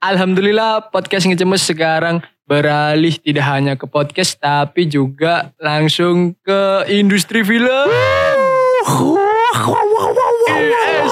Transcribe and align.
Alhamdulillah 0.00 0.88
podcast 0.88 1.28
ngecemes 1.28 1.60
sekarang 1.60 2.24
beralih 2.48 3.20
tidak 3.20 3.44
hanya 3.44 3.76
ke 3.76 3.84
podcast 3.84 4.40
tapi 4.40 4.88
juga 4.88 5.52
langsung 5.60 6.32
ke 6.40 6.88
industri 6.88 7.44
film. 7.44 7.84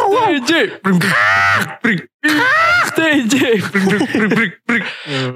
STJ. 0.09 0.52
STJ. 2.88 3.34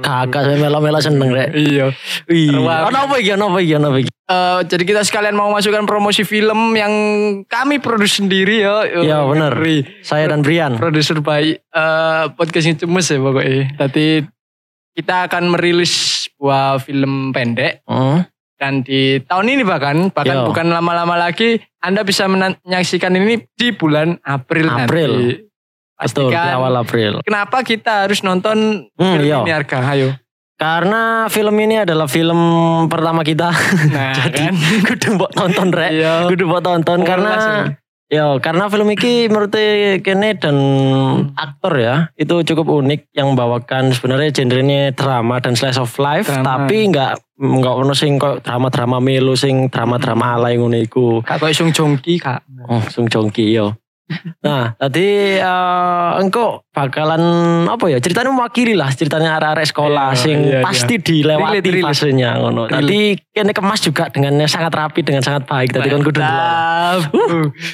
Kakak 0.02 0.42
saya 0.48 0.56
melo-melo 0.58 1.00
seneng 1.00 1.30
rek. 1.32 1.52
Iya. 1.54 1.92
Iya. 2.28 2.88
Ono 2.88 2.98
apa 3.08 3.14
iki? 3.20 3.30
Ono 3.36 3.52
apa 3.52 3.58
iki? 3.60 3.72
Ono 3.76 3.88
apa 3.92 3.98
iki? 4.02 4.10
Eh, 4.10 4.60
jadi 4.64 4.82
kita 4.86 5.00
sekalian 5.04 5.36
mau 5.36 5.52
masukkan 5.52 5.84
promosi 5.84 6.24
film 6.24 6.72
yang 6.72 6.92
kami 7.46 7.78
produksi 7.78 8.24
sendiri 8.24 8.64
ya. 8.64 8.86
Iya. 8.88 9.28
Ngeri. 9.28 10.02
Saya 10.02 10.32
dan 10.32 10.40
Brian. 10.40 10.80
Produser 10.80 11.20
baik 11.20 11.60
eh 11.62 12.24
podcastnya 12.34 12.80
cemes 12.80 13.06
ya 13.08 13.18
pokoknya. 13.20 13.76
Tadi 13.76 14.06
kita 14.92 15.28
akan 15.28 15.56
merilis 15.56 15.92
sebuah 16.28 16.84
film 16.84 17.32
pendek 17.32 17.80
Hmm. 17.88 18.28
Dan 18.62 18.80
di 18.80 19.18
tahun 19.20 19.46
ini 19.48 19.62
bahkan 19.62 19.96
bahkan 20.08 20.38
Yo. 20.38 20.46
bukan 20.46 20.70
lama-lama 20.70 21.18
lagi 21.18 21.58
Anda 21.76 22.00
bisa 22.00 22.24
menyaksikan 22.24 23.10
ini 23.12 23.42
di 23.50 23.74
bulan 23.74 24.22
April, 24.22 24.70
April. 24.70 25.10
nanti. 25.10 25.42
Betul, 25.98 26.30
di 26.30 26.30
Pastikan 26.32 26.46
awal 26.52 26.74
April. 26.76 27.12
kenapa 27.20 27.62
kita 27.62 28.06
harus 28.06 28.22
nonton 28.22 28.86
Hmm, 28.92 29.12
film 29.12 29.22
iya. 29.24 29.38
ini 29.40 29.50
harga 29.52 29.78
ayo 29.88 30.14
Karena 30.54 31.02
film 31.26 31.58
ini 31.58 31.74
adalah 31.76 32.06
film 32.06 32.38
pertama 32.86 33.22
kita. 33.22 33.50
nah 33.88 34.14
Jadi 34.20 34.38
kan 34.40 34.54
kudu 34.88 35.06
mbok 35.12 35.30
tonton 35.32 35.68
rek. 35.70 35.90
iya 35.92 36.14
Kudu 36.24 36.42
mbok 36.44 36.62
tonton 36.62 37.02
karena 37.02 37.30
ya 38.12 38.36
karena 38.44 38.68
film 38.68 38.92
ini 38.92 39.24
menurut 39.32 39.56
kene 40.04 40.36
dan 40.36 40.56
aktor 41.32 41.80
ya 41.80 42.12
itu 42.12 42.44
cukup 42.44 42.68
unik 42.84 43.08
yang 43.16 43.32
membawakan 43.32 43.96
sebenarnya 43.96 44.28
genrenya 44.28 44.92
drama 44.92 45.40
dan 45.40 45.56
slice 45.56 45.80
of 45.80 45.88
life 45.96 46.28
Drama. 46.28 46.68
tapi 46.68 46.92
nggak 46.92 47.12
nggak 47.40 47.74
ono 47.74 47.96
sing 47.96 48.20
kok 48.20 48.44
drama-drama 48.44 49.00
melo 49.00 49.32
sing 49.32 49.72
drama-drama 49.72 50.36
alay 50.36 50.60
ngono 50.60 50.76
iku. 50.76 51.24
kak 51.24 51.40
kok 51.40 51.50
Sung 51.56 51.72
Jongki 51.72 52.20
kak 52.20 52.44
Oh, 52.62 52.78
Sung 52.86 53.10
Jongki 53.10 53.50
yo. 53.50 53.74
Nah, 54.40 54.74
tadi 54.74 55.38
eh, 55.38 56.10
engkau 56.18 56.64
bakalan 56.70 57.22
apa 57.66 57.84
ya? 57.86 57.98
Ceritanya 57.98 58.32
mewakili 58.32 58.72
lah 58.72 58.88
ceritanya 58.90 59.36
arah-arah 59.36 59.62
sekolah 59.62 60.08
Iya, 60.12 60.18
sing 60.18 60.36
iya, 60.42 60.60
pasti 60.60 60.96
dilewati 60.96 61.58
Relate, 61.58 61.68
relate. 61.68 61.86
fasenya 61.86 62.30
ngono. 62.36 62.62
Tadi 62.66 63.00
kene 63.28 63.52
kemas 63.52 63.80
juga 63.80 64.08
dengan 64.08 64.40
sangat 64.46 64.72
rapi 64.72 65.00
dengan 65.00 65.20
sangat 65.20 65.44
baik. 65.44 65.72
Tadi 65.72 65.88
kan 65.88 66.00
kudu 66.00 66.20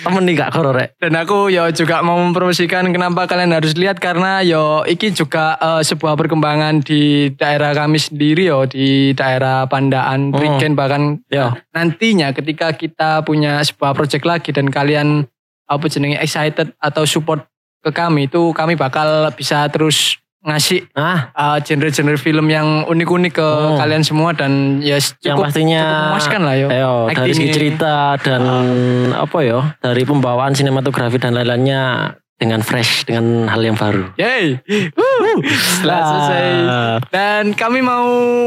temen 0.04 0.22
nih 0.24 0.34
Kak 0.36 0.50
Koro 0.52 0.70
rek. 0.70 0.94
Dan 0.98 1.14
aku 1.14 1.48
ya 1.48 1.68
juga 1.70 2.00
mau 2.00 2.18
mempromosikan 2.18 2.88
kenapa 2.88 3.26
kalian 3.26 3.52
harus 3.52 3.74
lihat 3.74 3.98
karena 3.98 4.40
yo 4.42 4.82
iki 4.84 5.10
juga 5.10 5.56
eh, 5.56 5.82
sebuah 5.82 6.14
perkembangan 6.14 6.82
di 6.82 7.32
daerah 7.34 7.72
kami 7.72 7.98
sendiri 7.98 8.46
yo 8.46 8.64
di 8.64 9.12
daerah 9.12 9.64
Pandaan, 9.68 10.20
Hmm. 10.28 10.34
Prigen 10.34 10.72
bahkan 10.74 11.02
Yo. 11.28 11.54
nantinya 11.70 12.32
ketika 12.32 12.72
kita 12.72 13.22
punya 13.22 13.60
sebuah 13.60 13.92
project 13.92 14.24
lagi 14.24 14.50
dan 14.50 14.68
kalian 14.68 15.24
apa 15.68 15.84
jenenge 15.86 16.16
excited 16.16 16.72
atau 16.78 17.04
support 17.04 17.44
ke 17.78 17.92
kami 17.92 18.26
itu 18.26 18.50
kami 18.50 18.74
bakal 18.74 19.06
bisa 19.30 19.68
terus 19.68 20.16
ngasih 20.40 20.86
Nah, 20.94 21.28
eh, 21.28 21.58
genre-genre 21.60 22.16
film 22.16 22.46
yang 22.46 22.86
unik-unik 22.86 23.32
ke 23.34 23.44
Hmm. 23.44 23.76
kalian 23.76 24.02
semua 24.02 24.30
dan 24.32 24.78
ya 24.80 24.96
yang 25.20 25.34
cukup, 25.36 25.44
pastinya 25.44 25.82
cukup 25.82 25.98
memuaskan 26.08 26.40
lah 26.40 26.54
yo. 26.54 26.68
Ayo, 26.68 26.92
dari 27.12 27.32
segi 27.34 27.50
cerita 27.50 27.94
dan 28.16 28.42
apa 29.12 29.38
ya? 29.42 29.58
Dari 29.78 30.02
pembawaan 30.02 30.54
sinematografi 30.54 31.18
dan 31.18 31.34
lain-lainnya 31.34 32.14
dengan 32.38 32.62
fresh, 32.62 33.02
dengan 33.02 33.50
hal 33.50 33.60
yang 33.60 33.74
baru. 33.74 34.14
Wuh. 34.94 35.42
Setelah 35.42 36.00
selesai 36.06 36.44
Ah. 36.64 36.96
Dan 37.10 37.52
kami 37.52 37.82
mau 37.82 38.06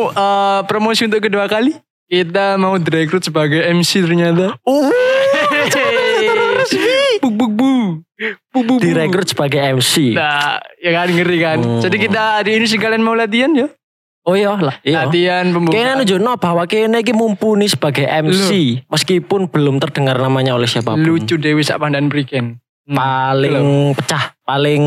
eh, 0.09 0.59
promosi 0.65 1.05
untuk 1.05 1.19
kedua 1.19 1.45
kali. 1.45 1.75
Kita 2.07 2.55
mau 2.55 2.75
direkrut 2.75 3.21
sebagai 3.21 3.63
MC 3.63 3.99
ternyata. 4.01 4.55
Buk 4.63 4.91
direkrut 8.53 9.28
sebagai 9.31 9.59
MC. 9.59 10.13
Nah, 10.13 10.59
ya 10.78 10.91
kan 10.91 11.07
ngeri 11.09 11.38
kan. 11.39 11.57
Hmm. 11.59 11.81
Jadi 11.81 11.97
kita 11.97 12.44
hari 12.44 12.59
ini 12.59 12.66
sekalian 12.67 13.01
mau 13.01 13.16
latihan 13.16 13.51
ya. 13.56 13.67
Oh 14.22 14.38
iya 14.38 14.53
lah. 14.53 14.78
Iya. 14.85 15.09
Latihan 15.09 15.50
Kayaknya 15.50 15.57
pembukaan. 15.57 15.97
nunjukno 15.97 16.31
bahwa 16.38 16.63
kayaknya 16.69 17.01
ini 17.01 17.13
mumpuni 17.17 17.66
sebagai 17.66 18.06
MC. 18.06 18.85
Meskipun 18.85 19.50
belum 19.50 19.81
terdengar 19.81 20.22
namanya 20.22 20.53
oleh 20.53 20.69
siapa 20.69 20.94
pun. 20.94 21.01
Lucu 21.01 21.41
Dewi 21.41 21.66
Sakpandan 21.66 22.06
Priken. 22.06 22.60
Hmm. 22.87 22.97
Paling 22.97 23.67
pecah. 23.93 24.23
Paling 24.41 24.83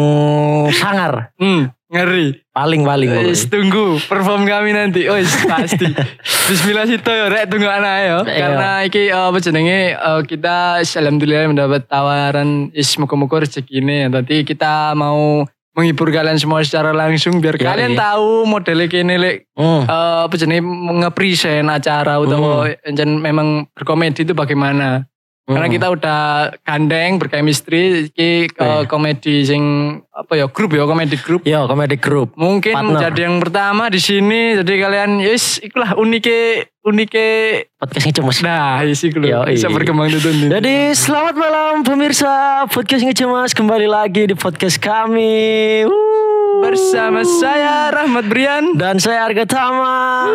sangar. 0.74 1.30
Hmm, 1.38 1.70
ngeri. 1.88 2.42
Paling-paling. 2.50 3.30
Wis 3.30 3.46
tunggu 3.50 3.98
perform 4.06 4.46
kami 4.46 4.74
nanti. 4.74 5.06
Wis, 5.06 5.30
pasti. 5.46 5.88
Bismillah 6.50 6.86
sih 6.86 6.98
ya 7.00 7.26
rek 7.30 7.50
tunggu 7.50 7.66
anak 7.70 7.96
ya. 7.98 8.16
Iya. 8.26 8.38
Karena 8.44 8.68
iki 8.84 9.02
eh, 9.08 9.24
apa 9.30 9.38
jenenge 9.40 9.96
eh, 9.96 10.20
kita 10.26 10.82
alhamdulillah 10.84 11.50
mendapat 11.50 11.86
tawaran 11.88 12.70
is 12.74 12.90
muka-muka 12.98 13.42
rezeki 13.42 13.80
ini. 13.80 14.06
Tadi 14.10 14.44
kita 14.46 14.92
mau 14.94 15.46
menghibur 15.74 16.14
kalian 16.14 16.38
semua 16.38 16.62
secara 16.62 16.94
langsung 16.94 17.42
biar 17.42 17.58
Iya, 17.58 17.66
kalian 17.74 17.92
iya. 17.98 18.00
tahu 18.06 18.46
modelnya 18.46 18.86
kini 18.86 19.16
lek 19.18 19.36
Hmm. 19.54 19.86
eh, 19.86 20.18
apa 20.26 20.34
nge-present 20.34 21.66
acara 21.70 22.18
atau 22.18 22.66
encen 22.82 23.22
memang 23.22 23.70
berkomedi 23.74 24.26
itu 24.26 24.34
bagaimana. 24.34 25.06
Karena 25.44 25.60
Hmm. 25.62 25.76
kita 25.76 25.86
udah 25.90 26.20
gandeng 26.58 27.20
berchemistry 27.20 28.08
iki 28.08 28.48
eh, 28.48 28.56
Iya. 28.56 28.88
komedi 28.88 29.44
sing 29.44 29.62
apa 30.08 30.34
ya 30.34 30.48
grup 30.48 30.72
ya 30.72 30.88
komedi 30.88 31.14
grup 31.14 31.44
Yo, 31.44 31.68
komedi 31.68 31.96
group. 31.96 32.32
mungkin 32.34 32.72
Partner. 32.72 32.88
menjadi 32.88 33.20
yang 33.22 33.36
pertama 33.38 33.86
di 33.86 34.00
sini 34.00 34.56
jadi 34.56 34.72
kalian 34.80 35.20
yes 35.20 35.60
ikulah 35.60 35.94
unike 35.94 36.64
unike 36.80 37.28
Podcastnya 37.76 38.12
cuma 38.14 38.32
nah 38.40 38.80
lho. 38.80 38.96
Yoi. 38.96 39.52
bisa 39.52 39.68
berkembang 39.68 40.08
tuh 40.10 40.32
Jadi 40.48 40.74
selamat 40.94 41.34
malam 41.34 41.84
pemirsa 41.84 42.64
podcast 42.66 43.04
Ngecemas 43.04 43.52
kembali 43.52 43.84
lagi 43.84 44.24
di 44.24 44.32
podcast 44.32 44.80
kami 44.80 45.84
Wuh. 45.84 46.64
bersama 46.64 47.20
saya 47.20 47.92
Rahmat 47.92 48.24
Brian 48.24 48.64
dan 48.74 48.96
saya 48.96 49.28
Arga 49.28 49.44
Tama. 49.44 50.32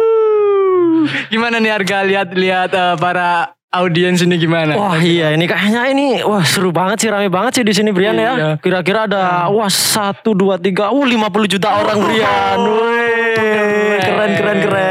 gimana 1.27 1.57
nih 1.57 1.73
harga 1.73 2.05
lihat-lihat 2.05 2.69
eh, 2.69 2.95
para 2.95 3.57
audiens 3.69 4.17
ini 4.19 4.35
gimana 4.35 4.73
Wah 4.73 4.97
iya 4.97 5.29
ini 5.29 5.45
kayaknya 5.45 5.81
ini 5.87 6.05
wah 6.25 6.41
seru 6.41 6.73
banget 6.73 7.05
sih 7.05 7.09
rame 7.09 7.29
banget 7.29 7.61
sih 7.61 7.63
di 7.63 7.69
sini 7.69 7.93
Brian 7.93 8.17
Iya. 8.17 8.33
ya. 8.33 8.49
Kira-kira 8.57 9.05
ada 9.05 9.45
wah 9.47 9.69
satu 9.69 10.33
dua 10.33 10.57
tiga, 10.57 10.89
uh 10.89 11.05
50 11.05 11.13
juta 11.47 11.69
orang 11.77 11.97
Brian. 12.01 12.57
Wih, 12.65 14.01
keren 14.01 14.31
keren 14.33 14.57
keren. 14.59 14.88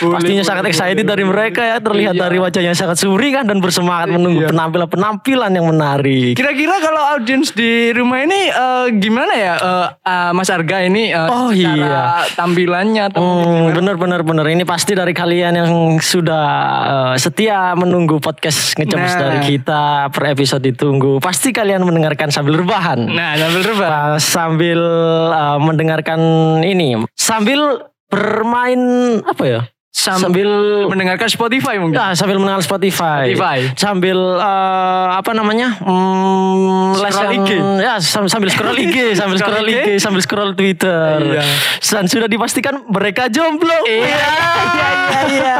Pastinya 0.00 0.42
sangat 0.42 0.64
excited 0.66 1.02
dari 1.02 1.22
mereka 1.22 1.60
ya 1.60 1.76
terlihat 1.78 2.12
Iya. 2.12 2.22
dari 2.22 2.38
wajahnya 2.38 2.72
sangat 2.72 2.96
suri 2.96 3.30
kan 3.30 3.44
dan 3.44 3.58
bersemangat 3.58 4.08
menunggu 4.08 4.42
Iya. 4.42 4.50
penampilan 4.50 4.88
penampilan 4.88 5.50
yang 5.50 5.66
menarik. 5.66 6.32
Kira-kira 6.32 6.78
kalau 6.78 7.02
audiens 7.12 7.50
di 7.50 7.90
rumah 7.90 8.20
ini 8.20 8.40
eh, 8.46 8.86
gimana 8.94 9.32
ya 9.32 9.54
eh, 9.54 9.86
eh, 10.02 10.30
Mas 10.32 10.48
Arga 10.48 10.80
ini 10.80 11.10
eh, 11.10 11.26
Oh, 11.28 11.50
secara 11.50 12.24
tampilannya 12.32 13.10
Hmm, 13.10 13.72
bener 13.72 13.94
bener 13.94 14.20
bener 14.20 14.46
ini 14.46 14.62
pasti 14.62 14.92
dari 14.92 15.10
kalian 15.10 15.54
yang 15.54 15.70
sudah 15.98 16.46
eh, 16.84 17.14
setia 17.16 17.74
menunggu 17.74 18.18
podcast 18.18 18.74
ngecemas 18.74 19.10
Nah. 19.10 19.20
dari 19.20 19.38
kita 19.48 19.82
per 20.08 20.24
episode 20.28 20.62
ditunggu 20.62 21.18
pasti 21.18 21.50
kalian 21.50 21.80
mendengarkan 21.80 22.28
sambil 22.28 22.56
rebahan 22.56 23.08
nah 23.08 23.34
sambil 23.34 23.62
rebah 23.64 23.88
Uh, 23.88 24.18
sambil 24.18 24.80
uh, 25.28 25.56
mendengarkan 25.58 26.20
ini 26.60 26.94
sambil 27.12 27.82
bermain 28.08 28.78
apa 29.22 29.44
ya 29.44 29.60
sambil 29.98 30.22
sambil 30.22 30.50
mendengarkan 30.86 31.26
Spotify 31.26 31.74
mungkin 31.76 31.98
ya, 31.98 32.14
sambil 32.14 32.38
mengenal 32.38 32.62
Spotify, 32.62 33.34
Spotify. 33.34 33.58
sambil 33.74 34.16
uh, 34.38 35.10
apa 35.12 35.32
namanya 35.32 35.74
hmm, 35.82 36.94
Scroll 36.94 37.34
IG. 37.36 37.50
ya 37.82 37.94
sam- 37.98 38.30
sambil 38.30 38.48
scroll 38.48 38.78
IG 38.78 38.96
sambil 39.18 39.36
Scroll 39.36 39.66
IG. 39.66 39.88
Sambil 39.98 40.20
scroll 40.22 40.52
Twitter 40.54 41.18
Iya. 41.18 41.42
dan 41.82 42.06
sudah 42.06 42.26
dipastikan 42.26 42.78
mereka 42.86 43.26
jomblo 43.26 43.74
Iya, 43.82 44.06
iya, 44.06 45.20
iya, 45.28 45.58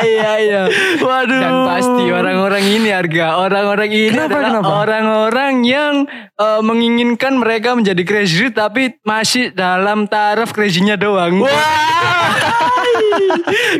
iya, 0.00 0.32
iya. 0.38 0.62
waduh 0.96 1.36
Dan 1.36 1.54
pasti 1.66 2.04
orang-orang 2.08 2.62
ini 2.62 2.88
harga 2.88 3.36
orang-orang 3.36 3.90
ini 3.90 4.14
Kenapa, 4.14 4.38
adalah 4.38 4.62
orang-orang 4.86 5.54
yang 5.62 5.94
eh, 6.38 6.60
menginginkan 6.62 7.34
mereka 7.34 7.74
menjadi 7.74 8.02
crazy 8.06 8.38
rich 8.38 8.54
tapi 8.54 8.94
masih 9.02 9.50
dalam 9.50 10.06
taraf 10.06 10.52
crazy-nya 10.52 10.94
doang. 10.94 11.42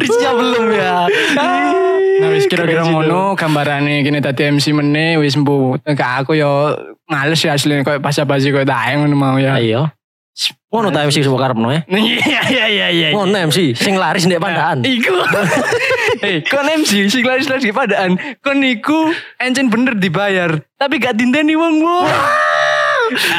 Richnya 0.00 0.30
belum 0.32 0.66
ya 0.72 0.94
Nah 2.20 2.28
wis 2.32 2.44
kira-kira 2.44 2.84
ngono 2.84 3.32
gambarane 3.32 4.04
kene 4.04 4.20
tadi 4.20 4.44
MC 4.44 4.76
meneh 4.76 5.16
wis 5.16 5.36
mbu. 5.36 5.80
Kak 5.84 6.24
aku 6.24 6.36
yo 6.36 6.76
males 7.08 7.40
ya 7.40 7.56
asli 7.56 7.80
koyo 7.80 7.96
basa-basi 7.96 8.52
koyo 8.52 8.64
dae 8.64 8.96
ngono 8.96 9.16
mau 9.16 9.36
ya. 9.36 9.56
ayo 9.56 9.88
ngono 10.70 10.88
ta 10.88 11.04
MC 11.04 11.20
sebuah 11.20 11.50
karepno 11.50 11.68
ya 11.74 11.80
Iya 11.90 12.40
iya 12.48 12.64
iya 12.70 12.86
iya. 12.88 13.08
ngono 13.12 13.34
MC 13.50 13.74
sing 13.74 13.98
laris 13.98 14.24
ndek 14.24 14.40
pandaan 14.40 14.84
Iku. 14.96 15.16
Eh, 16.20 16.44
kon 16.44 16.68
MC 16.68 17.08
sing 17.08 17.24
laris-laris 17.24 17.64
di 17.64 17.72
padaan. 17.72 18.20
Kon 18.44 18.60
iku 18.60 19.08
encen 19.40 19.72
bener 19.72 19.96
dibayar, 19.96 20.52
tapi 20.76 21.00
gak 21.00 21.16
dinteni 21.16 21.56
wong 21.56 21.80
wong. 21.80 22.04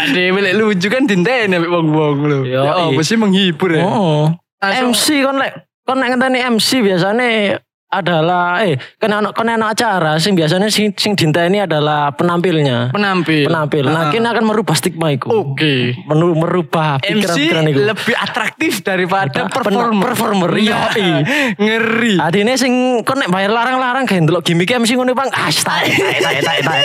Ade 0.01 0.33
melek 0.33 0.57
lucu 0.57 0.89
kan 0.89 1.05
dinteni 1.05 1.61
ambek 1.61 1.69
wong-wong 1.69 2.17
lho. 2.25 2.39
Ya 2.41 2.65
apa 2.73 2.89
iya. 2.89 3.05
sih 3.05 3.21
menghibur 3.21 3.69
ya. 3.77 3.85
Oh. 3.85 4.33
Langsung- 4.57 4.97
MC 4.97 5.05
kon 5.21 5.37
lek 5.37 5.53
kon 5.91 5.99
nek 5.99 6.15
ngenteni 6.15 6.39
MC 6.55 6.69
biasanya 6.87 7.59
adalah 7.91 8.63
eh 8.63 8.79
kan 8.95 9.11
ana 9.11 9.29
kon 9.29 9.45
ana 9.45 9.69
acara 9.69 10.15
sing 10.15 10.31
biasanya 10.31 10.71
sing 10.71 10.95
sing 10.95 11.11
dinteni 11.11 11.59
adalah 11.59 12.09
penampilnya. 12.11 12.89
penampil. 12.89 13.45
Penampil. 13.45 13.83
Nah, 13.83 14.01
Ah. 14.01 14.09
kini 14.09 14.23
akan 14.23 14.45
merubah 14.45 14.73
stigma 14.73 15.11
itu. 15.11 15.27
Oke. 15.27 15.99
Menu- 16.01 16.33
merubah 16.33 16.97
MC 16.97 17.19
pikiran-pikiran 17.19 17.63
itu. 17.67 17.79
lebih 17.83 18.15
atraktif 18.15 18.73
daripada 18.81 19.45
Ada 19.45 19.51
performer. 19.51 19.99
performer, 20.01 20.49
iya. 20.55 20.87
Nah, 20.89 21.19
Ngeri. 21.57 22.15
Adine 22.17 22.55
sing 22.55 22.73
kon 23.03 23.17
nek 23.17 23.27
bayar 23.27 23.51
larang-larang 23.51 24.07
kayak 24.07 24.23
ndelok 24.23 24.41
gimmick 24.41 24.71
MC 24.71 24.95
ngono 24.95 25.11
Bang. 25.11 25.27
Ah, 25.29 25.51
tai 25.51 25.91
tai 25.91 26.39
tai 26.39 26.59
tai 26.63 26.81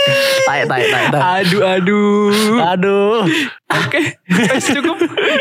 tai. 0.66 0.82
Tai 0.82 1.04
tai. 1.08 1.40
Aduh 1.40 1.62
aduh. 1.62 2.58
Aduh. 2.66 3.22
Oke, 3.66 3.98
wes 4.28 4.66
cukup 4.68 4.94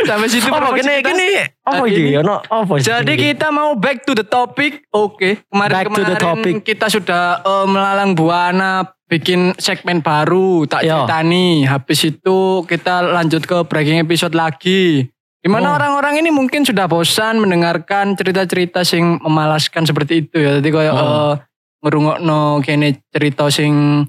sampai 0.04 0.28
situ. 0.28 0.46
Promosi 0.46 0.82
gini 1.02 1.42
ini. 1.86 2.18
Ono 2.18 2.42
apa 2.42 2.74
sih? 2.76 2.86
Jadi 2.86 3.14
kita 3.16 3.50
mau 3.50 3.74
back 3.74 4.02
to 4.04 4.14
the 4.14 4.22
topic. 4.22 4.86
Oke, 4.90 5.46
kemarin 5.56 5.74
Back 5.74 5.88
to 5.90 6.04
the 6.04 6.18
topic. 6.18 6.54
kita 6.62 6.86
sudah 6.86 7.24
eh, 7.40 7.66
melalang 7.66 8.12
buana 8.12 8.84
bikin 9.06 9.56
segmen 9.56 10.02
baru 10.02 10.66
tak 10.66 10.84
Yo. 10.84 11.06
ceritani. 11.06 11.64
Habis 11.64 12.12
itu 12.12 12.38
kita 12.66 13.00
lanjut 13.02 13.42
ke 13.42 13.64
breaking 13.64 14.02
episode 14.02 14.34
lagi. 14.34 15.02
Oh. 15.02 15.14
Di 15.40 15.48
mana 15.48 15.74
orang-orang 15.74 16.18
ini 16.20 16.30
mungkin 16.30 16.66
sudah 16.66 16.86
bosan 16.86 17.38
mendengarkan 17.38 18.14
cerita-cerita 18.14 18.82
sing 18.82 19.22
memalaskan 19.22 19.86
seperti 19.86 20.26
itu 20.26 20.36
ya. 20.36 20.58
Jadi 20.58 20.70
kayak 20.70 20.92
Oh. 20.92 21.00
eh, 21.00 21.34
ngerungokno 21.80 22.60
kene 22.60 22.98
cerita 23.08 23.46
sing 23.48 24.04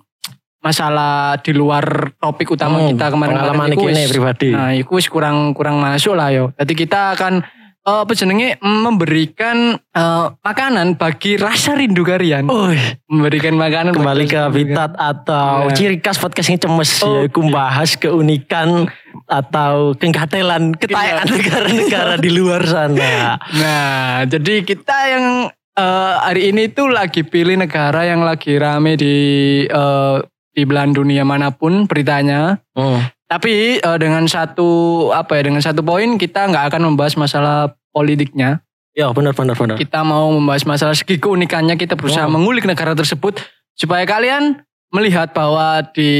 masalah 0.58 1.38
di 1.38 1.52
luar 1.52 2.10
topik 2.16 2.50
utama 2.50 2.80
Hmm, 2.80 2.90
kita 2.90 3.12
kemarin 3.12 3.36
pengalaman 3.36 3.68
wis- 3.76 4.10
pribadi. 4.10 4.50
Nah, 4.50 4.72
itu 4.72 4.88
kurang 5.06 5.52
kurang 5.52 5.78
masuk 5.78 6.16
lah 6.16 6.32
yo. 6.32 6.50
Jadi 6.56 6.72
kita 6.74 7.14
akan 7.14 7.44
eh, 7.86 8.00
apa 8.02 8.12
jenenge 8.12 8.58
mm, 8.58 8.80
memberikan 8.82 9.56
eh, 9.78 10.26
makanan 10.36 10.98
bagi 10.98 11.38
rasa 11.38 11.72
rindu 11.72 12.02
kalian. 12.02 12.50
Oi, 12.50 12.76
Memberikan 13.06 13.54
makanan 13.54 13.94
kembali 13.94 14.24
ke 14.26 14.36
habitat 14.36 14.92
atau 14.92 15.70
Iya. 15.70 15.74
ciri 15.74 15.96
khas 15.98 16.18
podcast 16.18 16.50
yang 16.50 16.58
cemes 16.58 16.90
Oh. 17.00 17.22
yaitu 17.22 17.40
bahas 17.46 17.94
keunikan 17.94 18.90
atau 19.24 19.94
kegatelan 19.94 20.74
kekayaan 20.74 21.24
Iya. 21.24 21.32
negara-negara 21.32 22.14
di 22.18 22.30
luar 22.30 22.62
sana. 22.66 23.38
Nah, 23.54 24.26
jadi 24.26 24.60
kita 24.60 24.98
yang 25.08 25.26
eh, 25.72 26.14
hari 26.18 26.50
ini 26.50 26.68
tuh 26.68 26.88
lagi 26.88 27.22
pilih 27.22 27.54
negara 27.54 28.02
yang 28.02 28.24
lagi 28.24 28.56
rame 28.56 28.96
di 28.96 29.16
eh, 29.62 30.16
di 30.50 30.64
belahan 30.64 30.88
dunia 30.90 31.20
mana 31.20 31.52
pun 31.52 31.84
beritanya. 31.84 32.56
Hmm. 32.72 33.04
Tapi 33.26 33.82
eh, 33.82 33.98
dengan 33.98 34.22
satu 34.24 34.68
apa 35.10 35.34
ya 35.34 35.50
dengan 35.50 35.58
satu 35.58 35.82
poin 35.82 36.14
kita 36.14 36.46
nggak 36.46 36.70
akan 36.70 36.94
membahas 36.94 37.18
masalah 37.18 37.74
politiknya. 37.90 38.62
Ya 38.94 39.10
benar 39.12 39.34
benar 39.34 39.58
benar. 39.58 39.76
Kita 39.76 40.00
mau 40.00 40.30
membahas 40.30 40.64
masalah 40.64 40.94
segi 40.94 41.18
keunikannya 41.18 41.74
kita 41.74 41.98
berusaha 41.98 42.24
Wow. 42.24 42.32
mengulik 42.32 42.64
negara 42.64 42.94
tersebut 42.94 43.42
supaya 43.74 44.06
kalian 44.06 44.62
melihat 44.88 45.34
bahwa 45.34 45.82
di 45.90 46.10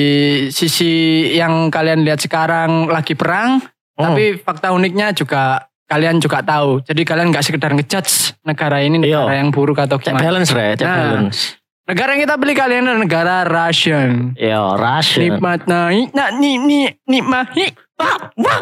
sisi 0.50 0.92
yang 1.32 1.70
kalian 1.70 2.02
lihat 2.02 2.18
sekarang 2.18 2.90
lagi 2.90 3.14
perang, 3.14 3.62
Hmm. 3.96 4.12
tapi 4.12 4.36
fakta 4.36 4.74
uniknya 4.74 5.14
juga 5.14 5.64
kalian 5.86 6.18
juga 6.18 6.42
tahu. 6.42 6.82
Jadi 6.82 7.06
kalian 7.06 7.30
nggak 7.30 7.46
sekedar 7.46 7.70
ngejudge 7.72 8.34
negara 8.42 8.82
ini 8.82 9.00
Iya. 9.00 9.22
negara 9.24 9.38
yang 9.38 9.54
buruk 9.54 9.78
atau 9.78 9.96
cek 9.96 10.12
gimana. 10.12 10.26
balance 10.26 10.50
re, 10.52 10.74
cek 10.74 10.84
Nah. 10.84 10.96
balance. 10.98 11.40
Negara 11.86 12.18
yang 12.18 12.26
kita 12.26 12.34
beli 12.34 12.54
kalian 12.58 12.82
adalah 12.82 12.98
negara 12.98 13.36
Russian. 13.46 14.34
Ya 14.34 14.58
Russian. 14.74 15.38
Nikmat 15.38 15.70
naik, 15.70 16.10
nah, 16.18 16.34
ni, 16.34 16.58
ni, 16.58 16.90
nikmat, 17.06 17.54
hi, 17.54 17.70
wah, 17.94 18.34
wah. 18.42 18.60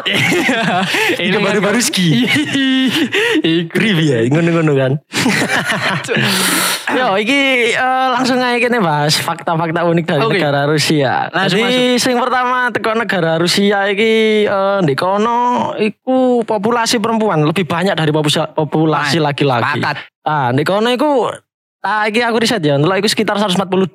Itu 1.25 1.41
baru-baru 1.41 1.81
ski. 1.81 2.21
Iku. 2.21 3.73
Creepy 3.73 4.13
ya, 4.13 4.29
ngono-ngono 4.29 4.77
kan. 4.77 4.91
Yo, 7.01 7.17
iki 7.17 7.73
eh, 7.73 8.07
langsung 8.13 8.37
aja 8.37 8.61
kita 8.61 8.77
bahas 8.77 9.17
fakta-fakta 9.17 9.89
unik 9.89 10.05
dari 10.05 10.21
Oke. 10.21 10.37
negara 10.37 10.69
Rusia. 10.69 11.25
Langsung 11.33 11.65
Jadi 11.65 11.97
sing 11.97 12.21
pertama 12.21 12.69
teko 12.69 12.93
negara 12.93 13.41
Rusia 13.41 13.89
iki 13.89 14.45
eh 14.45 14.79
di 14.85 14.93
kono 14.93 15.73
iku 15.81 16.45
populasi 16.45 17.01
perempuan 17.01 17.41
lebih 17.41 17.65
banyak 17.65 17.97
dari 17.97 18.13
populasi, 18.13 19.17
Nah, 19.17 19.33
laki-laki. 19.33 19.81
Ah, 20.21 20.53
di 20.53 20.61
kono 20.61 20.93
iku 20.93 21.25
ah 21.85 22.03
iki 22.03 22.19
aku 22.19 22.37
riset 22.39 22.59
ya, 22.59 22.75
ndelok 22.75 22.97
iku 22.97 23.07
sekitar 23.07 23.37
142 23.37 23.85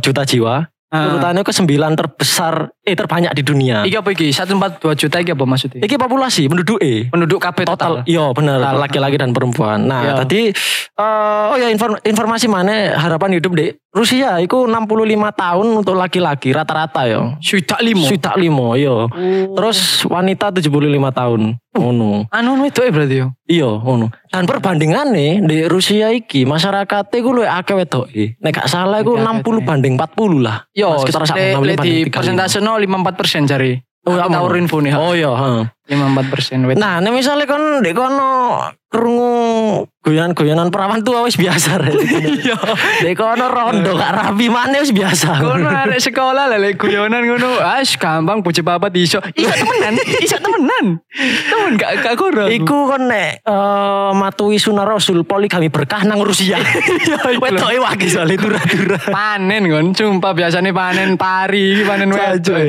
juta 0.00 0.22
jiwa. 0.22 0.70
Ah. 0.86 1.10
Urutannya 1.10 1.42
ke 1.42 1.50
sembilan 1.50 1.92
terbesar 1.92 2.70
eh 2.78 2.94
terbanyak 2.94 3.34
di 3.34 3.42
dunia. 3.42 3.82
Iki 3.82 3.98
apa 3.98 4.08
iki? 4.08 4.30
142 4.30 4.78
juta 4.94 5.18
iki 5.18 5.34
apa 5.34 5.42
maksudnya? 5.42 5.82
Iki 5.82 5.98
populasi 5.98 6.46
penduduk 6.46 6.78
eh 6.78 7.10
Penduduk 7.10 7.42
KB 7.42 7.66
total 7.66 7.74
total. 7.98 8.06
iya 8.06 8.30
benar 8.30 8.62
laki-laki 8.78 9.18
dan 9.18 9.34
perempuan 9.34 9.82
nah 9.82 10.06
Iya. 10.06 10.14
tadi 10.16 10.54
eh, 10.94 11.44
oh 11.50 11.56
ya 11.56 11.66
inform- 11.66 11.98
informasi 11.98 12.46
mana 12.46 12.94
harapan 12.94 13.34
hidup 13.34 13.52
di 13.52 13.74
Rusia 13.90 14.38
itu 14.38 14.54
65 14.54 14.86
tahun 15.34 15.66
untuk 15.74 15.98
laki-laki 15.98 16.54
rata-rata 16.54 17.02
ya 17.04 17.34
Sudah 17.40 17.82
limo. 17.82 18.06
Sudah 18.06 18.34
limo 18.38 18.78
yo 18.78 19.10
terus 19.50 19.78
wanita 20.04 20.54
75 20.54 20.70
tahun 21.10 21.58
ngono 21.74 22.30
anu 22.30 22.50
anu 22.54 22.64
itu 22.64 22.80
berarti 22.86 23.18
yo. 23.18 23.26
iya 23.44 23.66
ngono 23.66 24.14
dan 24.30 24.46
perbandingannya 24.46 25.42
di 25.42 25.66
Rusia 25.66 26.08
iki 26.08 26.46
masyarakatnya 26.46 27.18
gue 27.18 27.34
luwih 27.34 27.50
akeh 27.50 27.74
wedoke 27.74 28.38
nek 28.38 28.50
gak 28.54 28.70
salah 28.70 29.02
iku 29.02 29.18
Akeh 29.18 29.26
60 29.42 29.42
akeh. 29.42 29.64
banding 29.66 29.94
40 29.98 30.38
lah 30.40 30.56
Yo, 30.70 30.94
sekitar 30.98 31.26
sak 31.26 31.34
65 31.34 31.60
le 31.60 31.74
di 31.74 31.76
banding 31.76 31.98
35. 32.08 32.14
persentase 32.14 32.58
0,54 32.58 33.18
persen 33.18 33.42
cari. 33.44 33.72
Oh, 34.04 34.12
Aku 34.12 34.28
tahu 34.28 34.46
info 34.54 34.76
nih. 34.84 34.92
oh 34.92 35.16
iya 35.16 35.32
heeh. 35.32 35.62
54 35.84 36.32
persen. 36.32 36.64
Nah, 36.80 37.04
nek 37.04 37.12
misalnya 37.12 37.44
kon 37.44 37.84
dek 37.84 37.92
kono 37.92 38.56
krungu 38.88 39.84
goyan-goyanan 40.04 40.68
perawan 40.68 41.00
tua 41.00 41.24
wis 41.24 41.34
biasa 41.34 41.80
rek. 41.80 41.96
Iya. 42.44 42.56
Dek 43.04 43.16
kono 43.16 43.48
rondo 43.48 43.96
gak 43.96 44.12
rapi 44.12 44.52
mana 44.52 44.80
wis 44.80 44.92
biasa. 44.96 45.40
Kono 45.40 45.68
arek 45.68 46.00
sekolah 46.08 46.48
lah 46.48 46.56
lek 46.60 46.76
guyonan 46.80 47.24
ngono. 47.24 47.60
As 47.60 47.96
gampang 47.96 48.40
bocah 48.40 48.64
papat 48.64 48.92
iso. 48.96 49.20
Iso 49.34 49.52
temenan, 49.52 49.96
iso 50.20 50.36
temenan. 50.40 51.00
Temen 51.48 51.72
gak 51.76 51.90
gak 52.00 52.14
kurang. 52.16 52.48
Iku 52.48 52.88
kon 52.88 53.04
nek 53.08 53.44
eh, 53.44 54.10
matui 54.16 54.56
sunah 54.56 54.88
rasul 54.88 55.24
poligami 55.24 55.68
berkah 55.68 56.04
nang 56.04 56.20
Rusia. 56.24 56.56
Iya, 57.04 57.20
Wedoke 57.36 57.76
wage 57.84 58.06
soalnya 58.08 58.38
dura-dura. 58.40 58.96
panen 59.10 59.68
kon, 59.68 59.86
sumpah 59.92 60.32
biasanya 60.32 60.72
panen 60.72 61.20
pari, 61.20 61.82
panen 61.84 62.08
wedok. 62.12 62.54
Jajoy. 62.54 62.68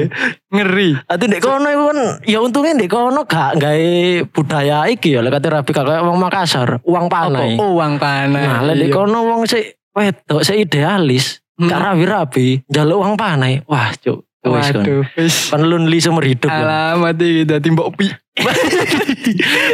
Ngeri. 0.52 0.90
Ati 1.06 1.26
dek 1.30 1.44
kono 1.44 1.68
iku 1.70 1.84
kan 1.94 2.00
ya 2.26 2.40
untungnya 2.42 2.74
dek 2.76 2.90
kono 2.90 3.05
gak 3.26 3.58
gawe 3.58 3.92
budaya 4.30 4.88
iki 4.88 5.14
ya 5.14 5.22
lek 5.22 5.38
kate 5.38 5.48
rapi 5.50 5.70
gak 5.70 5.86
kayak 5.86 6.02
wong 6.02 6.18
Makassar, 6.18 6.80
uang 6.82 7.06
panai. 7.06 7.60
Oh, 7.60 7.78
uang 7.78 7.98
panai. 7.98 8.42
Nah, 8.42 8.64
lek 8.64 8.76
dek 8.80 8.90
Iya. 8.90 8.96
kono 8.96 9.20
wong 9.26 9.42
sik 9.46 9.78
wedok 9.92 10.42
sik 10.42 10.58
idealis, 10.58 11.42
Hmm. 11.56 11.68
gak 11.68 11.82
rapi-rapi, 11.82 12.66
njaluk 12.68 12.98
uang 13.00 13.16
panai. 13.16 13.62
Wah, 13.66 13.94
cuk. 13.96 14.26
Wis. 14.46 14.70
Waduh, 14.78 15.02
wis. 15.18 15.36
Kan 15.50 15.66
lonely 15.66 15.98
seumur 15.98 16.22
hidup. 16.22 16.54
Alamat 16.54 17.18
iki 17.18 17.50
dadi 17.50 17.66
mbok 17.74 17.98
pi. 17.98 18.06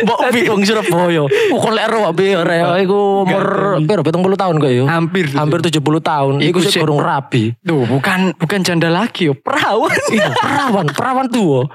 Mbok 0.07 0.31
pi 0.31 0.47
wong 0.47 0.63
Surabaya. 0.63 1.27
Oh 1.27 1.59
kok 1.59 1.73
lek 1.75 1.91
ro 1.91 2.07
pi 2.15 2.31
ora 2.31 2.79
iku 2.79 3.27
umur 3.27 3.43
piro 3.83 3.99
70 3.99 4.31
tahun 4.39 4.55
kok 4.63 4.71
yo. 4.71 4.85
Hampir. 4.87 5.27
Hampir 5.35 5.59
70 5.59 5.99
tahun. 5.99 6.33
Iku 6.39 6.63
sik 6.63 6.79
gorong 6.79 7.03
rabi. 7.03 7.51
Tuh, 7.59 7.83
bukan 7.83 8.31
bukan 8.39 8.59
janda 8.63 8.87
lagi 8.87 9.27
yo, 9.27 9.35
perawan. 9.35 9.91
Iya, 10.07 10.31
perawan, 10.31 10.85
perawan 10.87 11.27
tua. 11.27 11.67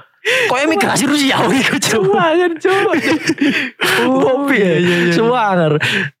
Kok 0.47 0.59
emigrasi 0.59 1.03
Rusia 1.07 1.37
iku 1.39 1.75
cuk. 1.77 2.03
Suwanger, 2.03 2.51
Cuk. 2.59 2.93
Mbok 4.07 4.37
pi 4.47 4.55
iya, 4.57 4.73
iya, 4.77 4.95
iya. 5.07 5.13
Suwanger. 5.13 5.73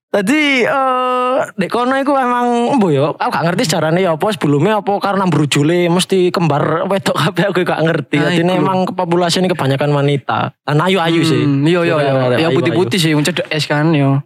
Tadi 0.07 0.63
eh 0.63 1.37
dek 1.53 1.67
kono 1.67 1.99
iku 1.99 2.15
emang 2.15 2.79
mbo 2.79 2.87
yo, 2.89 3.11
aku 3.13 3.27
gak 3.27 3.43
ngerti 3.43 3.67
sejarahnya 3.67 3.99
ya 3.99 4.11
apa 4.15 4.31
sebelumnya 4.31 4.79
apa 4.79 5.03
karena 5.03 5.27
brujule 5.27 5.91
mesti 5.91 6.31
kembar 6.31 6.87
wedok 6.87 7.11
kabeh 7.13 7.43
aku 7.51 7.59
gak 7.67 7.83
ngerti. 7.83 8.15
Nah, 8.17 8.31
Jadi 8.31 8.39
iku 8.39 8.55
lho. 8.55 8.61
emang 8.63 8.77
populasi 8.87 9.43
ini 9.43 9.51
kebanyakan 9.51 9.91
wanita. 9.91 10.55
Dan 10.63 10.79
ayu-ayu 10.79 11.21
sih. 11.21 11.43
Hmm, 11.43 11.67
Iya 11.67 11.81
iya 11.83 11.95
iya. 11.99 12.37
Ya 12.39 12.49
putih-putih 12.49 12.97
sih, 12.97 13.11
uncet 13.13 13.43
es 13.51 13.67
kan 13.67 13.91
yo. 13.91 14.23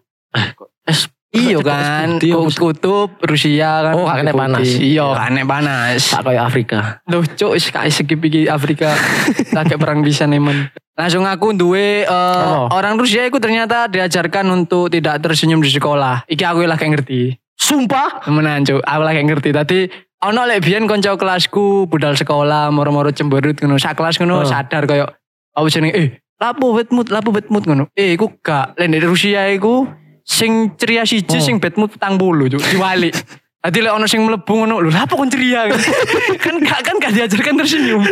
Es 0.86 1.10
Iya 1.32 1.64
kan, 1.64 2.20
kutub 2.52 3.16
Rusia 3.24 3.88
kan. 3.88 3.96
Oh, 3.96 4.04
putih. 4.04 4.36
panas. 4.36 4.68
Iya, 4.68 5.16
kena 5.16 5.44
panas. 5.48 6.12
tak 6.12 6.28
kayak 6.28 6.44
Afrika. 6.44 6.80
Loh, 7.08 7.24
cuk, 7.24 7.56
wis 7.56 7.72
kae 7.72 7.88
skip 7.88 8.20
iki 8.20 8.52
Afrika. 8.52 8.92
Lagi 9.56 9.80
perang 9.80 10.04
bisa 10.04 10.28
nemen. 10.28 10.68
Langsung 10.92 11.24
aku 11.24 11.56
duwe 11.56 12.04
eh, 12.04 12.44
Oh. 12.52 12.68
orang 12.68 13.00
Rusia 13.00 13.24
itu 13.24 13.40
ternyata 13.40 13.88
diajarkan 13.88 14.44
untuk 14.52 14.92
tidak 14.92 15.24
tersenyum 15.24 15.64
di 15.64 15.72
sekolah. 15.72 16.28
Iki 16.28 16.44
aku 16.44 16.68
lah 16.68 16.76
kayak 16.76 17.00
ngerti. 17.00 17.40
Sumpah? 17.56 18.28
Temenan 18.28 18.68
cuk, 18.68 18.84
aku 18.84 19.02
lah 19.02 19.16
kayak 19.16 19.28
ngerti. 19.32 19.50
Tadi 19.56 19.80
ono 20.28 20.44
lek 20.44 20.68
biyen 20.68 20.84
kanca 20.84 21.16
kelasku 21.16 21.88
budal 21.88 22.12
sekolah 22.12 22.76
moro-moro 22.76 23.16
cemberut 23.16 23.56
ngono. 23.56 23.80
Sak 23.80 23.96
kelas 23.96 24.20
Oh. 24.20 24.28
ngono 24.28 24.44
sadar 24.44 24.84
koyo 24.84 25.08
apa 25.56 25.68
jenenge 25.72 25.96
eh 25.96 26.08
lapo 26.44 26.76
betmut, 26.76 27.08
lapo 27.08 27.32
betmut 27.32 27.64
ngono. 27.64 27.88
Eh 27.96 28.20
iku 28.20 28.36
gak 28.44 28.76
lek 28.76 29.00
Rusia 29.00 29.48
iku 29.48 29.88
sing 30.32 30.72
ceria 30.80 31.04
siji 31.04 31.38
Oh. 31.38 31.44
sing 31.44 31.60
betmut 31.60 31.92
petang 31.92 32.16
puluh 32.16 32.48
cuk 32.48 32.64
diwalik. 32.72 33.16
Tadi 33.62 33.78
lek 33.78 33.94
ono 33.94 34.10
sing 34.10 34.26
mlebu 34.26 34.54
ngono, 34.58 34.82
lho 34.82 34.90
lha 34.90 35.06
apa 35.06 35.14
kon 35.14 35.30
ceria 35.30 35.70
kan? 36.42 36.58
gak 36.66 36.82
kan 36.82 36.98
gak 36.98 37.14
diajarkan 37.14 37.62
tersenyum. 37.62 38.02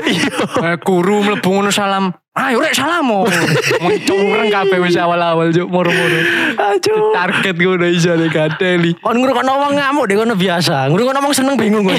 Eh, 0.70 0.78
guru 0.86 1.26
mlebu 1.26 1.50
ngono 1.50 1.74
salam. 1.74 2.14
Ayo 2.38 2.62
rek 2.62 2.78
salam 2.78 3.02
mo. 3.02 3.26
Mencureng 3.82 4.54
kabeh 4.54 4.78
wis 4.78 4.94
awal-awal 4.94 5.50
juk 5.50 5.66
moro-moro. 5.66 6.22
Aduh. 6.54 7.18
Target 7.18 7.58
ngono 7.58 7.90
iso 7.90 8.14
nek 8.14 8.30
gadeli. 8.30 8.94
Kon 9.02 9.18
ngrungokno 9.18 9.50
wong 9.50 9.74
ngamuk 9.74 10.06
deh 10.06 10.22
kono 10.22 10.38
biasa. 10.38 10.86
Ngrungokno 10.94 11.18
wong 11.18 11.34
seneng 11.34 11.58
bingung 11.58 11.82
kowe. 11.82 11.98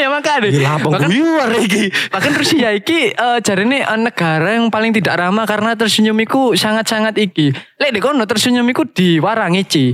ya 0.00 0.08
makanya. 0.08 0.48
Gila 0.48 0.70
apa 0.80 0.88
guyuar 1.04 1.52
iki. 1.60 1.92
Bahkan 2.08 2.32
Rusia 2.32 2.72
iki 2.72 3.12
eh 3.12 3.38
jarine 3.44 3.84
eh, 3.84 3.98
negara 4.00 4.56
yang 4.56 4.72
paling 4.72 4.96
tidak 4.96 5.20
ramah 5.20 5.44
karena 5.44 5.76
tersenyum 5.76 6.16
iku 6.24 6.56
sangat-sangat 6.56 7.12
iki. 7.20 7.52
Lek 7.76 7.92
di 7.92 8.00
kono 8.00 8.24
tersenyum 8.24 8.64
iku 8.72 8.88
diwarangi 8.88 9.62
ci. 9.68 9.84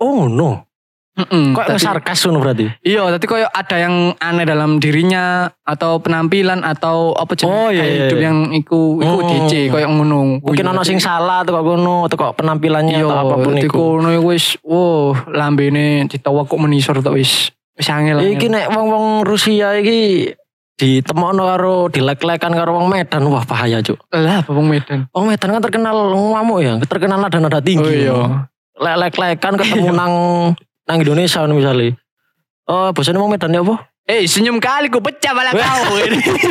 Oh 0.00 0.24
no. 0.24 0.69
Heeh. 1.20 1.44
Kok 1.52 1.76
sarkas 1.76 2.24
ngono 2.24 2.40
berarti? 2.40 2.66
Iya, 2.80 3.12
tadi 3.12 3.24
koyo 3.24 3.44
ada 3.46 3.76
yang 3.76 4.16
aneh 4.16 4.44
dalam 4.44 4.76
dirinya 4.76 5.44
atau 5.60 6.00
penampilan 6.00 6.64
atau 6.64 7.12
apa 7.12 7.36
jenis 7.36 7.52
Oh, 7.52 7.68
iya, 7.68 7.84
iya, 7.84 7.96
hidup 8.08 8.18
iya. 8.18 8.26
yang 8.32 8.38
iku 8.50 8.80
iku 8.98 9.16
Hmm. 9.20 9.28
DC 9.46 9.52
koyo 9.68 9.86
ngono. 9.86 10.40
Mungkin 10.40 10.64
ono 10.66 10.80
sing 10.80 10.96
salah 10.96 11.44
atau 11.44 11.54
kok 11.54 11.64
ngono 11.64 12.08
atau 12.08 12.16
kok 12.16 12.32
penampilannya 12.34 12.96
iya, 12.96 13.04
atau 13.04 13.16
apa 13.20 13.34
pun 13.38 13.54
iku. 13.54 14.00
kono 14.00 14.08
iku 14.10 14.24
wis 14.32 14.56
wow, 14.64 15.12
lambene 15.28 16.08
ditawa 16.08 16.42
kok 16.42 16.56
menisor 16.56 16.98
tok 16.98 17.14
wis 17.14 17.52
wis 17.76 17.88
angel. 17.88 18.18
Iki 18.18 18.46
nek 18.48 18.72
wong-wong 18.72 19.22
Rusia 19.22 19.76
iki 19.76 20.32
ditemokno 20.76 21.44
karo 21.44 21.74
dilek-lekan 21.88 22.56
karo 22.56 22.72
wong 22.72 22.88
Medan 22.88 23.28
wah 23.28 23.44
bahaya 23.44 23.84
cuk. 23.84 24.00
lah 24.10 24.40
Bang 24.42 24.64
Medan. 24.64 25.12
Wong 25.12 25.28
Medan 25.28 25.52
kan 25.52 25.60
terkenal 25.60 25.92
ngamuk 26.08 26.64
ya, 26.64 26.80
terkenal 26.80 27.20
nada-nada 27.20 27.60
tinggi. 27.60 27.84
Oh 27.84 27.92
iya. 27.92 28.48
Lek-lekan 28.80 29.60
ketemu 29.60 29.92
nang 30.00 30.14
nang 30.90 30.98
Indonesia 30.98 31.46
misalnya. 31.46 31.94
Oh, 32.66 32.90
bosannya 32.90 33.22
wong 33.22 33.30
Medan 33.30 33.54
ya 33.54 33.62
apa? 33.62 33.86
Eh 34.10 34.26
senyum 34.26 34.58
kali 34.58 34.90
ku 34.90 34.98
pecah 34.98 35.30
malah 35.30 35.54
kau. 35.54 35.94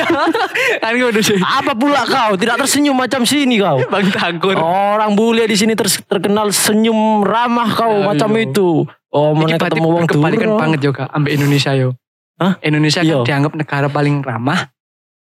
kan 0.83 0.91
gue 0.95 1.07
udah 1.11 1.23
sih. 1.23 1.35
Apa 1.35 1.75
pula 1.75 2.07
kau? 2.07 2.39
Tidak 2.39 2.55
tersenyum 2.55 2.95
macam 2.95 3.27
sini 3.27 3.59
kau. 3.59 3.83
Bang 3.91 4.07
Tangkur. 4.07 4.55
Orang 4.55 5.19
bule 5.19 5.43
di 5.43 5.59
sini 5.59 5.75
ter- 5.75 5.91
terkenal 6.07 6.55
senyum 6.55 7.27
ramah 7.27 7.67
kau 7.75 7.99
Aduh. 7.99 8.15
macam 8.15 8.31
itu. 8.39 8.87
Oh, 9.11 9.35
mana 9.35 9.59
ketemu 9.59 9.87
wong 9.91 10.05
Duro. 10.07 10.55
banget 10.55 10.79
juga 10.79 11.11
ambek 11.11 11.35
Indonesia 11.35 11.75
yo. 11.75 11.97
Hah? 12.39 12.55
Indonesia 12.63 13.03
kan 13.03 13.11
Iya. 13.11 13.19
dianggap 13.27 13.53
negara 13.59 13.87
paling 13.91 14.23
ramah 14.23 14.71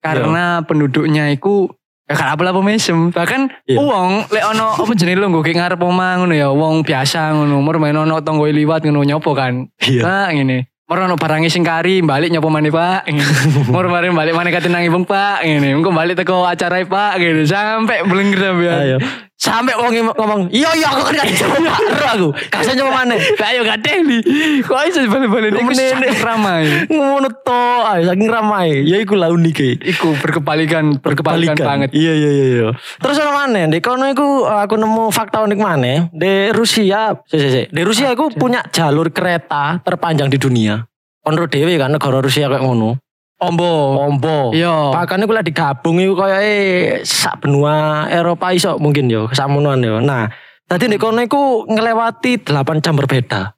karena 0.04 0.60
penduduknya 0.68 1.32
iku 1.32 1.72
ya 2.06 2.14
kan 2.14 2.28
apa-apa 2.34 2.60
mesem. 2.62 3.10
Bahkan 3.10 3.66
Iya. 3.66 3.78
uang 3.82 4.30
lek 4.30 4.44
ono 4.54 4.66
apa 4.78 4.92
jenenge 4.94 5.18
lho 5.20 5.26
nggo 5.30 5.42
ngarep 5.42 5.80
omah 5.82 6.12
ngono 6.22 6.34
ya 6.34 6.48
wong 6.54 6.86
biasa 6.86 7.34
ngono. 7.34 7.58
Mur 7.62 7.76
main 7.82 7.96
ono 7.98 8.22
tonggo 8.22 8.46
liwat 8.46 8.86
ngono 8.86 9.02
nyopo 9.02 9.34
kan. 9.34 9.66
Iya. 9.82 10.02
Pak 10.02 10.28
ngene. 10.38 10.58
Mur 10.86 11.02
ono 11.02 11.18
barang 11.18 11.42
sing 11.50 11.66
kari 11.66 11.98
balik 12.06 12.30
nyopo 12.30 12.46
maneh 12.46 12.70
Pak. 12.70 13.10
Ngene. 13.10 13.26
Mur 13.74 13.90
mari 13.90 14.06
balik 14.14 14.34
maneh 14.38 14.54
kate 14.54 14.70
nang 14.70 14.86
ibung 14.86 15.02
Pak 15.02 15.42
ngene. 15.42 15.74
Engko 15.74 15.90
balik 15.90 16.14
teko 16.14 16.46
acara 16.46 16.78
Pak 16.86 17.18
ngene 17.18 17.42
sampai 17.42 18.06
belengger 18.06 18.38
sampean. 18.38 18.78
Ayo. 18.78 18.98
Sampai 19.36 19.76
wong 19.76 19.92
ngomong- 20.16 20.48
"Iya 20.48 20.72
iya 20.72 20.88
aku 20.96 21.12
kan 21.12 21.20
gak 21.20 21.28
coba 21.36 21.76
Ero 21.76 22.06
aku." 22.08 22.28
Kasih 22.48 22.72
nyoba 22.72 23.04
mana? 23.04 23.20
Lah 23.20 23.50
yo 23.52 23.68
gak 23.68 23.84
deli. 23.84 24.18
Kok 24.64 24.80
iso 24.88 25.04
iku 25.04 25.20
Menene. 25.20 25.60
sangat 25.92 26.24
ramai. 26.24 26.88
Ngono 26.88 27.28
to, 27.44 27.64
ayo 27.84 28.02
saking 28.08 28.32
ramai. 28.32 28.88
Ya 28.88 28.96
iku 28.96 29.12
lah 29.12 29.28
unik 29.28 29.56
e. 29.60 29.70
Iku 29.92 30.16
berkebalikan, 30.24 30.96
berkebalikan 31.04 31.52
banget. 31.52 31.92
Iya 31.92 32.12
iya 32.16 32.30
iya 32.32 32.46
iya. 32.48 32.68
Terus 32.96 33.20
ono 33.20 33.36
mana? 33.36 33.68
Di 33.68 33.78
kono 33.84 34.08
iku 34.08 34.48
aku 34.48 34.74
nemu 34.80 35.12
fakta 35.12 35.44
unik 35.44 35.60
mana? 35.60 36.08
Di 36.10 36.48
Rusia, 36.56 37.12
si, 37.28 37.36
si, 37.36 37.48
si. 37.52 37.62
Di 37.68 37.82
Rusia 37.84 38.16
iku 38.16 38.32
punya 38.32 38.64
jalur 38.72 39.12
kereta 39.12 39.84
terpanjang 39.84 40.32
di 40.32 40.40
dunia. 40.40 40.80
Konro 41.20 41.44
dewe 41.44 41.76
kan 41.76 41.92
negara 41.92 42.24
Rusia 42.24 42.48
kayak 42.48 42.64
ngono. 42.64 42.96
Ombo. 43.36 44.00
Ombo. 44.00 44.56
Iya. 44.56 44.96
Bahkan 44.96 45.24
iku 45.28 45.32
lah 45.36 45.44
digabung 45.44 46.00
iku 46.00 46.24
eh 46.24 47.04
sak 47.04 47.44
benua 47.44 48.08
Eropa 48.08 48.56
iso 48.56 48.80
mungkin 48.80 49.12
yo 49.12 49.28
kesamunuan 49.28 49.80
yo. 49.84 50.00
Nah, 50.00 50.32
tadi 50.64 50.88
di 50.88 50.96
kono 50.96 51.20
iku 51.20 51.68
ngelewati 51.68 52.40
8 52.48 52.80
jam 52.80 52.96
berbeda. 52.96 53.52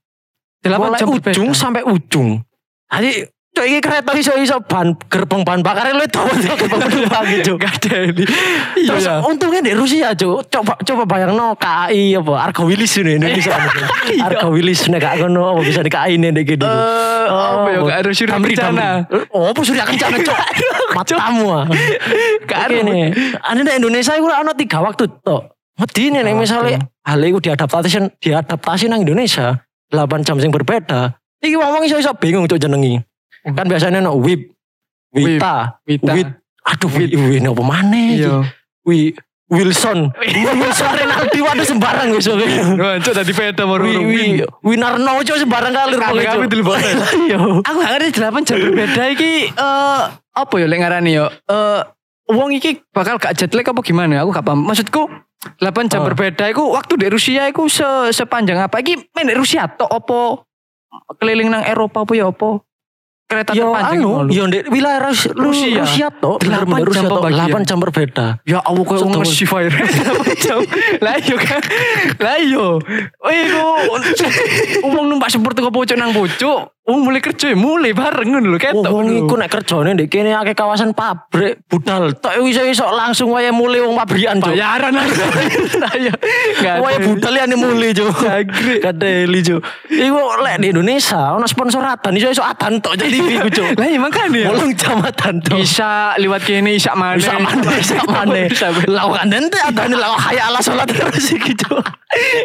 Delapan 0.58 0.88
Mulai 0.90 0.98
jam 0.98 1.08
ujung 1.14 1.50
berbeda. 1.54 1.54
sampai 1.54 1.82
ujung. 1.86 2.42
Tadi 2.90 3.22
cok 3.58 3.66
iki 3.66 3.80
kereta 3.82 4.10
iso 4.14 4.32
iso 4.38 4.62
ban 4.62 4.94
gerbong 5.10 5.42
ban 5.42 5.58
bakar 5.58 5.90
lu 5.90 6.06
itu 6.06 6.22
gerbong 6.54 6.80
penumpang 6.86 7.24
gitu. 7.34 7.58
Gak 7.58 7.82
ada 7.82 7.96
ini. 8.06 8.24
Terus 8.86 9.04
Iya. 9.04 9.14
untungnya 9.26 9.60
di 9.60 9.72
Rusia 9.74 10.14
cok. 10.14 10.46
Coba 10.46 10.78
coba 10.78 11.02
bayang 11.10 11.34
no 11.34 11.58
KAI 11.58 12.14
apa 12.14 12.32
Argo 12.38 12.70
Wilis 12.70 12.94
ini 13.02 13.18
Indonesia. 13.18 13.58
Argo 14.22 14.54
Wilis 14.54 14.86
nek 14.86 15.02
gak 15.02 15.14
ngono 15.26 15.58
apa 15.58 15.60
bisa 15.66 15.82
di 15.82 15.90
KAI 15.90 16.14
nih 16.22 16.30
gitu. 16.46 16.62
Eh, 16.62 17.26
apa 17.26 17.68
ya? 17.74 17.78
Gak 17.82 17.98
ada 17.98 18.10
surya 18.14 18.36
kencana. 18.38 18.88
Oh, 19.34 19.50
apa 19.50 19.60
surya 19.66 19.84
kencana 19.84 20.16
cok? 20.22 20.38
Matamu 20.96 21.46
ah. 21.50 21.64
Gak 22.46 22.60
ada. 22.70 22.78
Nih. 22.86 23.10
Ane 23.42 23.60
di 23.66 23.72
Indonesia 23.74 24.14
itu 24.14 24.24
ono 24.24 24.54
tiga 24.54 24.78
waktu 24.78 25.10
tok. 25.26 25.58
Medine 25.78 26.26
nih 26.26 26.34
misalnya 26.34 26.78
hal 27.06 27.22
itu 27.22 27.38
diadaptasi 27.38 28.18
diadaptasi 28.18 28.90
nang 28.90 29.06
Indonesia 29.06 29.62
8 29.94 30.26
jam 30.26 30.38
sing 30.42 30.50
berbeda. 30.50 31.14
Iki 31.38 31.54
wong 31.54 31.86
iso 31.86 32.02
iso 32.02 32.10
bingung 32.18 32.50
cok 32.50 32.58
jenengi. 32.58 32.98
Kan 33.52 33.66
biasanya 33.66 34.00
no 34.00 34.16
wib, 34.16 34.52
wita, 35.10 35.80
Wita. 35.84 36.12
wit. 36.12 36.28
Aduh, 36.64 36.90
wit, 36.92 37.10
wit, 37.12 37.40
apa 37.40 37.62
mana? 37.62 37.96
Iya. 37.96 38.44
Wi, 38.84 39.16
Wilson, 39.48 40.12
Wilson 40.60 40.90
Renaldi, 40.92 41.40
waduh 41.40 41.64
sembarang 41.64 42.12
wis 42.12 42.28
oke. 42.28 42.44
Wah, 42.76 43.00
cok 43.00 43.14
tadi 43.14 43.32
beda 43.32 43.64
baru. 43.64 43.84
Wi, 43.84 43.96
wi, 44.04 44.24
Winarno 44.60 45.16
cok 45.18 45.38
sembarang 45.38 45.72
kali 45.72 45.96
Kabeh-kabeh 45.96 46.46
dilebokno. 46.46 46.88
Iya. 47.24 47.38
Aku 47.64 47.76
gak 47.78 47.90
ngerti 47.96 48.10
delapan 48.12 48.40
jam 48.44 48.56
berbeda 48.60 49.02
iki 49.08 49.32
eh 49.48 50.00
apa 50.12 50.54
ya 50.54 50.66
lek 50.68 50.78
ngarani 50.78 51.10
ya? 51.14 51.26
Eh 51.48 51.80
wong 52.28 52.52
iki 52.52 52.84
bakal 52.92 53.16
gak 53.16 53.32
jet 53.34 53.52
lag 53.52 53.64
apa 53.64 53.80
gimana? 53.80 54.20
Aku 54.20 54.28
gak 54.28 54.44
paham. 54.44 54.68
Maksudku 54.68 55.08
8 55.56 55.64
jam 55.88 56.04
Oh. 56.04 56.06
berbeda 56.06 56.44
iku 56.46 56.76
waktu 56.76 57.00
di 57.00 57.08
Rusia 57.08 57.48
iku 57.48 57.64
se 57.66 57.84
sepanjang 58.10 58.60
apa? 58.60 58.84
Iki 58.84 59.16
main 59.16 59.24
di 59.24 59.32
Rusia 59.32 59.64
tok 59.64 59.88
apa 59.88 60.44
keliling 61.16 61.48
nang 61.48 61.64
Eropa 61.64 62.04
apa 62.04 62.12
ya 62.12 62.28
apa? 62.28 62.60
Kereta 63.28 63.52
Yo 63.52 63.76
terpanjang 63.76 64.00
anu, 64.00 64.32
yo 64.32 64.42
ndek 64.48 64.72
wilayah 64.72 65.04
Rus- 65.04 65.28
Rusia. 65.36 65.84
Rusia 65.84 66.08
Delapan 66.40 66.80
bener-bener 66.80 66.80
jam 66.80 66.88
Rusia 66.88 67.04
toh, 67.04 67.16
pembagian. 67.20 67.60
8 67.60 67.68
jam 67.68 67.78
berbeda. 67.78 68.26
Ya 68.48 68.58
Allah 68.64 68.84
kayak 68.88 69.00
wong 69.04 69.12
Setahun. 69.12 69.28
nge 69.28 69.44
fire. 69.44 69.74
jam. 70.48 70.58
Lah 71.04 71.14
iya 71.20 71.36
kan. 71.36 71.60
Lah 72.24 72.36
iya. 72.40 72.66
Oh 73.20 73.28
iku 73.28 73.64
wong 74.96 75.04
numpak 75.12 75.28
seperti 75.28 75.60
kok 75.60 75.68
pojok 75.68 75.96
nang 76.00 76.16
pojok, 76.16 76.77
wong 76.88 77.04
mulai 77.04 77.20
kerja 77.20 77.52
ya 77.52 77.56
mulai 77.56 77.92
bareng 77.92 78.28
ngono 78.32 78.48
lho 78.48 78.56
Oh, 78.56 78.60
ketok. 78.64 78.88
wong 78.88 79.06
ngono. 79.06 79.20
iku 79.28 79.34
nek 79.36 79.50
kerjane 79.52 79.90
ndek 79.92 80.08
kene 80.08 80.32
akeh 80.32 80.56
kawasan 80.56 80.96
pabrik 80.96 81.60
budal. 81.68 82.16
Tok 82.16 82.40
iso-iso 82.40 82.88
langsung 82.88 83.28
wae 83.30 83.52
mulai 83.52 83.84
wong 83.84 83.92
pabrikan, 83.94 84.40
Cuk. 84.40 84.56
bayaran 84.56 84.96
Lah 84.96 85.04
iya. 86.00 86.12
Nggak 86.58 86.74
ada. 86.74 86.80
Wae 86.80 86.96
budal 87.04 87.32
ya 87.36 87.44
mulai, 87.52 87.92
Cuk. 87.92 88.08
Jagre. 88.18 88.74
Kadeli, 88.80 89.40
Cuk. 89.44 89.60
Iku 89.86 90.20
lek 90.40 90.56
di 90.58 90.72
Indonesia 90.72 91.36
ono 91.36 91.44
sponsoratan 91.44 92.16
iso-iso 92.16 92.40
adan 92.40 92.80
tok 92.80 92.96
jadi 92.96 93.12
TV 93.12 93.28
ku, 93.44 93.48
Cuk. 93.52 93.68
Lah 93.76 93.84
iya 93.84 94.00
makanya. 94.00 94.48
Mulung 94.48 94.72
jamaatan 94.72 95.34
tok. 95.44 95.60
Isa 95.60 96.16
liwat 96.16 96.40
kene 96.40 96.72
isa 96.72 96.96
mana. 96.96 97.20
Bisa 97.20 97.36
mana, 97.36 97.68
bisa 97.68 98.00
mana. 98.02 98.48
Lawan 98.88 99.28
dente 99.28 99.60
adane 99.60 99.92
lawan 99.92 100.16
haya 100.18 100.48
ala 100.48 100.64
salat 100.64 100.88
terus 100.88 101.28
iki, 101.36 101.52
Cuk. 101.52 101.84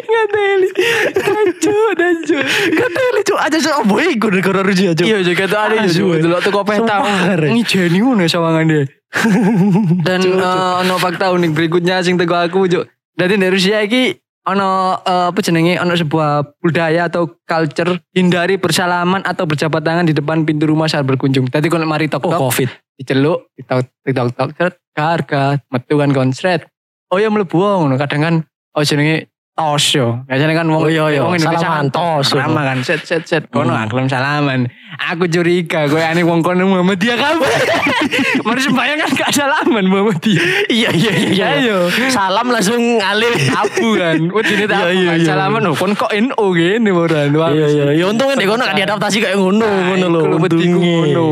Ngateli. 0.04 0.68
Lanjut, 1.14 1.94
lanjut. 1.98 2.44
Kadeli, 2.74 3.20
Cuk. 3.24 3.38
Aja 3.38 3.58
sok 3.60 3.84
boy 3.86 4.06
iku 4.14 4.28
negara 4.30 4.60
Rusia, 4.62 4.92
Cuk. 4.94 5.04
Iya 5.06 5.18
juga 5.22 5.44
tuh 5.48 5.60
ada 5.60 5.76
juga 5.88 6.14
eh. 6.16 6.22
delok 6.22 6.40
teko 6.42 6.60
peta. 6.62 6.96
Rek. 7.38 7.50
Ngijeni 7.52 7.98
ngono 8.00 8.24
sawangan 8.26 8.64
deh. 8.68 8.86
Dan 10.06 10.20
eh, 10.26 10.72
ono 10.82 10.94
fakta 10.98 11.30
unik 11.30 11.50
berikutnya 11.54 12.02
sing 12.02 12.18
teko 12.18 12.34
aku 12.34 12.66
juk. 12.66 12.84
Dadi 13.14 13.38
di 13.38 13.48
Rusia 13.48 13.78
iki 13.82 14.10
ono 14.44 14.98
eh, 15.00 15.26
apa 15.30 15.38
jenenge 15.40 15.78
ono 15.78 15.94
sebuah 15.94 16.60
budaya 16.60 17.06
atau 17.08 17.38
culture 17.46 18.02
hindari 18.12 18.58
bersalaman 18.58 19.22
atau 19.22 19.46
berjabat 19.46 19.80
tangan 19.80 20.04
di 20.04 20.12
depan 20.12 20.42
pintu 20.42 20.66
rumah 20.66 20.90
saat 20.90 21.06
berkunjung. 21.06 21.48
Tadi 21.48 21.70
kalau 21.70 21.86
mari 21.86 22.10
tok 22.10 22.26
Oh, 22.26 22.30
tok 22.34 22.40
Covid. 22.50 22.70
diceluk, 22.94 23.50
tok 23.66 23.86
tok 24.34 24.50
set 24.54 24.74
harga 24.94 25.58
metu 25.70 25.98
kan 25.98 26.10
konsret. 26.14 26.66
Oh 27.10 27.18
ya 27.18 27.30
mlebu 27.30 27.58
ngono 27.58 27.94
kadang 27.98 28.22
kan 28.22 28.34
oh 28.74 28.82
jenenge 28.82 29.30
tos 29.54 29.84
yo. 29.92 30.18
Biasanya 30.26 30.54
kan 30.56 30.66
wong 30.66 30.82
Oh, 30.82 30.90
iya, 30.90 31.04
iya. 31.08 31.22
wong 31.22 31.32
Indonesia 31.32 31.62
Salaman, 31.62 31.86
kan 31.86 31.94
tos. 31.94 32.26
Ramah 32.32 32.62
kan 32.64 32.78
set 32.82 33.00
set 33.02 33.22
set 33.22 33.46
kono 33.48 33.70
Hmm. 33.70 33.84
aklem 33.84 34.06
salaman. 34.06 34.66
Aku 34.94 35.26
curiga 35.26 35.86
kowe 35.86 35.98
ane 35.98 36.22
wong 36.22 36.38
kono 36.40 36.66
Muhammadiyah 36.68 37.14
kabeh. 37.14 37.50
Mari 38.46 38.60
sembayang 38.60 38.98
kan 39.00 39.10
gak 39.12 39.30
salaman 39.32 39.84
Muhammadiyah. 39.84 40.42
Iya 40.68 40.90
iya 40.90 41.12
iya. 41.14 41.46
Ayo. 41.56 41.78
Salam 42.08 42.46
langsung 42.48 42.78
ngalir. 42.98 43.30
Abu 43.52 43.94
kan. 43.94 44.18
Wedine 44.28 44.66
tak 44.66 44.74
Iya, 44.76 44.82
abu 44.84 44.94
iya, 44.96 45.06
kan 45.08 45.18
iya. 45.18 45.26
salaman 45.28 45.62
oh 45.64 45.74
kon 45.74 45.92
kok 45.92 46.10
NO 46.10 46.44
gini 46.50 46.90
moran. 46.90 47.30
Iya 47.30 47.66
iya. 47.68 47.84
Ya 47.94 48.04
untungnya 48.06 48.34
di 48.34 48.46
kono 48.46 48.62
gak 48.64 48.74
diadaptasi 48.76 49.16
kayak 49.20 49.36
ngono 49.36 49.62
Nah, 49.62 49.82
ngono 49.88 50.06
lho. 50.08 50.20
untungnya. 50.32 50.74
ngono. 50.74 51.26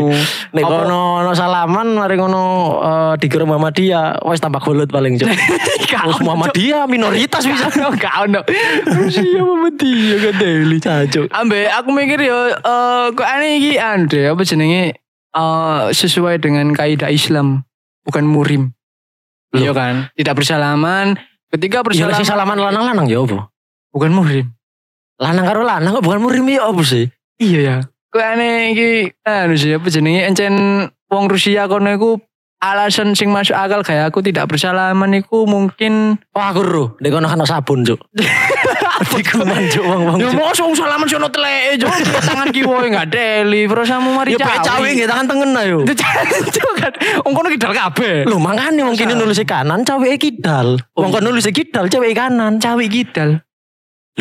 Nek 0.53 0.63
kono 0.65 1.01
ono 1.21 1.31
salaman 1.33 1.87
mari 1.97 2.15
ngono 2.15 2.43
eh, 2.79 3.13
dikira 3.19 3.43
Muhammadiyah 3.45 4.23
wis 4.25 4.39
tambah 4.39 4.59
golut 4.59 4.87
paling 4.87 5.19
Cuk. 5.19 5.27
Muhammadiyah 6.27 6.87
minoritas 6.87 7.43
bisa. 7.43 7.67
Gak 7.93 8.12
Gak 8.13 8.29
ono. 8.29 8.41
Rusia 8.93 9.41
apa 9.41 9.69
dia 9.81 10.17
kan 10.21 10.35
Deli. 10.37 10.77
Cacuk. 10.77 11.27
Ambe 11.33 11.65
aku 11.73 11.89
mikir 11.97 12.21
yo 12.21 12.53
eh 12.53 13.07
kok 13.17 13.25
aneh 13.25 13.57
iki 13.57 13.81
ande 13.81 14.29
apa 14.29 14.43
jenenge 14.45 15.01
eh 15.33 15.83
sesuai 15.97 16.37
dengan 16.45 16.77
kaidah 16.77 17.09
Islam 17.09 17.65
bukan 18.05 18.29
murim. 18.29 18.77
Iya 19.57 19.73
kan? 19.73 20.13
Tidak 20.13 20.35
bersalaman 20.37 21.17
ketika 21.49 21.81
Ya 21.81 21.85
bersalaman 21.85 22.17
sing 22.21 22.29
salaman 22.29 22.59
lanang-lanang 22.61 23.09
ya 23.09 23.25
apa? 23.25 23.49
bukan 23.93 24.13
murim. 24.13 24.53
Lanang 25.21 25.45
karo 25.49 25.65
lanang 25.65 25.97
kok 25.97 26.05
bukan 26.05 26.21
murim 26.21 26.45
ya 26.53 26.69
apa 26.69 26.83
sih? 26.85 27.09
Iya 27.41 27.61
ya. 27.65 27.77
Kok 28.13 28.21
aneh 28.21 28.77
iki 28.77 28.91
anu 29.25 29.57
sih 29.57 29.73
apa 29.73 29.89
jenenge 29.89 30.29
encen 30.29 30.53
wong 31.09 31.33
Rusia 31.33 31.65
kono 31.65 31.89
iku 31.89 32.21
alasan 32.63 33.19
sing 33.19 33.35
masuk 33.35 33.59
akal 33.59 33.83
kayak 33.83 34.15
aku 34.15 34.23
tidak 34.23 34.47
bersalaman 34.47 35.19
iku 35.19 35.43
mungkin 35.51 36.23
Oh 36.31 36.41
aku 36.41 36.63
ro, 36.63 36.85
dek 37.03 37.11
kono 37.11 37.27
kan 37.27 37.43
sabun, 37.43 37.83
Cuk. 37.83 37.99
Dikuman 39.13 39.67
Cuk. 39.67 39.83
Ya 40.23 40.31
Cuk. 40.31 40.39
mau 40.39 40.47
langsung 40.47 40.71
salaman 40.79 41.11
sono 41.11 41.27
teleke 41.29 41.83
jo 41.83 41.91
tangan 42.23 42.49
kiwa 42.55 42.87
enggak 42.87 43.11
deli 43.11 43.67
terus 43.67 43.91
kamu 43.91 44.09
mari 44.15 44.31
Ya 44.33 44.47
bae 44.47 44.59
cawe 44.63 44.89
nggih 44.89 45.09
tangan 45.11 45.27
tengen 45.27 45.51
ayo. 45.59 45.79
Jancuk 45.91 46.73
kan. 46.79 46.93
Wong 47.27 47.35
kono 47.35 47.49
kidal 47.51 47.75
kabeh. 47.75 48.25
Lho 48.31 48.39
makane 48.39 48.81
wong 48.87 48.95
kene 48.95 49.19
nulis 49.19 49.43
kanan, 49.43 49.83
caweke 49.83 50.31
kidal. 50.31 50.79
Wong 50.95 51.11
kono 51.11 51.35
nulis 51.35 51.51
kidal, 51.51 51.91
cewek 51.91 52.15
kanan. 52.15 52.63
Cawi 52.63 52.87
kidal. 52.87 53.43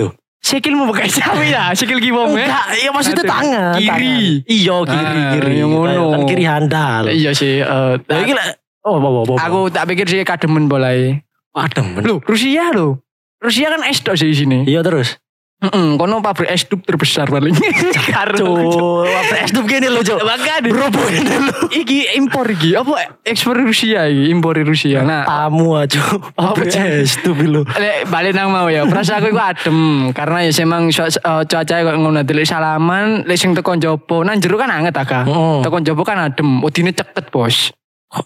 Loh. 0.01 0.17
Sikilmu 0.41 0.89
pakai 0.89 1.05
cawi 1.07 1.53
ya, 1.53 1.69
sikil 1.71 2.01
kiwong 2.01 2.33
ya. 2.33 2.50
Enggak, 2.50 2.65
ya 2.75 2.89
maksudnya 2.89 3.24
tangan. 3.24 3.77
Kiri. 3.77 4.41
Iya, 4.43 4.75
kiri, 4.83 5.21
Ah, 5.21 5.31
kiri. 5.31 5.53
yang 5.55 5.69
ngono. 5.69 6.05
Kan 6.12 6.21
kiri 6.25 6.43
handal. 6.43 7.03
Iya 7.05 7.31
sih, 7.31 7.62
eh, 7.62 7.93
Lah 8.01 8.19
iki 8.19 8.33
lek 8.33 8.57
oh 8.81 8.98
apa 8.98 9.07
apa. 9.21 9.33
aku 9.39 9.60
tak 9.69 9.86
pikir 9.88 10.10
sih 10.10 10.25
kademen 10.25 10.65
boleh. 10.65 11.21
adem. 11.53 11.93
Loh, 12.01 12.17
Rusia 12.25 12.74
loh. 12.74 13.05
Rusia 13.38 13.69
kan 13.69 13.86
es 13.86 14.01
tok 14.01 14.17
sih 14.17 14.33
di 14.33 14.36
sini. 14.36 14.57
Iya 14.65 14.81
terus. 14.81 15.21
Heeh, 15.62 15.94
kono 15.94 16.25
pabrik 16.25 16.50
es 16.50 16.65
dub 16.65 16.82
terbesar 16.82 17.30
paling. 17.30 17.53
Cuk, 18.41 19.06
apa 19.06 19.36
es 19.46 19.53
dub 19.53 19.70
gini 19.70 19.94
lho, 19.94 20.01
Cuk. 20.01 20.18
Makanya. 20.25 20.74
Robo 20.74 21.06
ini 21.06 21.38
lho. 21.38 21.53
Iki 21.70 22.18
impor 22.18 22.50
iki, 22.50 22.74
apa 22.74 23.22
ekspor 23.22 23.62
Rusia 23.62 24.10
iki, 24.10 24.34
impor 24.34 24.58
Rusia. 24.58 25.06
Nah, 25.06 25.22
Tamu 25.22 25.77
aja. 25.77 26.01
Apa 26.34 26.65
es 26.65 27.13
dub 27.22 27.38
lho. 27.46 27.62
Lek 27.77 28.10
balik 28.10 28.34
nang 28.34 28.50
mau 28.50 28.74
ya, 28.74 28.89
perasa 28.89 29.22
aku 29.22 29.30
iku 29.30 29.38
adem 29.38 30.10
karena 30.18 30.50
ya 30.50 30.51
emang 30.65 30.89
cuaca 30.89 31.62
kok 31.62 31.94
ngono 31.94 32.25
delik 32.25 32.50
salaman, 32.50 33.22
lek 33.30 33.38
sing 33.38 33.53
teko 33.53 33.77
njaba, 33.77 34.25
nang 34.25 34.41
jero 34.41 34.58
kan 34.58 34.74
anget 34.74 34.98
aga. 34.98 35.30
Teko 35.62 35.77
njaba 35.77 36.01
kan 36.01 36.18
adem, 36.25 36.65
udine 36.65 36.89
ceket, 36.89 37.30
Bos. 37.30 37.70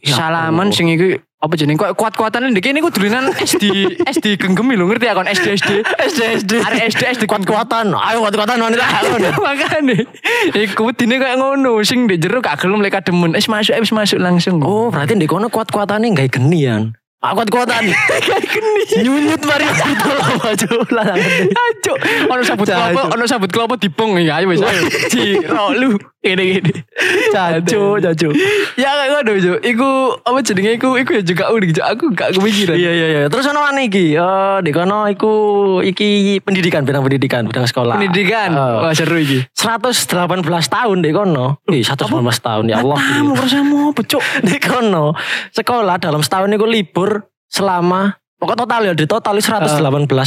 ya 0.01 0.17
Salaman 0.17 0.73
sing 0.73 0.89
iki 0.89 1.19
apa 1.45 1.53
jeneng 1.53 1.77
kok 1.77 1.93
kuat-kuatan 1.93 2.49
ndek 2.49 2.65
kene 2.65 2.81
iku 2.81 2.89
dolanan 2.89 3.29
SD 3.37 3.63
SD 4.01 4.41
genggemi 4.41 4.73
lho 4.73 4.89
ngerti 4.89 5.05
ya 5.05 5.13
kon 5.13 5.29
SD 5.29 5.53
SD 5.61 5.71
SD 6.01 6.19
SD. 6.41 6.51
Arek 6.65 6.81
SD 6.89 7.01
SD 7.21 7.23
kuat-kuatan. 7.29 7.93
Ayo 7.93 8.25
kuat-kuatan 8.25 8.57
wanita. 8.57 8.85
Makane 9.37 10.09
iku 10.57 10.89
udine 10.89 11.21
kayak 11.21 11.37
ngono 11.37 11.85
sing 11.85 12.09
ndek 12.09 12.17
jero 12.17 12.41
gak 12.41 12.65
gelem 12.65 12.81
lek 12.81 12.97
kademen 12.97 13.37
wis 13.37 13.45
masuk 13.45 13.77
wis 13.77 13.93
masuk 13.93 14.17
langsung. 14.17 14.57
Oh, 14.65 14.89
berarti 14.89 15.13
di 15.13 15.29
kono 15.29 15.53
kuat-kuatane 15.53 16.09
gawe 16.17 16.29
genian. 16.33 16.97
Kuat-kuatan. 17.33 17.83
Nyunyut 19.05 19.41
mari 19.47 19.65
itu 19.65 20.09
lah 20.13 20.53
Cuk. 20.53 20.87
Lah. 20.93 21.05
Ayo, 21.15 21.93
ono 22.29 22.41
sabut 22.45 22.67
Cuk. 22.69 23.05
ono 23.09 23.23
sabut 23.25 23.49
klopo 23.49 23.79
dipong 23.79 24.21
ya, 24.21 24.37
ayo 24.37 24.51
wis 24.51 24.61
ayo. 24.61 24.81
Ciro 25.11 25.73
lu. 25.73 25.97
Gini-gini. 26.25 26.73
Cacu, 27.29 28.01
cacu. 28.01 28.29
Ya 28.81 28.89
kayak 28.97 29.09
ngono, 29.13 29.31
Cuk. 29.37 29.57
Iku 29.61 29.89
apa 30.25 30.37
jenenge 30.41 30.71
iku 30.81 30.97
iku 30.97 31.11
ya 31.17 31.23
juga 31.23 31.53
unik, 31.53 31.69
Cuk. 31.77 31.85
Aku 31.85 32.03
gak 32.17 32.29
kepikiran. 32.33 32.75
Iya 32.77 32.91
iya 32.91 33.07
iya. 33.07 33.21
Terus 33.29 33.45
ono 33.49 33.61
mana 33.61 33.81
iki? 33.85 34.17
Eh 34.17 34.57
di 34.65 34.71
kono 34.73 35.05
iku 35.05 35.31
iki 35.85 36.41
pendidikan, 36.41 36.81
bidang 36.81 37.05
pendidikan, 37.05 37.45
bidang 37.45 37.69
sekolah. 37.69 38.01
Pendidikan. 38.01 38.57
Eh, 38.57 38.89
Wah, 38.89 38.93
seru 38.97 39.21
iki. 39.21 39.45
118 39.53 40.41
tahun 40.45 40.97
di 41.05 41.09
kono. 41.13 41.61
Ih, 41.69 41.85
118 41.85 42.09
tahun 42.41 42.65
ya 42.73 42.81
Allah. 42.81 42.97
Kamu 42.97 43.33
rasamu 43.37 43.77
apa, 43.93 44.01
Cuk? 44.01 44.23
Di 44.41 44.57
kono 44.57 45.13
sekolah 45.53 46.01
dalam 46.01 46.25
setahun 46.25 46.49
itu 46.49 46.65
libur 46.65 47.14
selama 47.47 48.17
pokok 48.37 48.57
total 48.65 48.81
ya 48.89 48.93
di 48.93 49.05
total 49.07 49.35
118 49.39 49.79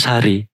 hari. 0.06 0.46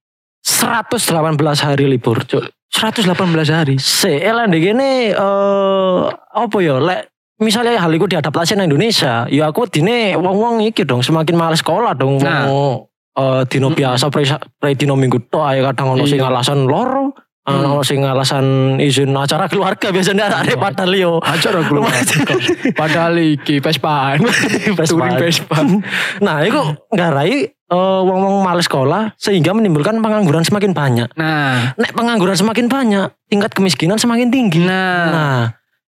118 0.45 1.65
hari 1.65 1.85
libur, 1.89 2.21
Cuk. 2.29 2.45
118 2.69 3.15
hari. 3.55 3.79
Se, 3.81 4.19
elah 4.21 4.45
di 4.51 4.59
gini 4.61 5.15
eh 5.15 6.01
apa 6.13 6.57
ya? 6.61 6.77
Lek 6.77 7.09
misalnya 7.41 7.81
hal 7.81 7.91
itu 7.95 8.05
diadaptasi 8.05 8.59
nang 8.59 8.69
Indonesia, 8.69 9.25
ya 9.31 9.49
aku 9.49 9.65
dine 9.71 10.19
wong-wong 10.19 10.61
iki 10.69 10.85
dong 10.85 11.01
semakin 11.01 11.35
males 11.39 11.65
sekolah 11.65 11.97
dong. 11.97 12.21
Nah. 12.21 12.45
Wong, 12.51 12.75
eh, 13.17 13.43
dino 13.49 13.71
biasa 13.73 14.11
pre, 14.11 14.27
pre 14.59 14.75
dino 14.77 14.99
minggu 14.99 15.31
tok 15.33 15.45
ae 15.49 15.63
kadang 15.63 15.97
ono 15.97 16.05
sing 16.05 16.21
Iya. 16.21 16.29
alasan 16.29 16.67
loro, 16.69 17.15
Hmm. 17.45 17.61
ono 17.61 17.85
sing 17.85 18.01
alasan 18.01 18.81
izin 18.81 19.13
acara 19.13 19.45
keluarga 19.53 19.93
biasanya 19.93 20.33
ada 20.33 20.57
padahal 20.57 20.97
yo. 20.97 21.13
Acara 21.21 21.61
keluar. 21.61 21.93
Padahal 22.81 23.21
iki 23.21 23.61
Vespaan. 23.61 24.25
Turing 24.73 25.21
Vespa. 25.21 25.61
Nah, 26.25 26.41
itu 26.41 26.57
ngarai 26.89 27.53
eh, 27.53 28.01
wong-wong 28.01 28.41
males 28.41 28.65
sekolah 28.65 29.13
sehingga 29.21 29.53
menimbulkan 29.53 30.01
pengangguran 30.01 30.41
semakin 30.41 30.73
banyak. 30.73 31.09
Nah, 31.21 31.77
Nek 31.77 31.93
pengangguran 31.93 32.33
semakin 32.33 32.65
banyak, 32.65 33.13
tingkat 33.29 33.53
kemiskinan 33.53 34.01
semakin 34.01 34.33
tinggi. 34.33 34.65
nah. 34.65 35.05
Nah, 35.13 35.41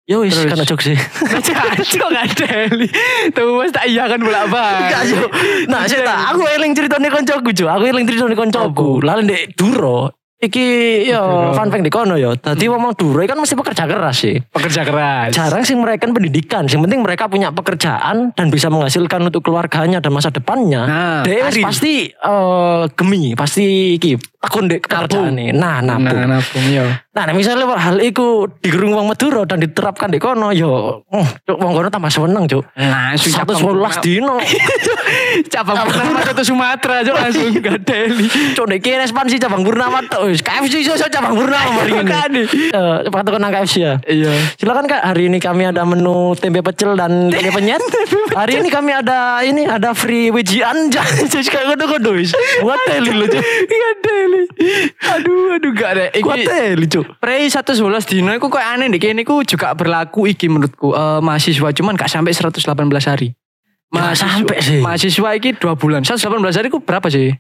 ya 0.05 0.21
wis 0.21 0.37
kan 0.37 0.61
jok 0.61 0.85
sih. 0.85 1.01
Cacok 1.49 2.09
gak 2.13 2.29
deli. 2.45 2.93
Tuh 3.33 3.57
mas 3.57 3.73
tak 3.73 3.89
iya 3.89 4.05
kan 4.05 4.21
bolak 4.21 4.53
balik. 4.53 4.93
Nah, 5.65 5.89
saya 5.89 6.05
tak 6.05 6.37
aku 6.37 6.45
eling 6.45 6.77
ceritane 6.77 7.09
koncoku, 7.09 7.57
Cuk. 7.57 7.69
Aku 7.73 7.89
eling 7.89 8.05
ceritane 8.05 8.37
koncoku. 8.37 9.01
Lalu 9.01 9.21
ndek 9.33 9.57
Duro 9.57 10.18
iki 10.39 10.67
ya 11.05 11.19
Duro. 11.19 11.51
fun 11.53 11.69
fact 11.69 11.83
di 11.83 11.91
kono 11.91 12.15
ya. 12.15 12.31
Dadi 12.33 12.65
wong 12.67 12.95
Duro 12.95 13.21
kan 13.21 13.37
mesti 13.37 13.55
pekerja 13.55 13.85
keras 13.85 14.17
sih. 14.19 14.39
Pekerja 14.45 14.83
keras. 14.83 15.31
Jarang 15.31 15.63
sih 15.63 15.75
mereka 15.75 16.07
pendidikan. 16.07 16.65
Yang 16.65 16.81
penting 16.85 17.01
mereka 17.01 17.27
punya 17.27 17.51
pekerjaan 17.51 18.31
dan 18.33 18.47
bisa 18.47 18.69
menghasilkan 18.69 19.19
untuk 19.25 19.43
keluarganya 19.43 19.99
dan 19.99 20.11
masa 20.11 20.31
depannya. 20.31 20.83
Nah, 20.85 21.21
Dia 21.23 21.51
pasti 21.59 22.07
eh, 22.09 22.83
gemi, 22.93 23.35
pasti 23.35 23.65
iki 23.95 24.15
takun 24.39 24.67
dek 24.67 24.87
pekerjaan 24.87 25.35
nih. 25.35 25.51
Nah, 25.51 25.81
Nah, 25.81 25.99
nabung. 25.99 26.31
nabung 26.31 26.67
yo. 26.69 26.87
Nah, 27.11 27.27
nah, 27.27 27.35
misalnya 27.35 27.67
hal 27.75 27.99
itu 27.99 28.47
digerung 28.63 28.95
wong 28.95 29.11
Madura 29.11 29.43
dan 29.43 29.59
diterapkan 29.59 30.07
di 30.07 30.17
kono, 30.17 30.55
yo, 30.55 31.03
oh, 31.03 31.27
cuk, 31.43 31.59
wong 31.59 31.75
kono 31.75 31.91
tambah 31.91 32.07
seneng, 32.07 32.47
cuk. 32.47 32.63
Nah, 32.79 33.11
Satu 33.13 33.51
sebelas 33.53 33.99
dino, 33.99 34.39
cabang 35.53 35.83
purnama 35.83 36.23
satu 36.23 36.43
Sumatera 36.45 37.03
aja 37.03 37.11
langsung 37.13 37.51
gak 37.59 37.83
deli. 37.83 38.31
cuk, 38.55 38.67
dek 38.67 38.79
kira 38.79 39.03
ekspansi 39.03 39.37
cabang 39.37 39.63
purnama 39.63 39.99
tuh, 40.05 40.28
wis. 40.31 40.45
KFC 40.45 40.85
iso 40.85 40.93
iso 40.95 41.07
cabang 41.09 41.35
purnama 41.35 41.71
mari 41.83 41.93
ini. 41.93 42.05
Makanya. 42.05 42.43
Eh, 42.49 42.97
cepat 43.09 43.23
tekan 43.25 43.41
nang 43.41 43.53
KFC 43.53 43.75
ya. 43.83 43.95
Iya. 44.05 44.33
Silakan 44.61 44.85
kak, 44.87 45.03
hari 45.03 45.33
ini 45.33 45.39
kami 45.41 45.69
ada 45.69 45.83
menu 45.83 46.37
tempe 46.37 46.61
pecel 46.63 46.95
dan 46.95 47.33
tempe 47.33 47.51
penyet. 47.51 47.83
Hari 48.39 48.63
ini 48.63 48.71
kami 48.71 48.95
ada 48.95 49.43
ini 49.43 49.67
ada 49.67 49.97
free 49.99 50.31
wijian, 50.31 50.93
jadi 50.95 51.43
kayak 51.43 51.75
ngono 51.75 52.15
wis. 52.15 52.31
Buat 52.63 52.79
teli 52.87 53.11
lu 53.11 53.27
cuk. 53.27 53.43
Gak 53.43 53.95
deli. 54.05 54.43
Aduh, 55.17 55.59
aduh 55.59 55.71
gak 55.75 55.91
ada. 55.97 56.05
Buat 56.23 56.39
Iki 56.39 56.47
teli 56.47 56.87
cuk. 56.87 57.07
Prei 57.19 57.51
111 57.51 57.83
dino 58.07 58.31
iku 58.37 58.47
kok 58.47 58.63
aneh 58.63 58.87
deh. 58.87 59.01
Kini 59.03 59.27
ku 59.27 59.43
juga 59.43 59.75
berlaku 59.75 60.31
iki 60.31 60.47
menurutku. 60.47 60.95
Eh, 60.95 61.21
mahasiswa 61.25 61.69
cuman 61.75 61.99
gak 61.99 62.11
sampai 62.13 62.31
118 62.31 62.63
hari. 63.11 63.35
Nggak 63.89 64.15
sampai 64.21 64.59
sih. 64.61 64.81
Mahasiswa 64.85 65.29
iki 65.35 65.57
2 65.57 65.81
bulan. 65.81 66.05
118 66.05 66.61
hari 66.61 66.69
ku 66.69 66.79
berapa 66.85 67.09
sih? 67.09 67.33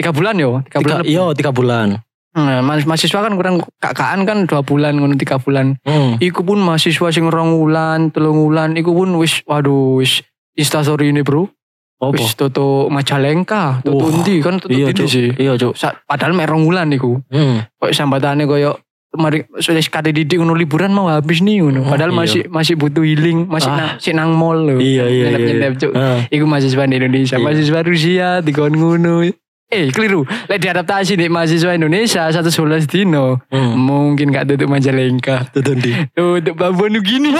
3 0.00 0.08
bulan 0.08 0.34
yo, 0.40 0.64
3 0.64 0.80
bulan. 0.80 1.00
Tiga, 1.04 1.08
iya 1.08 1.24
tiga 1.36 1.50
bulan. 1.52 2.00
Nah, 2.32 2.64
ma- 2.64 2.80
mahasiswa 2.80 3.20
kan 3.20 3.36
kurang 3.36 3.60
kakaan 3.76 4.24
kan 4.24 4.48
2 4.48 4.64
bulan 4.64 4.96
ngono 4.96 5.14
3 5.14 5.36
bulan. 5.36 5.76
Hmm. 5.84 6.16
Iku 6.16 6.40
pun 6.42 6.64
mahasiswa 6.64 7.12
sing 7.12 7.28
rong 7.28 7.60
wulan, 7.60 8.08
telung 8.08 8.40
wulan, 8.40 8.72
iku 8.72 8.96
pun 8.96 9.12
wis 9.20 9.44
waduh 9.44 10.00
wis 10.00 10.24
instastory 10.56 11.12
ini, 11.12 11.20
Bro. 11.20 11.52
Apa? 12.00 12.18
Wis 12.18 12.34
toto 12.34 12.88
Majalengka, 12.88 13.84
toto 13.84 14.08
Wah, 14.08 14.16
endi 14.16 14.40
kan 14.40 14.58
toto 14.58 14.72
Iya 14.72 14.90
sih. 15.06 15.30
Iya 15.36 15.54
cuk. 15.54 15.76
Padahal 16.02 16.32
mek 16.32 16.48
rong 16.48 16.64
wulan 16.64 16.88
iku. 16.90 17.20
Hmm. 17.28 17.68
Kok 17.76 17.92
sambatane 17.92 18.42
koyo 18.42 18.80
mari 19.12 19.44
sudah 19.60 19.84
kate 19.84 20.08
didik 20.10 20.40
ngono 20.40 20.56
liburan 20.56 20.88
mau 20.88 21.06
habis 21.06 21.44
nih 21.44 21.60
ngono. 21.60 21.84
Oh, 21.84 21.92
Padahal 21.92 22.10
iya. 22.10 22.18
masih 22.18 22.42
masih 22.48 22.74
butuh 22.74 23.04
healing, 23.04 23.44
masih 23.44 23.68
Ah. 23.68 23.76
nang 23.76 23.90
sik 24.00 24.16
nang 24.16 24.32
mall 24.32 24.56
lho. 24.56 24.80
Iya 24.80 25.04
iya 25.04 25.04
iya. 25.04 25.24
Nyelep-nyelep, 25.28 25.72
Cuk. 25.78 25.92
Ah. 25.92 26.24
Iku 26.26 26.44
mahasiswa 26.48 26.82
di 26.88 26.94
Indonesia, 26.96 27.36
Iya. 27.36 27.44
mahasiswa 27.44 27.80
Rusia 27.84 28.28
dikon 28.40 28.72
ngono. 28.72 29.28
Eh, 29.72 29.88
keliru. 29.88 30.28
Lek 30.52 30.60
diadaptasi 30.60 31.16
nih 31.16 31.32
mahasiswa 31.32 31.72
Indonesia 31.72 32.28
111 32.28 32.84
dino. 32.84 33.40
Hmm. 33.48 33.72
Mungkin 33.80 34.28
gak 34.28 34.44
tutup 34.44 34.68
Majalengka. 34.68 35.48
Tuh 35.48 35.64
di. 35.72 35.96
Tutup 36.12 36.60
Papua 36.60 36.92
Nugini. 36.92 37.32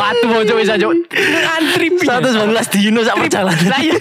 Waktu 0.00 0.24
mau 0.32 0.40
coba 0.40 0.60
bisa 0.64 0.80
coba. 0.80 0.96
Antri 1.60 1.88
piye? 1.92 2.08
119 2.08 2.72
dino 2.72 3.00
sak 3.04 3.16
perjalanan. 3.20 3.66
Lah 3.68 3.80
iya. 3.84 3.96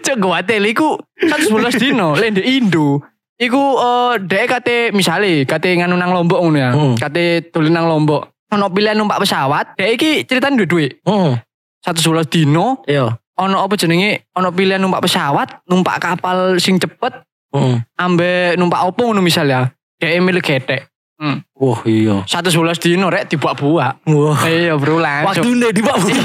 Cok 0.00 0.16
teli 0.48 0.72
ku 0.72 0.96
111 1.20 1.76
dino 1.76 2.16
lek 2.16 2.40
di 2.40 2.42
Indo. 2.56 3.04
Iku 3.40 3.60
eh 3.80 4.12
dek 4.24 4.44
kate 4.48 4.76
misale 4.96 5.44
kate 5.44 5.76
nganu 5.76 5.96
nang 5.96 6.16
Lombok 6.16 6.40
ngono 6.40 6.56
ya. 6.56 6.70
Hmm. 6.72 6.96
Kate 6.96 7.52
dolen 7.52 7.72
nang 7.76 7.84
Lombok. 7.84 8.32
Ono 8.50 8.66
pilihan 8.72 8.98
numpak 8.98 9.22
pesawat, 9.22 9.78
dek 9.78 9.90
iki 9.94 10.10
ceritane 10.24 10.56
duwe-duwe. 10.56 11.04
Hmm. 11.06 11.36
111 11.84 12.28
dino, 12.28 12.84
Iya. 12.84 13.19
Ono 13.40 13.64
apa 13.64 13.74
jenenge? 13.80 14.28
Ono 14.36 14.52
pilihan 14.52 14.80
numpak 14.80 15.08
pesawat, 15.08 15.64
numpak 15.64 15.96
kapal 15.98 16.60
sing 16.60 16.76
cepet, 16.76 17.24
Heeh. 17.56 17.80
ambek 17.96 18.60
numpak 18.60 18.84
opo 18.84 19.08
ngono 19.08 19.24
misalnya. 19.24 19.72
Dhek 20.00 20.20
milik 20.20 20.44
getek. 20.44 20.90
Hmm. 21.20 21.44
Wah 21.52 21.84
iya. 21.84 22.24
111 22.24 22.80
dino 22.80 23.12
rek 23.12 23.28
dibuak-buak. 23.28 24.08
Wah. 24.08 24.40
Iya 24.48 24.72
bro 24.80 24.96
langsung. 24.96 25.44
Waktu 25.44 25.48
nih 25.52 25.70
di 25.76 25.82
Pak 25.84 25.96
Wis 26.00 26.16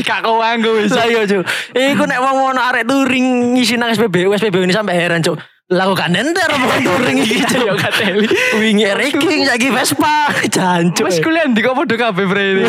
gak 0.00 0.24
kewanggu 0.24 0.80
wis. 0.80 0.96
Lah 0.96 1.04
iya 1.04 1.28
cuk. 1.28 1.44
Iku 1.76 2.08
nek 2.08 2.16
wong 2.24 2.56
ono 2.56 2.60
arek 2.72 2.88
touring 2.88 3.52
ngisi 3.52 3.76
nang 3.76 3.92
SPBU, 3.92 4.32
SPBU 4.32 4.64
ini 4.64 4.72
sampai 4.72 4.96
heran 4.96 5.20
cuk. 5.20 5.36
Gak 5.68 6.08
nenter 6.08 6.48
apa 6.48 6.80
touring 6.80 7.20
Iya 7.28 7.44
cuk. 7.44 7.76
kateli. 7.76 8.24
Wingi 8.56 8.88
ranking 8.88 9.44
saiki 9.44 9.68
Vespa 9.68 10.32
jancuk. 10.54 11.04
Mas 11.04 11.20
kuliah 11.20 11.44
di 11.44 11.60
kok 11.60 11.76
podo 11.76 11.92
kabeh 11.92 12.24
bre 12.24 12.44
ini. 12.50 12.64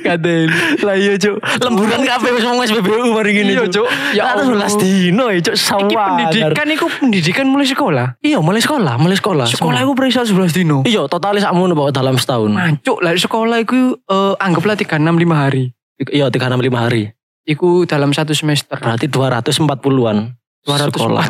Kateli. 0.00 0.48
Lah 0.86 0.96
iya 0.96 1.12
cuk. 1.14 1.36
Lemburan 1.60 2.00
kabeh 2.00 2.32
wis 2.32 2.40
ngomong 2.42 2.64
SPBU 2.64 3.12
mari 3.12 3.36
ngene 3.36 3.52
Iya, 3.52 3.64
Cuk. 3.68 3.84
Ya 4.16 4.32
Ya. 4.32 4.48
11 4.48 4.80
dino 4.80 5.28
ya 5.28 5.40
cuk 5.42 5.52
Iki 5.52 5.60
sawah. 5.60 6.08
pendidikan 6.08 6.66
iku 6.70 6.86
pendidikan 6.88 7.46
mulai 7.46 7.68
sekolah. 7.68 8.06
Iya, 8.18 8.40
mulai 8.40 8.60
sekolah, 8.60 8.94
mulai 8.96 9.14
sekolah. 9.14 9.46
Sekolah 9.46 9.80
iku 9.82 9.92
perisa 9.92 10.24
11 10.24 10.56
dino. 10.56 10.78
Iya, 10.82 11.04
totalnya 11.06 11.44
sakmono 11.44 11.76
pokok 11.76 11.92
dalam 11.92 12.16
setahun. 12.16 12.48
Mancuk 12.48 12.96
lah 12.98 13.12
sekolah 13.12 13.60
iku 13.60 13.76
eh, 14.00 14.34
anggaplah 14.38 14.72
365 14.74 15.04
hari. 15.36 15.68
Iya, 16.00 16.32
365 16.32 16.72
hari. 16.72 17.12
Iku 17.44 17.84
dalam 17.84 18.16
satu 18.16 18.32
semester. 18.32 18.80
Berarti 18.80 19.04
240-an. 19.04 20.40
240 20.62 20.94
Sekolah. 20.94 21.26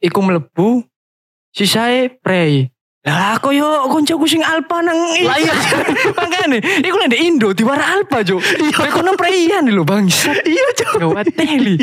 iku 0.00 0.18
mlebu 0.20 0.68
sisae 1.52 2.08
prei. 2.08 2.68
Lah 3.06 3.38
aku 3.38 3.54
yo 3.54 3.86
koncoku 3.86 4.26
sing 4.26 4.42
alpa 4.42 4.82
nang 4.82 4.98
Lah 4.98 5.38
iya. 5.38 5.54
Makane 6.18 6.58
iku 6.82 6.96
nang 6.98 7.06
di 7.06 7.22
Indo 7.22 7.54
diwara 7.54 7.94
alpa, 7.94 8.26
Cuk. 8.26 8.42
Iya 8.42 8.90
kono 8.90 9.14
preian 9.14 9.70
lho, 9.70 9.86
Bang. 9.86 10.10
Iya, 10.42 10.66
Cuk. 10.74 10.98
Gawat 10.98 11.30
teli. 11.38 11.78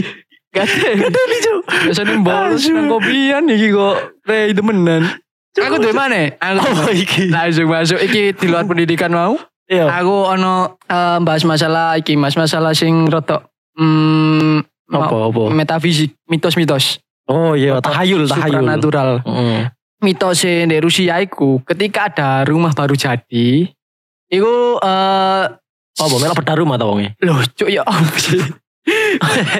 Gateli. 0.51 0.99
Cuk. 1.39 1.62
Biasane 1.88 2.19
bolos 2.19 2.67
nang 2.67 2.91
kopian 2.91 3.47
iki 3.47 3.71
kok 3.71 3.95
prei 4.21 4.51
temenan. 4.51 5.07
Aku 5.53 5.77
duwe 5.79 5.93
mana? 5.93 6.33
Aku 6.41 6.65
Oh, 6.65 6.89
iki. 6.89 7.29
langsung 7.29 7.69
masuk 7.69 8.01
iki 8.01 8.33
di 8.33 8.45
luar 8.49 8.65
pendidikan 8.65 9.13
mau. 9.13 9.38
Iya. 9.69 9.88
Aku 10.03 10.27
ono 10.27 10.75
eh, 10.89 11.17
bahas 11.23 11.47
masalah 11.47 11.95
iki, 11.95 12.19
Mas, 12.19 12.36
masalah 12.36 12.75
sing 12.75 13.07
rotok 13.07 13.47
hmm, 13.79 14.22
Apa, 14.93 15.17
apa? 15.34 15.43
metafisik, 15.49 16.13
mitos-mitos. 16.29 17.01
Oh 17.25 17.58
iya, 17.58 17.82
tahayul, 17.82 18.27
tahayul. 18.29 18.62
Supranatural. 18.62 19.10
Heeh. 19.25 19.62
Mitos 20.03 20.43
di 20.43 20.77
Rusia 20.84 21.23
iku 21.23 21.63
ketika 21.63 22.12
ada 22.12 22.43
rumah 22.43 22.75
baru 22.75 22.93
jadi, 22.93 23.71
iku 24.27 24.53
eh 24.84 25.45
Apa, 25.93 26.15
melok 26.17 26.41
beda 26.41 26.58
rumah 26.58 26.75
tau 26.75 26.97
wonge. 26.97 27.13
loh 27.21 27.39
cuk 27.53 27.69
ya? 27.69 27.86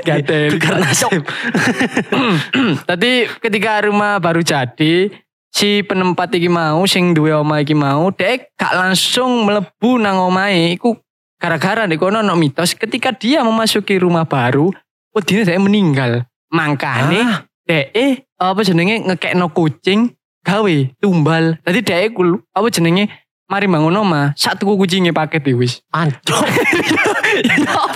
Gatel. 0.04 0.58
Tukar 0.58 0.82
nasib. 0.82 1.24
Tadi 2.89 3.30
ketika 3.39 3.86
rumah 3.86 4.19
baru 4.19 4.41
jadi, 4.43 5.13
si 5.54 5.86
penempat 5.86 6.34
iki 6.36 6.50
mau 6.50 6.84
sing 6.89 7.13
duwe 7.13 7.32
omah 7.32 7.62
iki 7.62 7.78
mau, 7.78 8.10
dek 8.12 8.52
gak 8.58 8.74
langsung 8.76 9.46
melebu 9.46 10.02
nang 10.02 10.19
omahe 10.26 10.74
iku 10.76 10.98
gara-gara 11.38 11.86
di 11.88 11.96
kono 11.96 12.19
ono 12.19 12.34
mitos 12.34 12.74
ketika 12.74 13.13
dia 13.13 13.46
memasuki 13.46 13.96
rumah 14.02 14.26
baru, 14.26 14.74
wedine 15.13 15.45
dia 15.45 15.62
meninggal. 15.62 16.26
Makane 16.54 17.21
Ah, 17.21 17.38
dek 17.65 17.86
eh 17.93 18.13
apa 18.38 18.62
jenenge 18.62 19.06
ngekekno 19.08 19.49
kucing 19.54 20.13
gawe 20.45 20.76
tumbal. 21.02 21.58
Tadi 21.63 21.80
dek 21.82 22.13
ku 22.13 22.41
apa 22.54 22.67
jenenge 22.69 23.10
mari 23.49 23.69
bangun 23.69 23.93
omah, 23.93 24.34
sak 24.34 24.58
tuku 24.58 24.73
kucingnya 24.73 25.13
paket 25.13 25.45
iki 25.45 25.54
wis. 25.54 25.86
Ancok. 25.93 26.41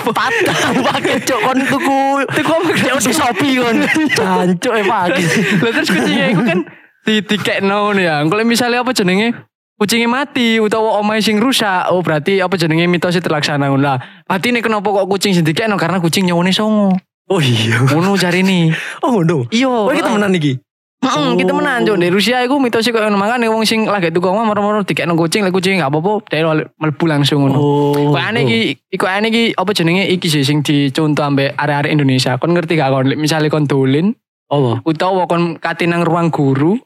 Patah 0.08 0.60
pakai 0.82 1.20
cok 1.22 1.40
kon 1.44 1.60
tuku 1.68 2.00
tuku 2.32 2.52
apa 2.54 3.02
di 3.02 3.12
Shopee 3.14 3.54
kon. 3.60 3.76
Jancuk 4.14 4.74
e 4.74 4.84
pagi. 4.86 5.24
Lah 5.62 5.72
terus 5.74 5.90
kucingnya 5.90 6.26
itu 6.34 6.42
kan 6.46 6.60
di 7.08 7.14
ngono 7.64 8.00
ya. 8.02 8.24
Kalau 8.26 8.44
misalnya 8.44 8.82
apa 8.84 8.92
jenenge 8.94 9.34
kucingnya 9.78 10.10
mati 10.10 10.58
utawa 10.58 11.00
omahe 11.00 11.22
sing 11.22 11.38
rusak, 11.38 11.90
oh 11.94 12.02
berarti 12.02 12.42
apa 12.42 12.56
jenenge 12.58 12.90
mitosnya 12.90 13.22
terlaksana 13.22 13.70
ngono 13.70 13.84
lah. 13.84 13.98
Berarti 14.26 14.50
ini 14.52 14.60
kenapa 14.62 14.88
kok 14.90 15.08
kucing 15.10 15.38
dikekno 15.42 15.78
karena 15.78 16.02
kucing 16.02 16.28
nyawane 16.28 16.52
songo. 16.52 16.98
Oh 17.28 17.40
iya. 17.44 17.84
Ngono 17.84 18.16
cari 18.16 18.40
nih. 18.44 18.72
Oh 19.04 19.12
ngono. 19.12 19.48
Iya. 19.52 19.68
Oh 19.68 19.92
kita 19.92 20.12
menang 20.16 20.32
iki. 20.36 20.56
Heeh, 20.98 21.30
kita 21.38 21.54
Oh. 21.54 21.58
menang 21.62 21.86
Cuk. 21.86 22.02
Di 22.02 22.10
Rusia 22.10 22.42
iku 22.42 22.58
mitosnya 22.58 22.90
kok 22.90 23.06
ngono 23.06 23.22
makane 23.22 23.46
wong 23.46 23.62
sing 23.70 23.86
lagi 23.86 24.10
tuku 24.10 24.26
omah 24.26 24.50
moro-moro 24.50 24.82
dikekno 24.82 25.14
kucing, 25.14 25.46
lek 25.46 25.54
kucing 25.54 25.78
gak 25.78 25.94
apa-apa, 25.94 26.26
dia 26.26 26.42
mlebu 26.74 27.06
langsung 27.06 27.46
ngono. 27.46 27.54
Oh. 27.54 28.18
Kok 28.18 28.18
aneh 28.18 28.42
iki, 28.50 28.60
iku 28.98 29.06
aneh 29.06 29.30
iki 29.30 29.44
apa 29.54 29.72
jenenge 29.78 30.10
iki 30.10 30.26
sih 30.26 30.42
sing 30.42 30.66
dicontoh 30.66 31.22
ambek 31.22 31.54
area-area 31.54 31.94
Indonesia. 31.94 32.42
Kon 32.42 32.50
ngerti 32.50 32.82
gak 32.82 32.90
kon? 32.90 33.06
Lek 33.14 33.20
Misalnya 33.22 33.54
kon 33.54 33.70
dolin, 33.70 34.10
Oh. 34.50 34.80
utawa 34.88 35.28
kon 35.30 35.62
kate 35.62 35.86
nang 35.86 36.02
ruang 36.08 36.32
guru 36.34 36.80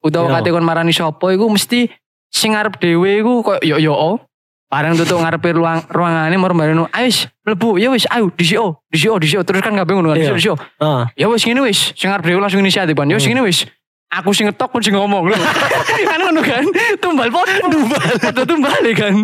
utawa 0.00 0.30
Iya. 0.30 0.34
kate 0.40 0.48
kon 0.54 0.64
marani 0.64 0.94
sapa 0.94 1.28
iku 1.34 1.50
mesti 1.52 1.90
sing 2.30 2.54
ngarep 2.56 2.78
dhewe 2.78 3.20
iku 3.20 3.42
koyo 3.42 3.58
yo 3.60 3.76
yo 3.82 4.22
bareng 4.68 5.00
tutup 5.00 5.24
ngarepe 5.24 5.48
ruang 5.56 5.80
ruangane 5.88 6.36
moro 6.36 6.52
bareng 6.52 6.84
ayo 6.92 7.08
wis 7.08 7.24
mlebu 7.44 7.80
ya 7.80 7.88
wis 7.88 8.04
ayo 8.12 8.28
disio 8.36 8.84
disio 8.92 9.16
disio 9.16 9.40
terus 9.40 9.64
kan 9.64 9.72
kabeh 9.72 9.96
ngono 9.96 10.12
kan 10.12 10.20
Iya. 10.20 10.36
disio 10.36 10.36
disio 10.36 10.54
Ah. 10.76 11.08
ya 11.16 11.24
wis 11.32 11.40
ngene 11.48 11.64
wis 11.64 11.96
sing 11.96 12.12
ngarep 12.12 12.24
dhewe 12.28 12.40
langsung 12.40 12.60
inisiatif 12.60 12.92
kan 12.92 13.08
ya 13.08 13.16
wis 13.16 13.24
Hmm. 13.24 13.32
ngene 13.32 13.42
wis 13.48 13.64
aku 14.08 14.32
sing 14.32 14.48
ngetok 14.48 14.68
pun 14.72 14.80
sing 14.80 14.96
ngomong 14.96 15.28
lho 15.28 15.36
kan 16.10 16.18
ngono 16.24 16.40
kan 16.40 16.64
tumbal 16.96 17.28
pot 17.28 17.44
tumbal 17.72 18.08
foto 18.16 18.42
tumbal 18.48 18.72
kan 18.96 19.14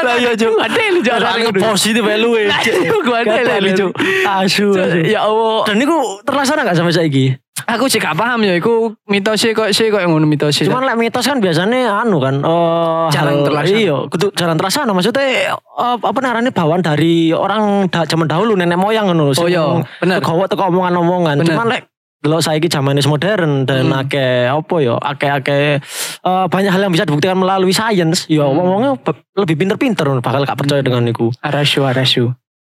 lah 0.00 0.16
ya 0.16 0.32
jo 0.32 0.56
ada 0.56 0.80
lu 0.88 1.00
jo 1.04 1.12
Ada 1.12 1.36
yang 1.36 1.52
positif 1.52 2.00
ya 2.00 2.16
lu 2.16 2.30
iya, 2.34 2.56
gua 3.04 3.20
ada 3.20 3.36
lah, 3.44 3.58
lucu. 3.60 3.86
Asu. 4.24 4.72
ya 5.04 5.28
Allah 5.28 5.68
Dan 5.68 5.76
itu 5.78 5.96
terlaksana 6.24 6.64
gak 6.64 6.76
sampai 6.76 6.94
saiki? 6.96 7.26
aku 7.68 7.86
sih 7.86 8.00
gak 8.00 8.16
paham 8.16 8.40
ya 8.42 8.56
iku 8.56 8.96
mitosnya 9.06 9.52
kok 9.52 9.70
sih 9.70 9.92
kok 9.92 10.00
ngono 10.02 10.24
mitosnya 10.24 10.66
Cuman 10.66 10.88
lek 10.88 10.96
mitos 10.96 11.22
kan 11.22 11.38
biasanya 11.38 12.00
anu 12.00 12.18
kan 12.18 12.40
eh 12.40 13.06
Jarang 13.12 13.42
hal- 13.42 13.46
terlaksana. 13.46 13.76
Iya, 13.76 13.96
kudu 14.08 14.26
jarang 14.32 14.56
terlaksana. 14.56 14.90
Maksudnya 14.94 15.26
eh, 15.52 15.96
apa 16.00 16.18
namanya 16.22 16.50
bawaan 16.54 16.80
dari 16.80 17.34
orang 17.34 17.90
da, 17.90 18.06
zaman 18.06 18.30
dahulu 18.30 18.54
nenek 18.54 18.78
moyang 18.78 19.10
ngono. 19.10 19.34
Oh 19.34 19.48
iya, 19.50 19.82
bener. 19.98 20.22
Teko 20.22 20.62
omongan-omongan. 20.70 21.42
Cuman 21.42 21.66
lek 21.68 21.89
delok 22.20 22.40
saiki 22.40 22.68
zaman 22.68 22.94
wis 22.94 23.04
modern 23.04 23.64
dan 23.64 23.88
Hmm. 23.88 24.00
akeh 24.00 24.44
apa 24.44 24.76
ya, 24.78 24.94
akeh-akeh 24.94 25.80
eh, 26.20 26.44
banyak 26.46 26.68
hal 26.68 26.82
yang 26.82 26.92
bisa 26.92 27.04
dibuktikan 27.04 27.34
melalui 27.34 27.72
sains. 27.72 28.24
Ya 28.26 28.44
Hmm. 28.44 28.54
ngomongnya 28.54 28.96
be- 28.96 29.24
lebih 29.34 29.56
pinter-pinter 29.56 30.04
bakal 30.20 30.44
gak 30.44 30.56
percaya 30.56 30.80
dengan 30.80 31.04
iku. 31.04 31.32
arasu 31.40 31.82
arasu 31.82 32.24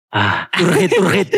Ah, 0.08 0.48
urhit 0.56 0.88
urhit. 0.96 1.28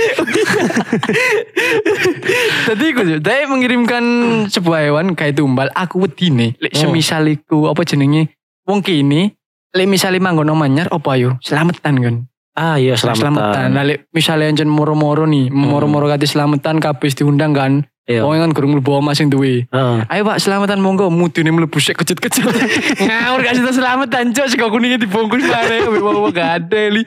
Tadi 2.67 2.85
aku 2.95 3.01
tadi 3.19 3.43
mengirimkan 3.47 4.05
sebuah 4.47 4.87
hewan 4.87 5.15
kayak 5.15 5.35
tumbal. 5.35 5.67
Aku 5.75 5.99
wedine, 5.99 6.55
lek 6.57 6.79
Oh. 6.79 6.87
semisal 6.87 7.27
iku 7.27 7.67
apa 7.67 7.83
jenenge 7.83 8.31
wong 8.63 8.79
kini, 8.81 9.35
lek 9.71 9.87
misalnya 9.87 10.23
manggon 10.23 10.55
manyar 10.55 10.87
apa 10.87 11.19
ayo 11.19 11.35
selamatan 11.43 11.95
kan. 11.99 12.15
Ah 12.55 12.77
iya 12.77 12.95
selamatan. 12.95 13.75
Nah, 13.75 13.83
lek 13.83 14.07
misalnya 14.11 14.55
yang 14.55 14.71
moro-moro 14.71 15.27
nih, 15.27 15.51
moro-moro 15.51 16.07
kate 16.07 16.27
selamatan 16.27 16.79
kabeh 16.79 17.11
diundang 17.11 17.51
kan. 17.51 17.73
Iya. 18.11 18.27
Wong 18.27 18.43
kan 18.43 18.51
gurung 18.51 18.75
mlebu 18.75 18.99
omah 18.99 19.15
sing 19.15 19.31
duwe. 19.31 19.71
Ah. 19.71 20.03
Ayo 20.11 20.27
Pak, 20.27 20.43
selamatan 20.43 20.83
monggo 20.83 21.07
mudune 21.15 21.55
mlebu 21.55 21.79
sik 21.79 21.95
kecut-kecut. 21.95 22.51
Ngawur 23.07 23.41
kasih 23.47 23.63
tau 23.63 23.71
selamatan 23.71 24.35
cok 24.35 24.47
sing 24.51 24.59
kuningnya 24.59 24.99
dibungkus 24.99 25.47
bare 25.47 25.87
wong 25.87 26.35
gak 26.35 26.67
ada 26.67 26.83
li. 26.91 27.07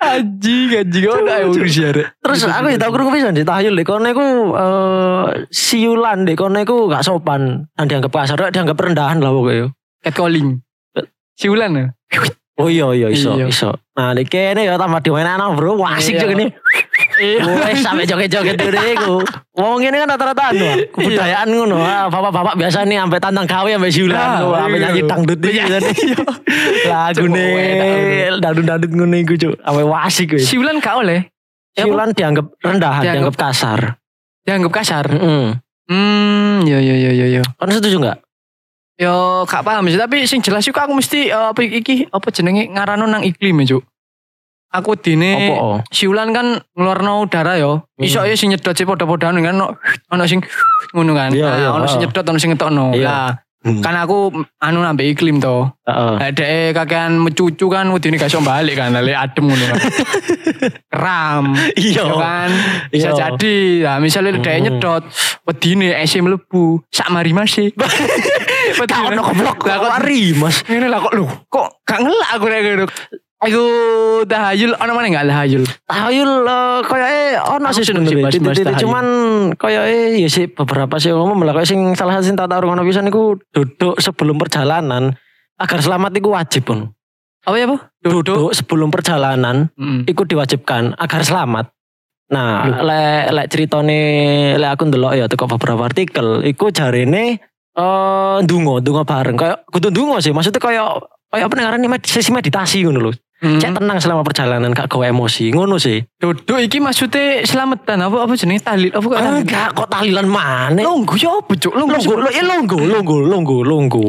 Anjing 0.00 0.80
anjing 0.80 1.04
kok 1.04 1.28
ayo 1.28 1.52
Rusia 1.52 1.92
rek. 1.92 2.16
Terus 2.24 2.48
aku 2.48 2.72
ya 2.72 2.80
tau 2.80 2.88
krungu 2.88 3.12
pisan 3.12 3.36
di 3.36 3.44
tahayul 3.44 3.76
deh 3.76 3.84
kono 3.84 4.08
iku 4.08 4.26
eh 4.56 5.44
siulan 5.52 6.24
deh 6.24 6.32
kono 6.40 6.56
iku 6.64 6.88
gak 6.88 7.04
sopan 7.04 7.68
dan 7.76 7.84
dianggap 7.84 8.08
kasar 8.08 8.48
dianggap 8.48 8.80
rendahan 8.80 9.20
lah 9.20 9.36
pokoknya. 9.36 9.68
catcalling. 10.00 10.64
Siulan 11.36 11.76
ya? 11.76 11.86
Oh 12.60 12.68
iya 12.68 12.86
iya 12.92 13.08
iso 13.08 13.32
Iya. 13.32 13.46
iso. 13.46 13.72
Nah 13.92 14.12
di 14.12 14.22
kene 14.22 14.62
ya 14.62 14.76
tambah 14.76 15.00
dimainano 15.00 15.52
bro 15.52 15.74
wah 15.74 15.96
asik 15.96 16.14
Iya. 16.14 16.22
juga 16.22 16.34
nih. 16.36 16.50
Iya. 17.16 17.40
Wes 17.42 17.80
sampe 17.80 18.04
joget-joget 18.04 18.56
dhewe 18.56 18.92
iku. 18.92 19.16
Wong 19.52 19.80
ini 19.80 19.92
kan 19.94 20.08
rata-rata 20.08 20.42
anu 20.50 20.62
ah, 20.62 20.76
kebudayaan 20.90 21.48
ngono. 21.48 21.76
Ah, 21.76 22.06
Bapak-bapak 22.06 22.54
biasa 22.54 22.84
nih 22.84 22.96
sampai 22.98 23.18
tantang 23.18 23.44
kawe 23.44 23.68
sampai 23.68 23.90
siulan, 23.90 24.16
Ah, 24.16 24.40
sampai 24.58 24.72
iya. 24.74 24.84
nyanyi 24.86 25.02
dangdut 25.04 25.38
iki 25.38 25.52
Iya, 25.52 25.64
kan. 25.66 25.82
Lagu 26.90 27.16
Cuk, 27.18 27.26
nih 27.30 27.48
enak, 28.26 28.38
dangdut-dangdut 28.40 28.90
ngono 28.90 29.16
iku 29.18 29.34
cuk. 29.36 29.54
Sampai 29.58 29.84
wasik 29.84 30.28
wis. 30.32 30.44
Siulan 30.44 30.76
gak 30.78 30.96
oleh. 30.96 31.20
Ya, 31.72 31.84
Siulan 31.84 32.10
dianggap 32.10 32.46
rendahan, 32.58 33.02
Dianggap- 33.02 33.36
kasar. 33.38 33.80
Dianggap 34.42 34.72
kasar. 34.74 35.04
Heeh. 35.06 35.46
Hmm, 35.86 36.62
yo 36.64 36.78
yo 36.78 36.94
yo 36.94 37.10
yo 37.12 37.26
yo. 37.36 37.42
Kon 37.56 37.68
setuju 37.68 37.98
enggak? 37.98 38.18
Yo 39.00 39.48
gak 39.48 39.64
paham 39.64 39.88
sih, 39.88 39.96
tapi 39.96 40.28
sing 40.28 40.44
jelas 40.44 40.60
juga 40.60 40.84
aku 40.84 40.92
mesti 40.92 41.32
eh, 41.32 41.46
apa 41.50 41.60
iki 41.64 42.04
apa 42.06 42.28
jenenge 42.28 42.68
ngarano 42.68 43.08
nang 43.08 43.24
iklim 43.24 43.64
ya, 43.64 43.76
Cuk. 43.76 43.82
Aku 44.70 44.94
dine 44.94 45.50
oh? 45.58 45.82
siulan 45.90 46.30
kan 46.30 46.60
ngeluarno 46.76 47.24
udara 47.24 47.56
yo. 47.56 47.88
Hmm. 47.96 48.04
Iso 48.06 48.22
ya 48.22 48.36
sing 48.36 48.52
nyedot 48.54 48.70
sih 48.70 48.86
padha-padhaan 48.86 49.40
kan 49.40 49.56
ono 49.56 49.74
ono 50.12 50.22
sing 50.28 50.38
ngono 50.94 51.16
kan. 51.16 51.32
Iya, 51.32 51.48
Nah, 51.48 51.56
iya, 51.58 51.68
ono 51.72 51.86
sing 51.88 52.04
nyedot 52.04 52.22
ono 52.22 52.38
sing 52.38 52.52
ngetokno. 52.52 52.92
Iya. 52.94 53.08
Lah, 53.08 53.30
Hmm. 53.60 53.84
Kan 53.84 53.92
aku 53.92 54.32
anu 54.56 54.80
nambah 54.80 55.04
iklim 55.04 55.36
to. 55.36 55.68
Heeh. 55.84 56.12
Lah 56.16 56.30
dhek 56.32 56.72
kakean 56.72 57.20
mecucu 57.20 57.68
kan 57.68 57.92
wedine 57.92 58.16
gak 58.16 58.32
iso 58.32 58.40
balik 58.40 58.80
kan, 58.80 58.88
lek 58.96 59.12
adem 59.12 59.52
ngono 59.52 59.64
kan. 59.68 59.78
Kram. 60.96 61.44
Iya. 61.76 62.08
Ya 62.08 62.14
kan 62.16 62.48
bisa 62.88 63.08
Iya. 63.12 63.18
jadi. 63.20 63.56
Nah, 63.84 63.96
misalnya 64.00 64.40
dhek 64.40 64.48
Hmm. 64.48 64.64
nyedot 64.64 65.02
wedine 65.44 65.92
ese 65.92 66.24
mlebu, 66.24 66.80
sak 66.88 67.12
mari 67.12 67.36
masih. 67.36 67.68
Kau 68.74 69.04
ono 69.10 69.22
goblok 69.22 69.56
kok 69.60 69.92
Ari 70.00 70.34
mas. 70.34 70.62
ngene 70.66 70.86
lah 70.86 70.98
kok 71.02 71.14
lho, 71.14 71.26
kok 71.46 71.82
gak 71.82 72.00
ngelak 72.02 72.30
aku 72.36 72.44
nek 72.46 72.60
ngono. 72.62 72.86
Aku 73.40 73.64
tahayul 74.28 74.76
ono 74.76 74.90
mana 74.92 75.08
enggak 75.08 75.24
tahayul? 75.32 75.64
Tahayul 75.88 76.30
uh, 76.44 76.84
kayaknya 76.84 77.40
ono 77.40 77.68
sih 77.72 77.88
sebenarnya. 77.88 78.76
cuman 78.76 79.06
kayaknya 79.56 80.20
ya 80.20 80.28
sih 80.28 80.44
beberapa 80.52 81.00
sih 81.00 81.08
ngomong 81.08 81.40
lah 81.48 81.56
kayak 81.56 81.64
sing 81.64 81.96
salah 81.96 82.20
satu 82.20 82.28
sing 82.28 82.36
tak 82.36 82.52
tahu 82.52 82.68
ngono 82.68 82.84
pisan 82.84 83.08
iku 83.08 83.40
duduk 83.48 83.96
sebelum 83.96 84.36
perjalanan 84.36 85.16
agar 85.56 85.78
selamat 85.80 86.12
iku 86.20 86.36
wajib 86.36 86.68
pun. 86.68 86.92
Apa 87.40 87.56
ya, 87.56 87.64
Bu? 87.64 87.80
Duduk 88.04 88.52
sebelum 88.52 88.92
perjalanan 88.92 89.72
Mm. 89.72 90.04
iku 90.04 90.28
diwajibkan 90.28 90.92
agar 91.00 91.24
selamat. 91.24 91.72
Nah, 92.30 92.62
lek 92.84 93.24
lek 93.32 93.46
ceritane 93.48 94.00
lek 94.54 94.70
aku 94.76 94.86
ndelok 94.86 95.16
ya 95.16 95.24
teko 95.26 95.48
beberapa 95.48 95.88
artikel 95.88 96.44
iku 96.44 96.68
jarene 96.70 97.40
eh 97.80 98.36
ndonga, 98.44 98.84
ndonga 98.84 99.02
bareng. 99.08 99.36
Kayak 99.40 99.58
kudu 99.72 99.88
ndonga 99.88 100.20
sih, 100.20 100.32
maksudnya 100.36 100.60
kayak 100.60 100.86
kayak 101.32 101.44
apa 101.48 101.54
ngarani 101.56 101.86
med- 101.88 102.04
sesi 102.04 102.28
meditasi 102.28 102.84
ngono 102.84 103.00
lho. 103.08 103.12
Mm. 103.40 103.56
Cek 103.56 103.72
tenang 103.80 103.96
selama 103.96 104.20
perjalanan 104.20 104.76
gak 104.76 104.92
gawe 104.92 105.08
emosi, 105.08 105.48
ngono 105.56 105.80
sih. 105.80 106.04
Duduk 106.20 106.60
iki 106.60 106.76
maksudnya 106.76 107.40
selamatan 107.48 108.04
apa 108.04 108.28
apa 108.28 108.32
jenenge 108.36 108.60
tahlil 108.60 108.92
apa 108.92 109.06
kok? 109.08 109.16
Enggak 109.16 109.68
kok 109.72 109.88
tahlilan 109.88 110.28
mana? 110.28 110.84
Longgo 110.84 111.16
ya 111.16 111.40
apa 111.40 111.52
cuk? 111.56 111.72
Longgo. 111.72 111.96
Longgo, 111.96 112.14
lo, 112.20 112.28
ya 112.28 112.44
longgo, 112.44 112.78
longgo, 112.84 113.16
longgo, 113.24 113.56
longgo. 113.64 114.04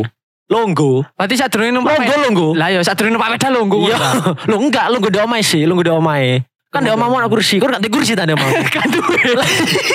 Longgo. 0.52 1.08
Berarti 1.16 1.40
sadurunge 1.40 1.72
numpak 1.72 1.96
Longgo, 1.96 2.16
longgo. 2.28 2.48
Lah 2.60 2.68
ya 2.76 2.84
sadurunge 2.84 3.16
numpak 3.16 3.40
peda 3.40 3.56
longgo. 3.56 3.88
Iya, 3.88 3.98
lo 4.52 4.56
enggak, 4.60 4.92
longgo 4.92 5.08
di 5.08 5.20
omae 5.24 5.44
sih, 5.48 5.64
longgo 5.64 5.88
di 5.88 5.92
omae. 5.96 6.44
Kan 6.72 6.88
di 6.88 6.90
omamu 6.90 7.20
ada 7.20 7.28
kursi, 7.28 7.60
kan 7.60 7.76
gak 7.76 7.92
kursi 7.92 8.16
tadi 8.16 8.32
omah. 8.32 8.48
Kan 8.76 8.88
duwe. 8.88 9.20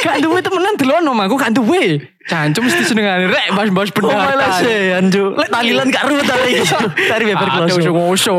Kan 0.04 0.20
duwe 0.20 0.44
temenan 0.44 0.76
delono 0.76 1.16
aku 1.16 1.40
kan 1.40 1.48
duwe. 1.48 2.04
Cancuk 2.28 2.68
mesti 2.68 2.84
senengane 2.84 3.32
rek 3.32 3.56
bahas-bahas 3.56 3.88
Oh, 3.88 3.94
pendataan. 3.96 4.28
malah 4.28 4.50
sih, 4.60 4.92
anju. 4.92 5.40
Lek 5.40 5.48
tahlilan 5.48 5.88
gak 5.88 6.04
ruwet 6.04 6.28
tadi. 6.28 6.52
Tari 7.08 7.24
beber 7.24 7.48
Aduh, 7.48 7.80
kloso. 7.80 7.90
ngoso. 7.96 8.36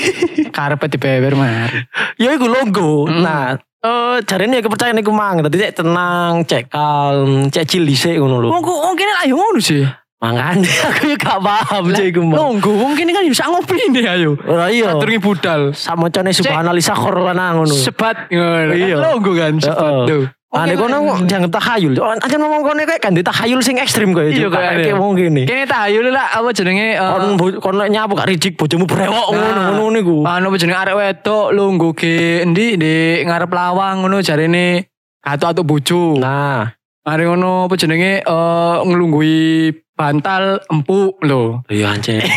Karepet 0.56 0.92
di 0.92 0.98
beber 1.00 1.32
mar. 1.40 1.72
Ya 2.20 2.36
iku 2.36 2.52
longgo. 2.52 3.08
Mm. 3.08 3.22
Nah, 3.24 3.56
eh 3.56 4.16
jarene 4.28 4.60
ya 4.60 4.62
kepercayaan 4.66 5.00
iku 5.00 5.12
mang. 5.16 5.40
Tadi 5.40 5.56
cek 5.56 5.72
tenang, 5.80 6.44
cek 6.44 6.68
calm, 6.68 7.48
cek 7.48 7.64
chill 7.64 7.88
dhisik 7.88 8.20
ngono 8.20 8.44
lho. 8.44 8.48
Kene 8.92 9.12
lah 9.16 9.24
yo 9.24 9.40
ngono 9.40 9.56
sih. 9.56 9.88
Mangane 10.20 10.68
aku 10.92 11.08
ya 11.08 11.16
gak 11.16 11.40
paham 11.40 11.84
cek 11.96 12.12
iku 12.12 12.20
wong 12.28 12.92
kene 12.92 13.16
kan 13.16 13.24
sak 13.32 13.48
ngopi 13.48 13.88
nih 13.88 14.04
ayo. 14.04 14.36
Ora 14.44 14.68
iya. 14.68 14.92
Sadurunge 14.92 15.16
budal. 15.16 15.72
Subhanallah 15.72 16.84
sakhor 16.84 17.24
lanang 17.24 17.64
ngono. 17.64 17.72
Sebat 17.72 18.28
ngono. 18.28 18.72
Iya. 18.76 18.96
Longgo 19.00 19.32
kan 19.32 19.56
sebat 19.56 20.04
tuh. 20.04 20.28
Ah, 20.50 20.66
nek 20.66 20.82
kono 20.82 20.98
dianggap 21.30 21.62
tahayul. 21.62 21.94
Oh, 22.02 22.10
aja 22.10 22.34
ngomong 22.34 22.66
kono 22.66 22.82
kayak 22.82 22.98
kan 22.98 23.14
tahayul 23.14 23.62
sing 23.62 23.78
ekstrim 23.78 24.10
kok 24.10 24.26
Iya, 24.26 24.50
kayak 24.50 24.98
wong 24.98 25.14
gini. 25.14 25.46
Kene 25.46 25.62
tahayul 25.62 26.10
lah 26.10 26.26
apa 26.36 26.50
jenenge 26.50 26.98
eh, 26.98 27.10
Kon 27.38 27.38
kon 27.62 27.78
nyapu 27.86 28.18
gak 28.18 28.26
rijik 28.26 28.58
bojomu 28.58 28.82
brewok 28.84 29.30
ngono 29.30 29.46
Nah. 29.46 29.70
ngono 29.72 29.94
niku. 29.94 30.16
anu 30.26 30.50
jenenge 30.58 30.74
arek 30.74 30.96
wedok 30.98 31.54
lungguh 31.54 31.94
ge 31.94 32.42
endi 32.42 32.74
di 32.74 33.22
ngarep 33.22 33.46
lawang 33.46 34.02
ngono 34.02 34.18
jarene 34.20 34.90
gato 35.22 35.46
atau 35.46 35.62
bojo. 35.62 36.18
Nah, 36.18 36.66
Mari 37.00 37.22
ngono 37.24 37.64
apa 37.64 37.74
jenenge 37.80 38.20
eh 38.20 38.76
nglungguhi 38.84 39.72
bantal 39.96 40.60
empuk 40.68 41.20
lho. 41.24 41.64
iya 41.68 41.92
anjene. 41.96 42.24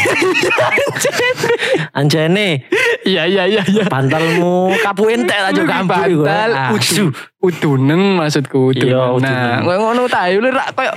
Anjene, 1.94 2.66
Iya 3.04 3.28
iya 3.28 3.44
iya 3.46 3.64
iya. 3.68 3.86
bantalmu 3.86 4.72
kapu 4.82 5.12
entek 5.12 5.36
tak 5.36 5.54
juga 5.54 5.84
kampung 5.84 6.04
iku. 6.10 6.24
bantal 6.24 6.52
udu, 6.74 7.06
udunen 7.44 8.02
maksudku. 8.18 8.72
Iya, 8.74 9.14
udunen. 9.14 9.28
Nah, 9.30 9.60
koyo 9.62 9.80
ngono 9.84 10.02
ta 10.08 10.28
yo 10.32 10.40
rak 10.42 10.74
koyo 10.74 10.92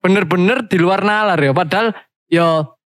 bener-bener 0.00 0.64
di 0.64 0.76
luar 0.80 1.04
nalar 1.04 1.36
ya 1.36 1.52
padahal 1.52 1.92
yo 2.32 2.78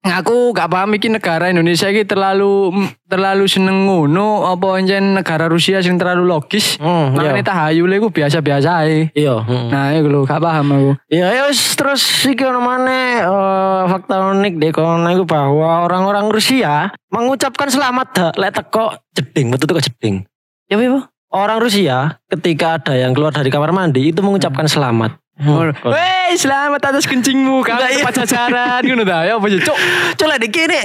ngaku 0.00 0.56
gak 0.56 0.72
paham 0.72 0.96
iki 0.96 1.12
negara 1.12 1.52
Indonesia 1.52 1.92
iki 1.92 2.08
terlalu 2.08 2.72
terlalu 3.04 3.44
seneng 3.44 3.84
ngono 3.84 4.48
apa 4.48 4.80
anjen 4.80 5.12
negara 5.12 5.44
Rusia 5.44 5.84
sing 5.84 6.00
terlalu 6.00 6.24
logis. 6.24 6.80
Hmm, 6.80 7.12
iya. 7.20 7.44
tahayul 7.44 7.92
iku 8.00 8.08
biasa-biasa 8.08 8.88
ae. 8.88 9.12
Iya. 9.12 9.44
hmm. 9.44 9.68
Nah, 9.68 9.92
iku 9.92 10.08
lho 10.08 10.20
gak 10.24 10.40
paham 10.40 10.66
aku. 10.72 10.90
Ya 11.12 11.28
ya 11.36 11.44
wis, 11.52 11.76
terus 11.76 12.00
iki 12.24 12.40
ono 12.48 12.64
maneh 12.64 13.20
eh, 13.20 13.82
fakta 13.92 14.32
unik 14.32 14.54
deh 14.56 14.70
kono 14.72 15.08
iku 15.12 15.28
bahwa 15.28 15.84
orang-orang 15.84 16.32
Rusia 16.32 16.88
mengucapkan 17.12 17.68
selamat 17.68 18.32
lek 18.40 18.56
teko 18.56 18.96
jeding, 19.12 19.52
betul 19.52 19.76
teko 19.76 19.84
jeding. 19.84 20.24
Ya 20.72 20.80
apa? 20.80 21.12
Orang 21.30 21.62
Rusia 21.62 22.18
ketika 22.26 22.80
ada 22.80 22.96
yang 22.98 23.14
keluar 23.14 23.30
dari 23.30 23.52
kamar 23.52 23.70
mandi 23.70 24.10
itu 24.10 24.18
mengucapkan 24.24 24.66
selamat. 24.66 25.19
Hmm. 25.40 25.72
Weh, 25.88 26.36
selamat 26.36 26.80
atas 26.84 27.08
kencingmu. 27.08 27.64
Kamu 27.64 27.80
Enggak, 27.80 27.90
iya. 27.96 28.12
jajaran 28.12 28.80
ngono 28.84 29.02
ta. 29.08 29.24
Ya 29.24 29.40
apa 29.40 29.46
ya, 29.48 29.58
Cuk? 29.64 29.76
Coba 30.20 30.36
di 30.36 30.48
kene, 30.52 30.82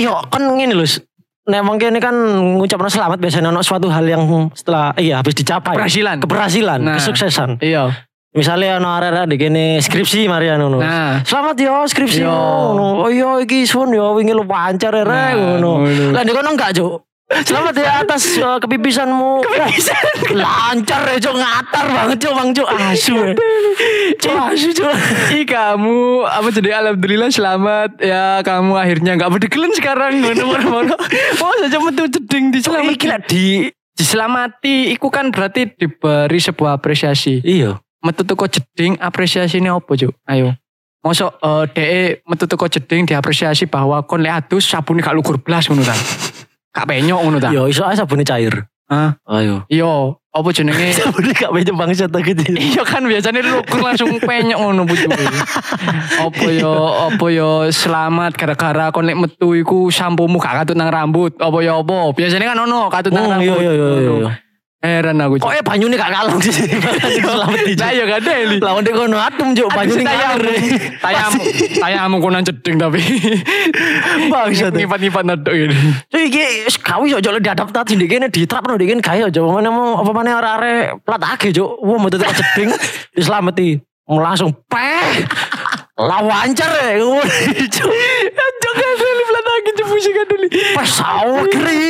yo 0.00 0.16
kan 0.32 0.42
ngene 0.56 0.72
lho. 0.72 0.86
Nek 1.48 1.60
mong 1.64 1.76
kene 1.80 1.96
kan 1.96 2.12
ngucapno 2.60 2.88
selamat 2.88 3.20
biasanya 3.20 3.48
ono 3.48 3.64
suatu 3.64 3.88
hal 3.88 4.04
yang 4.04 4.24
setelah 4.52 4.92
iya 4.96 5.20
habis 5.20 5.32
dicapai. 5.32 5.76
Keberhasilan. 5.76 6.16
Keberhasilan, 6.20 6.78
Nah. 6.80 6.96
kesuksesan. 7.00 7.60
Iya. 7.60 7.88
Misalnya 8.36 8.76
ono 8.76 8.92
arek-arek 8.92 9.32
di 9.32 9.36
kene 9.40 9.64
skripsi 9.80 10.28
ngono. 10.28 10.76
Nah, 10.84 11.24
Selamat 11.24 11.56
yo 11.56 11.88
skripsi 11.88 12.20
Yo. 12.20 12.28
ngono. 12.28 13.08
Oh 13.08 13.08
iya 13.08 13.40
iki 13.40 13.64
sun 13.64 13.96
yo 13.96 14.12
wingi 14.12 14.36
lu 14.36 14.44
lancar 14.44 14.92
ya 14.92 15.04
Nah, 15.04 15.08
rek 15.08 15.32
ngono. 15.40 15.72
Lah 16.12 16.22
kono 16.28 16.48
enggak, 16.52 16.76
Cuk. 16.76 17.07
Selamat 17.28 17.76
ya 17.76 18.00
atas 18.00 18.40
uh, 18.40 18.56
kepipisanmu. 18.56 19.44
Kepipisan. 19.44 20.00
lancar 20.32 21.04
ya, 21.12 21.16
Cuk. 21.20 21.36
Ngatar 21.36 21.86
banget, 21.92 22.16
Cuk, 22.24 22.32
Bang 22.32 22.50
Cuk. 22.56 22.68
Asu. 22.72 23.12
ya. 23.20 23.36
Cuk, 24.16 24.32
asu, 24.48 24.68
Cuk. 24.72 24.88
Ih 25.36 25.44
kamu 25.44 26.24
apa 26.24 26.48
jadi 26.48 26.80
alhamdulillah 26.80 27.28
selamat 27.28 28.00
ya 28.00 28.40
kamu 28.40 28.72
akhirnya 28.80 29.12
nggak 29.20 29.28
berdegelen 29.28 29.76
sekarang 29.76 30.24
ngono 30.24 30.56
ngono. 30.56 30.96
Oh 31.44 31.52
saja 31.60 31.76
metu 31.76 32.08
jeding 32.08 32.48
Iki 32.48 32.56
diselamati. 32.64 33.04
lah 33.04 33.20
di 33.20 33.46
Diselamati 33.92 34.74
iku 34.96 35.12
kan 35.12 35.28
berarti 35.28 35.68
diberi 35.68 36.40
sebuah 36.40 36.80
apresiasi. 36.80 37.44
Iya. 37.44 37.76
Metu 38.00 38.24
teko 38.24 38.48
jeding 38.48 38.96
apresiasi 38.96 39.60
ini 39.60 39.68
apa, 39.68 39.92
Cuk? 39.92 40.16
Ayo. 40.24 40.56
Mosok 41.04 41.36
eh 41.44 41.66
DE 41.76 42.02
metu 42.24 42.48
teko 42.48 42.72
jeding 42.72 43.04
diapresiasi 43.04 43.68
bahwa 43.68 44.00
kon 44.08 44.24
lek 44.24 44.32
adus 44.32 44.64
sabune 44.64 45.04
gak 45.04 45.12
lugur 45.12 45.36
blas 45.36 45.68
ngono 45.68 45.84
ta. 45.84 45.92
Gak 46.70 46.86
penyok 46.86 47.20
ngono 47.22 47.38
ta. 47.38 47.48
Yo 47.50 47.66
iso 47.66 47.84
ae 47.84 47.94
sabune 47.94 48.22
cair. 48.22 48.66
Hah? 48.88 49.20
Ayo. 49.28 49.68
Iya, 49.68 50.16
apa 50.32 50.48
jenenge? 50.48 50.92
Sabune 50.96 51.28
gak 51.30 51.52
banyak 51.52 51.76
bangsat 51.76 52.08
tak 52.08 52.24
gitu. 52.24 52.40
Iya 52.50 52.80
kan 52.88 53.04
biasanya 53.04 53.44
lukur 53.44 53.84
langsung 53.84 54.16
penyok 54.16 54.56
ngono 54.56 54.88
bujuk. 54.88 55.12
Apa 56.24 56.46
yo 56.50 56.72
apa 57.06 57.26
yo 57.28 57.68
selamat 57.68 58.32
gara-gara 58.34 58.88
kon 58.88 59.04
lek 59.04 59.14
metu 59.14 59.52
iku 59.52 59.86
sampomu 59.88 60.40
gak 60.40 60.64
katut 60.64 60.76
nang 60.76 60.88
rambut. 60.88 61.36
Apa 61.36 61.60
yo 61.60 61.84
apa? 61.84 62.16
Biasanya 62.16 62.56
kan 62.56 62.58
ono 62.64 62.88
katut 62.88 63.12
nang 63.12 63.28
Hmm, 63.28 63.38
iya 63.38 63.52
rambut. 63.52 63.60
iya 63.60 63.72
iya 63.72 63.88
iya. 63.92 64.30
Heran 64.78 65.18
aku. 65.18 65.42
Kok 65.42 65.50
eh 65.58 65.62
banyune 65.66 65.98
gak 65.98 66.14
kalong 66.14 66.38
sih. 66.38 66.54
Selamat 67.18 67.66
di. 67.66 67.74
Lah 67.74 67.90
yo 67.90 68.06
gak 68.06 68.22
ada 68.22 68.32
li. 68.46 68.56
Lawan 68.62 68.86
dia 68.86 68.94
kono 68.94 69.18
adem 69.18 69.48
Cuk, 69.58 69.74
banyune 69.74 70.06
tayamu. 70.06 70.38
ngalir. 70.38 70.54
Tayamu, 71.02 71.40
tayamu 71.82 72.16
konan 72.22 72.42
jeding 72.46 72.76
tapi. 72.78 73.02
Bangsat. 74.30 74.70
Ngipat-ngipat 74.78 75.24
nadok 75.26 75.54
ini. 75.58 75.74
Jadi 76.14 76.22
iki 76.30 76.44
wis 76.70 76.78
gak 76.78 77.02
iso 77.10 77.18
jolo 77.18 77.42
diadaptasi 77.42 77.98
ndek 77.98 78.06
kene 78.06 78.26
diterapno 78.30 78.78
ndek 78.78 78.86
kene 78.94 79.00
gak 79.02 79.18
iso 79.18 79.50
mana 79.50 79.66
mau 79.74 79.98
apa 79.98 80.10
mana 80.14 80.38
arek-arek 80.38 81.02
plat 81.02 81.22
age 81.26 81.50
cuk. 81.58 81.70
Wah 81.82 81.98
metu 81.98 82.14
teko 82.22 82.38
jeding 82.38 82.70
dislameti. 83.18 83.82
Mau 84.06 84.22
langsung 84.22 84.54
peh. 84.70 85.26
Lawancar 86.08 86.70
ya 86.70 87.02
cuk. 87.02 87.26
Jangan 89.68 89.76
kali 89.76 89.76
pelan 89.76 89.76
lagi 89.76 89.78
jebusi 89.78 90.10
kan 90.14 90.24
dulu. 90.28 90.46
Pas 90.74 90.88
sawkri. 90.88 91.84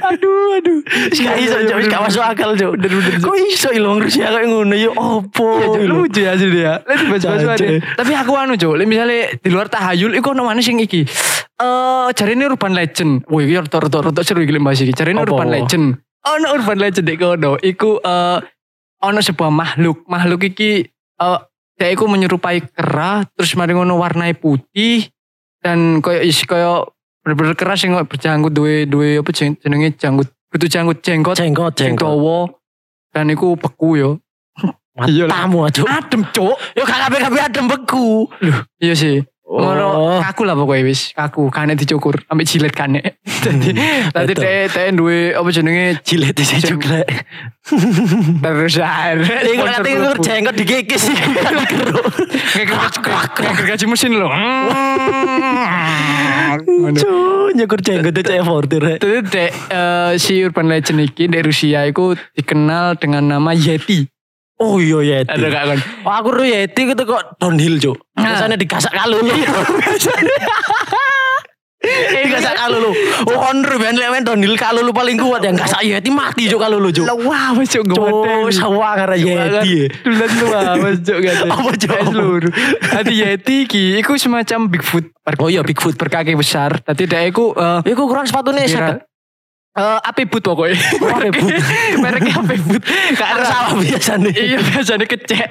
Aduh 0.00 0.56
aduh. 0.56 0.78
Gak 1.12 1.36
iso 1.40 1.56
wis 1.76 1.86
gak 1.88 2.02
masuk 2.02 2.22
akal 2.22 2.50
cuk. 2.56 2.72
Kok 3.20 3.36
iso 3.52 3.68
ilong 3.72 3.98
Rusia 4.00 4.32
kayak 4.32 4.46
ngono 4.48 4.74
ya 4.76 4.90
opo. 4.94 5.48
Ya, 5.60 5.66
Cuk, 5.66 5.82
lucu 5.84 6.20
ya 6.24 6.32
sih 6.38 6.48
dia. 6.48 6.72
Lihat 6.86 7.04
bahas-bahas 7.10 7.42
Jancuk. 7.42 7.66
ada. 7.66 7.68
Tapi 8.00 8.12
aku 8.16 8.32
anu 8.36 8.54
lek 8.56 8.88
misalnya 8.88 9.18
di 9.36 9.48
luar 9.52 9.66
tahayul 9.68 10.12
iku 10.16 10.32
ono 10.32 10.42
mana 10.46 10.60
sing 10.62 10.80
iki. 10.80 11.04
Eh 11.56 12.08
jarine 12.16 12.44
urban 12.48 12.72
legend. 12.72 13.24
Wih, 13.28 13.48
rada 13.56 13.78
rada 13.80 14.22
seru 14.24 14.44
iki 14.44 14.52
lek 14.54 14.62
bahas 14.64 14.80
iki. 14.80 14.92
Jarine 14.96 15.20
Apa? 15.20 15.32
urban 15.32 15.48
legend. 15.52 15.86
Ono 16.26 16.46
urban 16.52 16.78
legend 16.80 17.06
dek 17.06 17.18
kono. 17.20 17.60
Iku 17.60 18.00
eh 18.00 18.38
ono 19.02 19.18
sebuah 19.20 19.50
makhluk. 19.52 20.04
Makhluk 20.08 20.40
iki 20.48 20.84
eh 21.20 21.40
dia 21.76 21.92
iku 21.92 22.08
menyerupai 22.08 22.64
kera 22.72 23.20
terus 23.36 23.52
mari 23.52 23.76
ngono 23.76 24.00
warnai 24.00 24.32
putih 24.32 25.12
dan 25.66 25.98
koyo 25.98 26.22
is 26.22 26.38
koyo 26.46 26.94
bener-bener 27.26 27.58
keras 27.58 27.82
sing 27.82 27.90
berjanggut 27.90 28.54
duwe 28.54 28.86
duwe 28.86 29.18
apa 29.18 29.30
jenenge 29.34 29.98
janggut 29.98 30.30
kudu 30.54 30.70
janggut 30.70 31.02
jenggot 31.02 31.34
Jenggot 31.34 31.74
dawa 31.98 32.46
dan 33.10 33.26
iku 33.34 33.58
beku 33.58 33.98
yo. 33.98 34.10
Matamu 34.96 35.68
cuk. 35.68 35.84
Adem, 35.84 36.24
Cuk. 36.32 36.56
Yo 36.72 36.88
gak 36.88 37.08
kabeh-kabeh 37.08 37.42
adem 37.48 37.66
beku. 37.68 38.28
Iya 38.80 38.94
sih. 38.96 39.20
Oh. 39.46 39.62
Ngono 39.62 40.18
kaku 40.26 40.42
lah 40.42 40.58
pokoknya 40.58 40.90
wis, 40.90 41.14
kaku 41.14 41.46
kane 41.54 41.78
dicukur 41.78 42.18
ambek 42.26 42.50
jilet 42.50 42.74
kane. 42.74 42.98
Dadi 43.22 43.78
dadi 44.10 44.34
Betul. 44.34 44.42
teh 44.42 44.66
teh 44.66 44.90
duwe 44.90 45.38
apa 45.38 45.48
jenenge 45.54 46.02
Jilet 46.02 46.34
lek. 46.34 47.06
terus 48.42 48.76
air. 48.82 49.22
Iku 49.22 49.62
nanti 49.62 49.90
iku 49.94 50.18
jenggot 50.18 50.54
dikikis 50.58 50.98
sih. 50.98 51.18
Kayak 52.66 53.62
gaji 53.70 53.86
mesin. 53.86 54.18
Ngono. 54.18 54.34
Cuk, 56.98 57.54
nyekur 57.54 57.80
jenggot 57.86 58.18
cek 58.18 58.42
fortir. 58.42 58.98
dek 58.98 59.50
eh, 59.54 60.12
si 60.18 60.42
urban 60.42 60.66
legend 60.66 61.06
iki 61.06 61.30
di 61.30 61.38
Rusia 61.38 61.86
itu 61.86 62.18
dikenal 62.34 62.98
dengan 62.98 63.38
nama 63.38 63.54
Yeti. 63.54 64.10
Oh 64.56 64.80
iya, 64.80 64.98
iya 65.04 65.14
Yeti. 65.20 65.36
Ada 65.36 65.46
gak 65.52 65.64
kan? 65.68 65.78
Oh, 66.08 66.12
aku 66.16 66.28
dulu 66.32 66.44
Yeti 66.48 66.80
ya, 66.80 66.88
gitu 66.96 67.02
kok 67.04 67.22
downhill 67.36 67.76
cuk. 67.76 67.96
Nah. 68.16 68.22
Biasanya 68.24 68.56
digasak 68.56 68.92
kalu 68.92 69.16
lu. 69.20 69.32
Iya. 69.36 69.52
Ini 71.86 72.34
gasak 72.34 72.56
kalu 72.58 72.76
lu. 72.82 72.90
Oh 73.30 73.38
Honor 73.46 73.78
ben 73.78 73.94
lek 73.94 74.24
downhill 74.24 74.56
kalu 74.58 74.80
lu 74.82 74.90
paling 74.96 75.20
kuat 75.20 75.44
yang 75.44 75.54
gasak 75.60 75.84
ya, 75.84 76.00
Yeti 76.00 76.08
mati 76.08 76.48
cuk 76.48 76.56
kalu 76.56 76.80
lu 76.80 76.88
cuk. 76.88 77.04
Wah 77.04 77.52
wes 77.52 77.68
cuk 77.68 77.84
gede. 77.84 78.56
sawang 78.56 78.96
arah 78.96 79.14
Yeti. 79.14 79.92
Tulen 80.02 80.30
lu 80.40 80.46
wes 80.82 80.98
cuk. 81.04 81.20
Apa 81.52 81.70
cuk 81.76 81.98
seluruh. 82.10 82.52
Tadi 82.80 83.12
ya, 83.12 83.36
Yeti 83.36 83.68
ki 83.68 84.00
iku 84.00 84.16
semacam 84.16 84.72
Bigfoot. 84.72 85.04
Oh 85.36 85.52
iya 85.52 85.60
Bigfoot 85.60 86.00
berkaki 86.00 86.32
besar. 86.32 86.80
Tadi 86.80 87.04
dia 87.04 87.28
iku 87.28 87.52
eh 87.54 87.92
iku 87.92 88.08
kurang 88.08 88.24
sepatu 88.24 88.56
nih. 88.56 88.66
Uh, 89.76 90.00
api 90.00 90.24
but 90.24 90.40
pokoknya. 90.40 90.80
Oh, 91.04 91.20
api 91.20 91.28
but. 91.36 91.52
Mereknya 92.02 92.40
api 92.40 92.56
but. 92.64 92.80
Gak 93.12 93.30
salah 93.44 93.76
biasa 93.76 94.16
nih. 94.24 94.32
Iya 94.32 94.58
biasa 94.64 94.92
nih 94.96 95.08
kecek. 95.12 95.46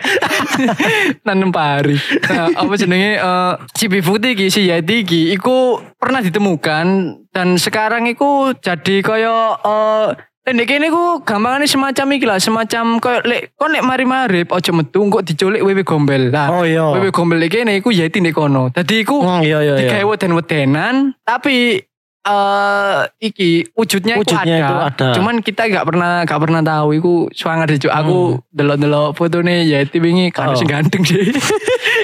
Nanem 1.30 1.54
pari. 1.54 1.94
Nah, 2.34 2.50
apa 2.58 2.74
jenenge 2.74 3.22
uh, 3.22 3.54
si 3.78 3.86
Bifut 3.86 4.26
iki 4.26 4.50
si 4.50 4.66
Yati 4.66 5.06
iki 5.06 5.22
iku 5.38 5.78
pernah 6.02 6.26
ditemukan 6.26 6.86
dan 7.30 7.48
sekarang 7.62 8.10
iku 8.10 8.58
jadi 8.58 9.06
kaya 9.06 9.62
uh, 9.62 10.18
ini 10.46 10.62
kene 10.70 10.94
ku 10.94 11.26
gampangane 11.26 11.66
semacam 11.66 12.06
iki 12.14 12.26
lah, 12.30 12.38
semacam 12.38 13.02
koyo 13.02 13.22
lek 13.26 13.58
kon 13.58 13.74
lek 13.74 13.82
mari-mari 13.82 14.46
aja 14.46 14.72
metu 14.74 15.02
engko 15.02 15.26
diculik 15.26 15.66
wewe 15.66 15.82
gombel. 15.82 16.30
Lah, 16.30 16.54
oh 16.54 16.62
iya. 16.62 16.86
Wewe 16.98 17.10
gombel 17.10 17.42
lek 17.42 17.58
ini 17.58 17.82
iku 17.82 17.90
yaiku 17.90 18.22
di 18.22 18.30
kono. 18.30 18.70
tadi 18.70 19.02
iku 19.02 19.26
oh, 19.26 19.42
iya, 19.42 19.62
iya, 19.66 19.74
iya. 19.78 20.02
digawe 20.02 20.06
weden-wedenan 20.18 21.18
tapi 21.26 21.82
eh 22.26 23.00
iki 23.22 23.70
wujudnya, 23.72 24.18
Wujudnya 24.18 24.58
itu, 24.58 24.66
itu 24.66 24.76
ada. 24.76 24.90
ada. 24.90 25.08
Cuman 25.14 25.36
kita 25.40 25.70
gak 25.70 25.86
pernah 25.86 26.26
gak 26.26 26.42
pernah 26.42 26.62
tahu 26.62 26.88
iku 26.94 27.14
swanger 27.30 27.70
sih 27.70 27.86
Cuk. 27.86 27.94
Aku 27.94 28.18
delok-delok 28.50 29.14
fotone 29.14 29.62
Yeti 29.72 29.98
wingi 29.98 30.30
kan 30.30 30.50
Hmm. 30.50 30.54
Oh. 30.54 30.58
sing 30.58 30.68
ganteng 30.68 31.02
sih. 31.02 31.30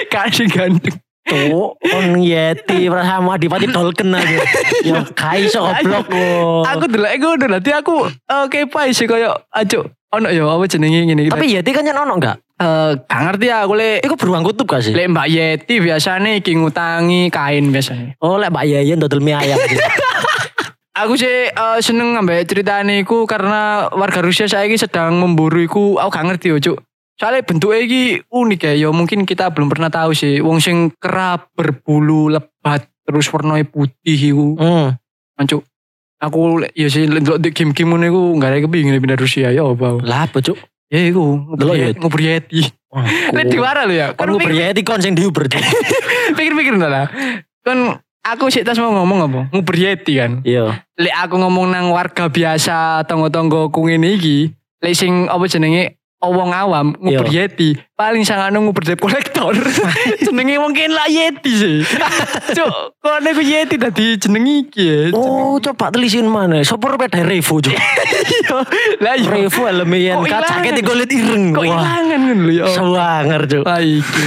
kan 0.08 0.30
sing 0.30 0.46
ganteng. 0.46 0.94
Tuh, 1.22 1.74
on 1.78 2.18
Yeti 2.18 2.86
sama 2.86 3.34
Adipati 3.34 3.66
Dolken 3.66 4.10
aja. 4.10 4.42
Ya 4.82 5.06
kai 5.12 5.46
iso 5.46 5.62
goblok. 5.62 6.66
Aku 6.66 6.84
delok 6.86 7.12
iku 7.12 7.28
udah 7.34 7.48
nanti 7.48 7.70
aku 7.70 8.06
eh 8.10 8.44
kepo 8.46 8.82
sih 8.90 9.06
koyo 9.06 9.30
ajo 9.48 9.86
ono 10.12 10.28
ya 10.28 10.44
apa 10.44 10.64
jenenge 10.68 11.08
ngene 11.08 11.32
Tapi 11.32 11.48
Yeti 11.48 11.70
kan 11.72 11.82
yang 11.82 11.96
ono 11.98 12.20
enggak? 12.20 12.36
eh 12.60 12.92
gak 13.08 13.20
ngerti 13.26 13.46
aku 13.48 13.72
lek 13.74 14.04
Iku 14.04 14.14
beruang 14.14 14.44
kutub 14.44 14.68
gak 14.68 14.84
sih? 14.84 14.92
lek 14.92 15.08
Mbak 15.08 15.26
Yeti 15.26 15.80
biasanya 15.80 16.30
iki 16.36 16.52
ngutangi 16.52 17.26
kain 17.28 17.72
biasanya. 17.72 18.14
Oh, 18.20 18.36
lek 18.36 18.52
Mbak 18.52 18.64
Yayan 18.64 19.00
dodol 19.00 19.18
mie 19.18 19.34
ayam. 19.34 19.56
gitu. 19.58 19.80
Aku 20.92 21.16
sih 21.16 21.48
eh, 21.48 21.78
seneng 21.80 22.12
ngambil 22.12 22.44
ceritanya 22.44 22.92
iku 22.94 23.24
karena 23.24 23.88
warga 23.88 24.20
Rusia 24.20 24.44
saya 24.44 24.68
sedang 24.76 25.16
memburu 25.16 25.58
iku 25.58 25.96
aku 25.96 26.10
gak 26.12 26.26
ngerti 26.28 26.52
yo 26.52 26.60
cuk. 26.60 26.78
Soalnya 27.16 27.40
bentuknya 27.42 27.80
iki 27.80 28.02
unik 28.26 28.60
ya, 28.62 28.72
yo 28.76 28.88
mungkin 28.90 29.24
kita 29.24 29.48
belum 29.48 29.70
pernah 29.70 29.88
tahu 29.88 30.12
sih. 30.12 30.44
Wong 30.44 30.60
sing 30.60 30.92
kerap 30.98 31.48
berbulu 31.54 32.28
lebat 32.28 32.84
terus 33.02 33.24
warnanya 33.28 33.64
putih 33.64 34.18
iku. 34.28 34.54
Hmm. 34.54 34.88
Cuk. 35.42 35.64
Aku 36.22 36.62
ya 36.78 36.86
sih 36.86 37.10
ndelok 37.10 37.42
di 37.42 37.50
game-game 37.50 37.90
ngono 37.90 38.04
iku 38.06 38.22
gak 38.38 38.50
ada 38.54 38.58
kepingin 38.62 39.02
pindah 39.02 39.18
Rusia 39.18 39.50
ya 39.50 39.66
apa. 39.66 39.98
Lah 40.06 40.30
apa 40.30 40.38
cuk? 40.38 40.54
Ya 40.86 41.02
iku 41.10 41.42
Delok 41.58 41.74
ngubur 41.74 41.82
Yeti. 41.82 41.98
ngubur 41.98 42.20
Yeti. 42.22 42.60
Lek 43.34 43.46
diwara 43.50 43.82
lo 43.88 43.94
ya. 43.96 44.14
Kan 44.14 44.30
gue 44.30 44.54
Yeti 44.54 44.86
kon 44.86 45.02
sing 45.02 45.18
diuber. 45.18 45.50
Cuk. 45.50 45.58
pikir-pikir 46.38 46.78
lah. 46.78 47.10
Kan 47.66 47.98
aku 48.22 48.54
sih 48.54 48.62
tas 48.62 48.78
mau 48.78 48.94
ngomong 48.94 49.18
apa? 49.26 49.40
Ngubur 49.50 49.74
Yeti 49.74 50.22
kan. 50.22 50.46
Iya. 50.46 50.86
lek 50.94 51.14
aku 51.26 51.42
ngomong 51.42 51.74
nang 51.74 51.90
warga 51.90 52.30
biasa 52.30 53.02
tonggo-tonggo 53.10 53.74
ku 53.74 53.82
ngene 53.90 54.14
iki 54.14 54.54
lek 54.78 54.94
sing 54.94 55.26
apa 55.26 55.42
jenenge 55.50 55.98
wong 56.24 56.50
awam 56.50 56.94
nguber 56.94 57.26
Iya. 57.26 57.48
Yeti 57.48 57.74
paling 57.92 58.22
sangat 58.22 58.50
nguber 58.50 58.82
debt 58.82 58.98
kolektor 58.98 59.54
jenenge 60.24 60.54
wong 60.56 60.70
kene 60.70 60.90
lah 60.90 61.06
Yeti 61.06 61.52
sih 61.52 61.76
cuk 62.56 62.70
kok 62.94 63.16
nek 63.18 63.34
Yeti 63.34 63.76
tadi 63.76 64.14
jeneng 64.16 64.44
iki 64.46 64.82
ya 64.82 64.98
Oh, 65.12 65.58
coba 65.58 65.90
telisin 65.90 66.24
mana? 66.24 66.62
Sopor 66.62 66.94
peda 66.94 67.20
Revo 67.20 67.58
cuk. 67.58 67.74
lah 69.04 69.14
iya 69.14 69.28
Revo 69.28 69.62
elemen 69.64 70.22
sakit 70.22 70.82
kulit 70.82 71.10
ireng. 71.10 71.52
kok 71.52 71.62
ilangan 71.62 72.20
ngono 72.22 72.42
lho 72.42 72.52
ya 72.52 72.64
Sewanger 72.68 73.42
cuk. 73.46 73.64
Ah, 73.64 73.80
iki. 73.80 74.22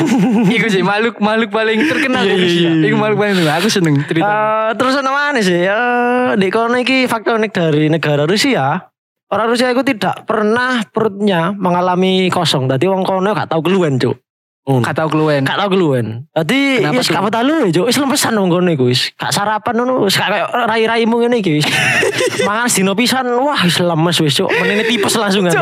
Iku 0.51 0.67
sih 0.67 0.81
makhluk 0.81 1.17
makhluk 1.17 1.49
paling 1.49 1.79
terkenal 1.83 2.23
Iya, 2.23 2.31
iya, 2.31 2.39
Rusia. 2.39 2.69
iya. 2.71 2.85
Iku 2.85 2.95
makhluk 2.95 3.17
paling 3.17 3.35
terkenal. 3.35 3.55
Aku 3.57 3.69
seneng 3.69 3.95
cerita. 4.05 4.25
Eh, 4.25 4.69
terus 4.75 4.93
ana 4.95 5.11
mana 5.11 5.39
sih? 5.39 5.57
Ya, 5.57 5.79
di 6.33 6.47
kono 6.49 6.75
iki 6.75 7.05
fakta 7.05 7.33
unik 7.33 7.51
dari 7.51 7.87
negara 7.87 8.23
Rusia. 8.23 8.91
Orang 9.25 9.49
Rusia 9.49 9.73
itu 9.73 9.81
tidak 9.81 10.29
pernah 10.29 10.85
perutnya 10.85 11.49
mengalami 11.53 12.29
kosong. 12.29 12.69
Tadi 12.69 12.85
wong 12.85 13.01
kono 13.01 13.33
gak 13.33 13.49
tahu 13.49 13.65
keluhan, 13.65 13.97
Cuk. 13.97 14.24
Keluwen. 14.65 14.81
Gak 14.81 14.97
tau 14.97 15.69
keluhan. 15.69 16.25
Tadi 16.27 16.81
Kenapa 16.81 16.97
wis 16.97 17.07
gak 17.07 17.21
tahu 17.29 17.43
lu, 17.45 17.55
Cuk. 17.69 17.85
Wis 17.85 17.97
lemesan 18.01 18.33
wong 18.33 18.49
kono 18.49 18.69
iku 18.73 18.89
wis. 18.89 19.13
Gak 19.13 19.29
sarapan 19.29 19.77
ngono, 19.77 20.01
wis 20.01 20.17
kayak 20.17 20.49
rai-raimu 20.49 21.21
ngene 21.21 21.37
iki 21.37 21.61
wis. 21.61 21.69
Mangan 22.49 22.65
dino 22.65 22.97
pisan, 22.97 23.29
wah 23.37 23.61
wis 23.61 23.77
lemes 23.77 24.17
wis, 24.17 24.33
Cuk. 24.33 24.49
Menene 24.49 24.81
tipes 24.83 25.13
langsung 25.15 25.45
kan. 25.45 25.53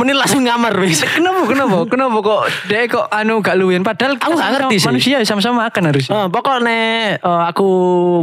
Menene 0.00 0.16
langsung 0.16 0.40
ngamar 0.42 0.72
wis. 0.80 1.04
Kenapa 1.04 1.44
kenapa 1.44 1.76
kenapa 1.84 2.16
kok 2.18 2.40
dia 2.66 2.88
kok 2.88 3.04
anu 3.08 3.44
gak 3.44 3.52
luwen 3.54 3.84
padahal 3.84 4.16
Aku 4.16 4.32
gak 4.32 4.50
ngerti 4.50 4.76
sih. 4.80 4.86
manusia 4.88 5.16
sama-sama 5.28 5.68
akan 5.68 5.82
harus. 5.92 6.08
Eh, 6.08 6.26
pokoknya 6.32 6.78
eh, 7.20 7.42
aku 7.44 7.68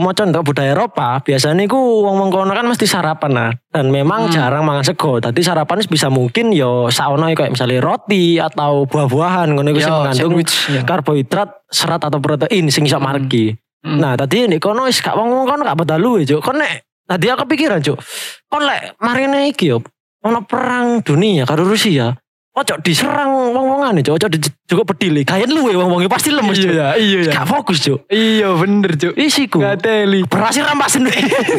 mau 0.02 0.10
contoh 0.10 0.42
budaya 0.42 0.74
Eropa 0.74 1.22
biasanya 1.22 1.70
ku 1.70 1.78
wong 2.02 2.18
wong 2.18 2.30
kono 2.30 2.52
kan 2.52 2.66
mesti 2.66 2.84
sarapan 2.84 3.32
nah 3.32 3.50
dan 3.70 3.94
memang 3.94 4.26
Hmm. 4.26 4.34
jarang 4.34 4.64
mangan 4.64 4.82
sego 4.82 5.20
tadi 5.20 5.44
sarapan 5.44 5.84
bisa 5.86 6.08
mungkin 6.08 6.50
yo 6.50 6.90
saono 6.90 7.30
kayak 7.30 7.54
misalnya 7.54 7.78
roti 7.78 8.40
atau 8.40 8.88
buah-buahan 8.88 9.52
ngono 9.52 9.70
iku 9.70 9.82
sing 9.84 9.94
mengandung 10.15 10.47
sandwich, 10.47 10.56
ya. 10.71 10.82
karbohidrat 10.88 11.49
serat 11.67 12.01
atau 12.01 12.19
protein 12.23 12.71
sing 12.71 12.88
iso 12.88 12.97
margi 13.04 13.54
Hmm. 13.86 14.01
nah 14.01 14.17
tadi 14.17 14.49
nek 14.49 14.58
kono 14.58 14.89
wis 14.89 14.97
gak 14.97 15.13
wong 15.13 15.45
kono 15.45 15.62
gak 15.62 15.78
pada 15.78 16.01
lu 16.01 16.17
Cuk. 16.25 16.41
kon 16.41 16.58
nek 16.58 16.89
tadi 17.06 17.30
aku 17.30 17.45
pikiran 17.45 17.86
Cuk. 17.86 18.01
kon 18.49 18.65
lek 18.65 18.97
marine 18.97 19.54
iki 19.54 19.69
yo 19.69 19.86
ono 20.25 20.41
perang 20.41 21.06
dunia 21.06 21.45
karo 21.45 21.62
Rusia 21.62 22.17
Ojo 22.56 22.80
diserang 22.80 23.52
wong-wongan 23.52 24.00
Cuk. 24.00 24.15
Ojo 24.15 24.28
di 24.32 24.39
juga 24.63 24.84
pedili. 24.88 25.28
Kayak 25.28 25.52
lu 25.52 25.68
ya 25.68 25.76
wong-wongnya 25.76 26.08
pasti 26.08 26.32
lemes 26.32 26.56
Cuk. 26.56 26.72
Iya 26.72 26.80
ya, 26.80 26.88
iya 26.96 27.20
ya. 27.28 27.32
Gak 27.36 27.48
fokus 27.52 27.84
Cuk. 27.84 28.08
Iya 28.08 28.48
bener 28.56 28.91
cuk. 28.96 29.13
Isiku. 29.20 29.60
Gak 29.60 29.84
teli. 29.84 30.24
Beras 30.24 30.56
rampasan 30.56 31.04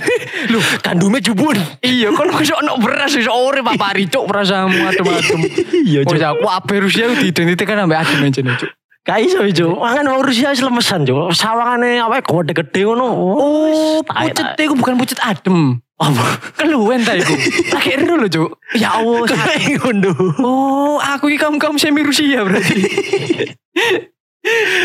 Lu 0.52 0.58
kandumnya 0.80 1.20
jubun. 1.20 1.60
Iya 1.84 2.16
kan 2.16 2.32
kok 2.32 2.48
ono 2.64 2.80
beras 2.80 3.12
iso 3.12 3.28
ore 3.28 3.60
papari 3.60 4.08
cuk 4.08 4.24
perasaanmu 4.24 4.88
adem-adem. 4.88 5.40
Iya 5.84 6.00
Oh 6.08 6.16
ya 6.16 6.32
aku 6.32 6.48
ape 6.48 6.80
Rusia 6.80 7.12
itu 7.12 7.28
diidentikan 7.28 7.76
sampai 7.76 7.96
adem 8.00 8.24
aja 8.24 8.40
cuk. 8.40 8.70
Gak 9.06 9.18
iso 9.22 9.38
Cuk. 9.46 9.78
Mangan 9.78 10.10
wong 10.10 10.22
Rusia 10.26 10.50
wis 10.50 10.60
lemesan 10.60 11.06
Cuk. 11.06 11.30
Sawangane 11.30 12.02
apa 12.02 12.18
gede-gede 12.26 12.82
ngono. 12.82 13.06
Oh, 13.06 14.02
pucet 14.02 14.58
itu 14.58 14.74
bukan 14.74 14.98
pucet 14.98 15.22
adem. 15.22 15.78
Apa? 15.96 16.26
Keluwen 16.60 17.06
ta 17.06 17.16
iku. 17.16 17.32
Lagi 17.74 17.90
eru 17.96 18.20
lho 18.20 18.28
cuk. 18.28 18.50
Ya 18.76 19.00
Allah. 19.00 19.24
Kayak 19.30 19.80
ngono. 19.80 20.12
Oh, 20.44 20.98
aku 21.00 21.32
iki 21.32 21.40
kaum-kaum 21.40 21.80
semi 21.80 22.04
Rusia 22.04 22.44
berarti. 22.44 22.76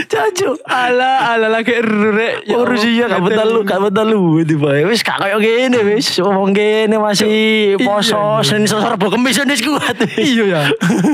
Cacu. 0.10 0.58
ala 0.66 1.38
ala 1.38 1.48
lagi 1.52 1.78
rek. 1.78 2.50
Ya 2.50 2.58
Oh 2.58 2.66
Rusia 2.66 3.06
gak 3.06 3.22
betul 3.22 3.48
lu, 3.54 3.60
gak 3.62 3.78
betul 3.78 4.08
lu 4.10 4.24
di 4.42 4.58
bae. 4.58 4.90
Wis 4.90 5.06
gak 5.06 5.22
koyo 5.22 5.38
gini 5.38 5.78
wis. 5.86 6.18
Ngomong 6.18 6.56
gini 6.56 6.96
masih 6.98 7.78
poso 7.78 8.42
Iya. 8.42 8.46
Senin 8.46 8.66
Selasa 8.66 8.98
Rabu 8.98 9.14
Kamis 9.14 9.38
wis 9.38 9.62
kuat. 9.62 10.02
Iya 10.18 10.44
ya. 10.50 10.62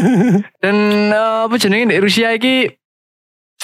Dan 0.63 0.77
eh, 1.11 1.37
apa 1.43 1.55
jenenge 1.59 1.91
di 1.91 1.99
Rusia 1.99 2.31
iki 2.31 2.71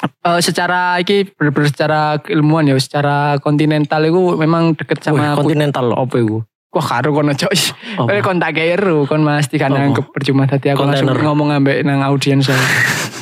eh, 0.03 0.39
secara 0.43 0.99
iki 0.99 1.27
bener-bener 1.33 1.69
secara 1.71 2.01
keilmuan 2.19 2.67
ya, 2.67 2.75
secara 2.79 3.39
kontinental 3.39 4.03
itu 4.03 4.35
memang 4.35 4.75
deket 4.75 5.01
sama 5.03 5.33
Wih, 5.33 5.43
kontinental 5.43 5.95
apa 5.95 6.15
iku? 6.19 6.43
Wah 6.73 6.81
karo 6.81 7.13
kono 7.13 7.37
coy. 7.37 7.53
Apa? 7.53 8.09
Kowe 8.09 8.21
kontak 8.25 8.57
eru 8.57 9.05
kon 9.05 9.21
mesti 9.21 9.61
kan 9.61 9.77
ke 9.93 10.01
percuma 10.09 10.49
tadi 10.49 10.73
aku 10.73 10.89
langsung 10.89 11.05
Kontainer. 11.05 11.25
ngomong 11.29 11.49
ambek 11.53 11.85
nang 11.85 12.01
audiens 12.01 12.49
saya. 12.49 12.57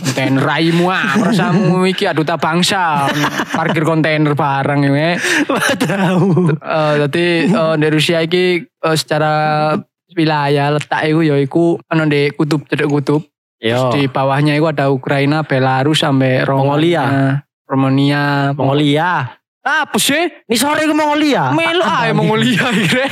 Kontainer 0.07 0.39
raimu 0.39 0.87
ah, 0.87 1.19
rasamu 1.19 1.83
iki 1.83 2.07
aduta 2.07 2.39
bangsa. 2.39 3.11
Parkir 3.51 3.83
kontainer 3.83 4.39
barang 4.39 4.79
ya. 4.87 5.19
Tahu. 5.83 6.55
Eh 6.63 6.93
dadi 7.03 7.25
eh, 7.51 7.75
di 7.75 7.87
Rusia 7.91 8.23
iki 8.23 8.63
eh, 8.63 8.95
secara 8.95 9.75
wilayah 10.15 10.71
letak 10.71 11.11
iku 11.11 11.19
ya 11.19 11.35
iku 11.35 11.75
ana 11.91 12.07
di 12.07 12.31
kutub 12.31 12.63
cedek 12.71 12.87
kutub. 12.87 13.30
Yo. 13.61 13.93
Di 13.93 14.09
bawahnya 14.09 14.57
itu 14.57 14.65
ada 14.65 14.89
Ukraina, 14.89 15.45
Belarus 15.45 16.01
sampai 16.01 16.41
Romania, 16.41 17.37
Romania, 17.69 18.49
Mongolia. 18.57 19.37
Apa 19.61 19.93
sih? 20.01 20.17
Ini 20.49 20.57
sore 20.57 20.89
ke 20.89 20.95
Mongolia. 20.97 21.53
Melo 21.53 21.85
ae 21.85 22.09
Mongolia 22.17 22.65
kira. 22.73 23.05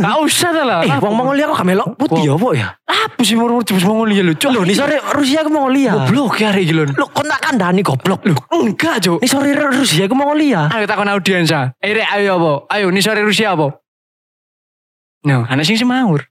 Gak 0.00 0.16
usah 0.24 0.48
lah. 0.56 0.80
Eh, 0.80 0.96
wong 0.96 1.12
Mongolia 1.12 1.44
kok 1.44 1.60
gak 1.60 1.68
melok 1.68 1.92
putih 2.00 2.24
ya, 2.24 2.34
Pak 2.40 2.52
ya? 2.56 2.68
Apa 2.88 3.20
sih 3.20 3.36
mau 3.36 3.60
jebus 3.60 3.84
Mongolia 3.84 4.24
lu? 4.24 4.32
Cok. 4.32 4.48
Loh, 4.48 4.64
ini 4.64 4.72
sore 4.72 4.96
Rusia 5.12 5.44
ke 5.44 5.52
Mongolia. 5.52 5.92
Goblok 5.92 6.40
ya 6.40 6.56
hari 6.56 6.64
iki 6.64 6.72
lho. 6.72 6.88
Lo 6.96 7.04
kok 7.12 7.20
tak 7.28 7.44
kandani 7.44 7.84
goblok. 7.84 8.24
Loh, 8.24 8.40
Enggak, 8.48 9.04
Cok. 9.04 9.20
ini 9.20 9.28
sore 9.28 9.52
Rusia 9.52 10.08
ke 10.08 10.14
Mongolia. 10.16 10.72
Ayo 10.72 10.88
takon 10.88 11.12
audiensa. 11.12 11.76
Eh, 11.76 11.92
Rek, 11.92 12.08
ayo 12.16 12.40
apa? 12.40 12.52
Ayo, 12.80 12.88
ini 12.88 13.04
sore 13.04 13.20
Rusia 13.20 13.52
apa? 13.52 13.68
No, 15.28 15.44
karena 15.44 15.60
sing 15.60 15.76
semaur. 15.76 16.24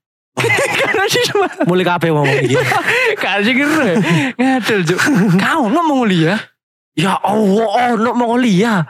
Sing 1.08 1.24
semaur. 1.24 1.64
Mulai 1.64 1.86
kabeh 1.88 2.10
ngomong 2.12 2.38
iki. 2.43 2.56
Karena 3.22 3.41
sing 3.45 3.56
kira. 3.56 3.88
Ngadel, 4.36 4.80
Cok. 4.84 5.00
Kau 5.39 5.62
no 5.72 5.80
Mongolia? 5.86 6.36
Ya 6.97 7.16
Allah, 7.24 7.95
ono 7.95 8.12
Mongolia. 8.12 8.84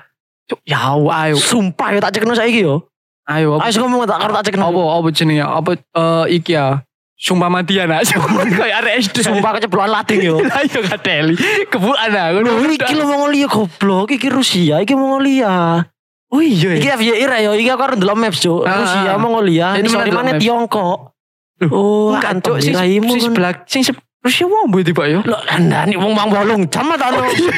Cok, 0.49 0.60
ya 0.66 0.97
ayo. 0.97 1.38
Sumpah 1.38 1.93
ya 1.93 1.99
tak 2.01 2.18
cekno 2.18 2.34
saiki 2.34 2.66
yo. 2.66 2.89
Ayo? 3.30 3.62
Ayo 3.62 3.76
ngomong 3.86 4.10
tak 4.10 4.18
tak 4.18 4.43
cekno. 4.49 4.74
Apa, 4.74 4.82
apa 4.97 5.07
jenenge? 5.14 5.45
Apa 5.45 5.72
eh, 5.78 6.26
iki 6.41 6.57
ya? 6.57 6.82
Sumpah 7.20 7.51
matian 7.51 7.91
aja. 7.91 8.16
Kayak 8.57 8.76
arek 8.80 8.93
SD. 9.03 9.28
Sumpah 9.28 9.51
keceplokan 9.60 9.91
lading 9.91 10.24
yo. 10.24 10.39
Lah 10.49 10.64
yo 10.64 10.80
kadeli. 10.88 11.36
Kebukan 11.68 12.16
aku. 12.16 12.38
Iki 12.80 12.93
lo 12.95 13.03
Mongolia 13.12 13.45
goblok, 13.51 14.16
iki 14.16 14.32
Rusia, 14.32 14.80
iki 14.80 14.95
Mongolia. 14.95 15.84
Oh 16.32 16.39
iya. 16.39 16.80
Iki 16.80 16.88
FYI 16.95 17.26
ra 17.28 17.38
yo, 17.43 17.57
iki 17.57 17.68
aku 17.74 17.84
arep 17.84 17.97
ndelok 17.99 18.18
maps, 18.22 18.39
Cuk. 18.39 18.62
Ah, 18.64 18.86
Rusia. 18.86 19.12
Mongolia, 19.18 19.68
Ini 19.76 19.89
sore 19.89 20.14
mana? 20.14 20.38
Tiongkok. 20.38 21.09
Oh, 21.68 22.16
Enggak, 22.16 22.39
Cok. 22.39 22.64
Sing 22.64 22.76
sing 22.80 23.20
sebelah 23.20 23.53
sing 23.68 23.84
Rusia 24.20 24.45
wong 24.51 24.68
mbok 24.68 24.84
tiba 24.84 25.07
yo. 25.07 25.24
Lo 25.24 25.39
andani 25.47 25.95
wong 25.95 26.12
mang 26.12 26.28
bolong 26.28 26.68
jam 26.68 26.91
ta. 26.99 27.07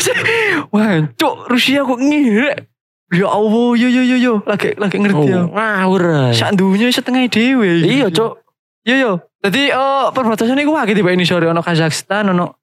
Wah, 0.73 1.09
cuk, 1.17 1.49
Rusia 1.49 1.81
kok 1.81 1.97
ngirek. 1.97 2.69
Ya 3.11 3.27
Allah, 3.27 3.75
yo 3.75 3.87
yo 3.91 4.01
yo 4.07 4.15
yo, 4.15 4.33
lagi 4.47 4.71
lagi 4.77 4.95
ngerti 5.01 5.25
ya. 5.35 5.43
Oh, 5.43 5.51
ngawur. 5.51 6.31
ae. 6.31 6.31
Sak 6.31 6.55
dunya 6.55 6.87
setengah 6.93 7.27
dhewe. 7.27 7.83
Iya, 7.83 8.07
Cuk. 8.07 8.39
Yo 8.87 8.95
yo. 8.95 9.11
Jadi 9.41 9.73
eh 9.73 10.07
perbatasan 10.13 10.61
iku 10.61 10.77
wae 10.77 10.93
tiba 10.93 11.09
ini 11.11 11.25
sore 11.25 11.49
ono 11.49 11.65
Kazakhstan, 11.65 12.29
ono 12.29 12.61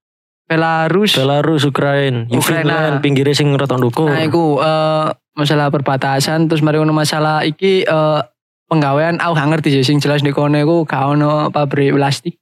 Belarus. 0.48 1.18
Belarus, 1.18 1.68
Ukraina, 1.68 2.24
Ukraina. 2.32 2.96
Pinggirnya 3.02 3.36
sing 3.36 3.52
rada 3.52 3.76
ndukur. 3.76 4.08
Nah, 4.08 4.24
iku 4.24 4.62
eh 4.62 5.10
masalah 5.36 5.68
perbatasan 5.74 6.48
terus 6.48 6.64
mari 6.64 6.80
ono 6.80 6.94
masalah 6.94 7.44
iki 7.44 7.84
eh 7.84 8.20
penggawean 8.68 9.16
aku 9.18 9.32
gak 9.34 9.48
ngerti 9.56 9.68
sih 9.80 9.84
sing 9.84 9.96
jelas 9.98 10.20
di 10.20 10.30
kono 10.30 10.60
iku 10.60 10.84
gak 10.84 11.16
ono 11.16 11.48
pabrik 11.48 11.96
plastik. 11.96 12.36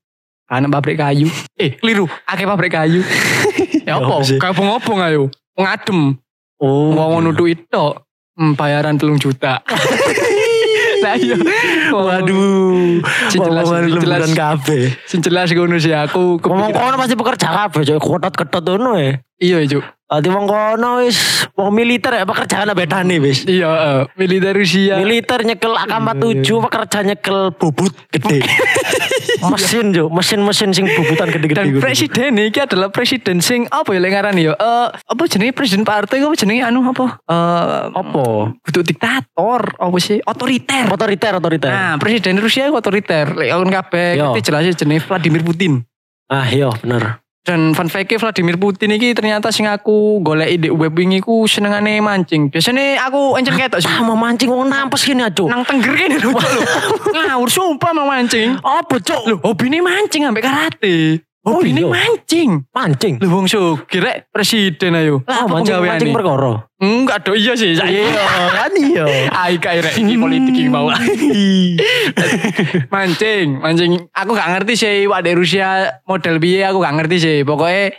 Gak 0.51 0.59
ono 0.62 0.68
pabrik 0.68 0.99
kayu. 0.99 1.31
Eh, 1.62 1.79
keliru. 1.79 2.05
Akeh 2.27 2.45
pabrik 2.45 2.74
kayu. 2.74 3.01
ya 3.89 3.97
apa? 4.03 4.20
sih? 4.27 4.37
Kabung-obong 4.37 5.01
ayo. 5.01 5.31
Ngadem. 5.57 6.18
Oh, 6.61 6.93
Wong 6.93 7.09
ngono 7.22 7.31
duit 7.33 7.70
tok. 7.70 8.05
Hmm, 8.37 8.53
bayaran 8.53 9.01
telung 9.01 9.16
juta. 9.16 9.62
Lah 11.05 11.12
iya. 11.16 11.37
Waduh, 11.93 13.01
Sing 13.29 13.41
jelas, 13.41 13.68
jelas. 13.68 14.33
kabeh. 14.33 14.93
Sing 15.05 15.20
jelas 15.20 15.49
ngono 15.53 15.77
sih 15.77 15.93
aku 15.93 16.41
Ngomong 16.41 16.72
kono 16.72 16.97
pasti 17.01 17.14
pekerja 17.16 17.49
kabeh, 17.53 17.81
coy. 17.85 17.99
Ketot-ketot 18.01 18.64
ngono 18.64 18.97
ya. 19.01 19.12
Iya, 19.37 19.59
Cuk. 19.68 19.85
Tadi 20.07 20.31
wong 20.31 20.47
kono 20.47 21.03
wis 21.03 21.51
wong 21.59 21.75
militer 21.75 22.15
ya 22.15 22.23
pekerjaan 22.23 22.71
bedane 22.79 23.19
wis. 23.19 23.43
Iya, 23.43 23.71
eh, 23.75 24.03
militer 24.15 24.55
Rusia. 24.55 25.03
Militer 25.03 25.43
nyekel 25.43 25.75
AK-47, 25.75 26.47
pekerja 26.63 26.99
nyekel 27.03 27.51
bubut 27.59 27.91
gede. 28.15 28.39
mesin 29.51 29.91
jo, 29.91 30.07
mesin-mesin 30.07 30.71
sing 30.71 30.87
bubutan 30.95 31.27
gede-gede. 31.35 31.59
Dan 31.59 31.83
presiden 31.83 32.39
ini 32.39 32.55
ada 32.55 32.87
presiden 32.87 33.43
sing 33.43 33.67
apa 33.75 33.91
ya 33.91 33.99
lengaran 33.99 34.39
ya? 34.39 34.55
Eh 34.55 34.89
apa 34.95 35.23
jenenge 35.27 35.59
presiden 35.59 35.83
partai 35.83 36.23
apa 36.23 36.39
jenenge 36.39 36.63
anu 36.63 36.87
apa? 36.87 37.19
Eh 37.27 37.83
Apa? 37.91 38.55
Kudu 38.63 38.87
diktator 38.87 39.75
apa 39.75 39.97
sih? 39.99 40.23
Otoriter. 40.23 40.87
Otoriter, 40.87 41.35
otoriter. 41.35 41.75
Nah, 41.75 41.99
presiden 41.99 42.39
Rusia 42.39 42.71
otoriter. 42.71 43.35
Lek 43.35 43.51
kabeh 43.51 44.23
ngerti 44.23 44.41
jelasnya 44.47 44.73
jenenge 44.79 45.03
Vladimir 45.03 45.43
Putin. 45.43 45.83
Ah, 46.31 46.47
iya 46.47 46.71
bener. 46.79 47.26
Dan 47.47 47.79
fun 47.79 47.87
fact 47.87 48.11
Vladimir 48.11 48.59
Putin 48.59 48.91
iki 48.99 49.15
ternyata 49.15 49.55
sing 49.55 49.71
aku 49.71 50.19
golek 50.19 50.59
di 50.59 50.67
web 50.67 50.91
wingi 50.99 51.23
ku 51.23 51.47
senengane 51.47 52.03
mancing. 52.03 52.51
Biasanya 52.51 53.07
aku 53.07 53.39
encen 53.39 53.55
ketok 53.55 53.79
sih. 53.79 53.87
Ah, 53.87 54.03
mau 54.03 54.19
mancing 54.19 54.51
wong 54.51 54.67
nampes 54.67 55.07
gini 55.07 55.23
aja. 55.23 55.47
Nang 55.47 55.63
tengger 55.63 55.95
kene 55.95 56.19
lho. 56.19 56.35
Ngawur 57.15 57.47
sumpah 57.47 57.95
mau 57.95 58.11
mancing. 58.11 58.59
Apa, 58.59 58.99
Cuk? 58.99 59.23
Lho, 59.31 59.37
hobine 59.47 59.79
mancing 59.79 60.27
ambek 60.27 60.43
karate. 60.43 61.26
Oh, 61.47 61.63
Hobine 61.63 61.79
iya. 61.79 61.87
mancing. 61.87 62.51
Mancing. 62.75 63.15
Lu 63.23 63.31
wong 63.31 63.47
sugih 63.47 64.03
rek 64.03 64.35
presiden 64.35 64.99
ayo. 64.99 65.23
Lah, 65.31 65.47
apa 65.47 65.63
mancing, 65.63 65.79
mancing 65.79 66.11
perkara. 66.11 66.67
Enggak 66.83 67.23
do 67.23 67.39
iya 67.39 67.55
sih. 67.55 67.71
Iya, 67.79 68.27
kan 68.51 68.75
iya. 68.75 69.05
Ai 69.47 69.55
kae 69.63 69.79
rek 69.79 69.95
iki 69.95 70.19
politik 70.19 70.51
iki 70.51 70.67
mau. 70.67 70.91
mancing, 72.95 73.63
mancing. 73.63 74.11
Aku 74.11 74.35
gak 74.35 74.59
ngerti 74.59 74.75
sih 74.75 75.07
iwak 75.07 75.23
dari 75.23 75.39
Rusia 75.39 76.03
model 76.11 76.43
piye 76.43 76.67
aku 76.67 76.83
gak 76.83 76.99
ngerti 76.99 77.17
sih. 77.23 77.37
Pokoknya 77.47 77.95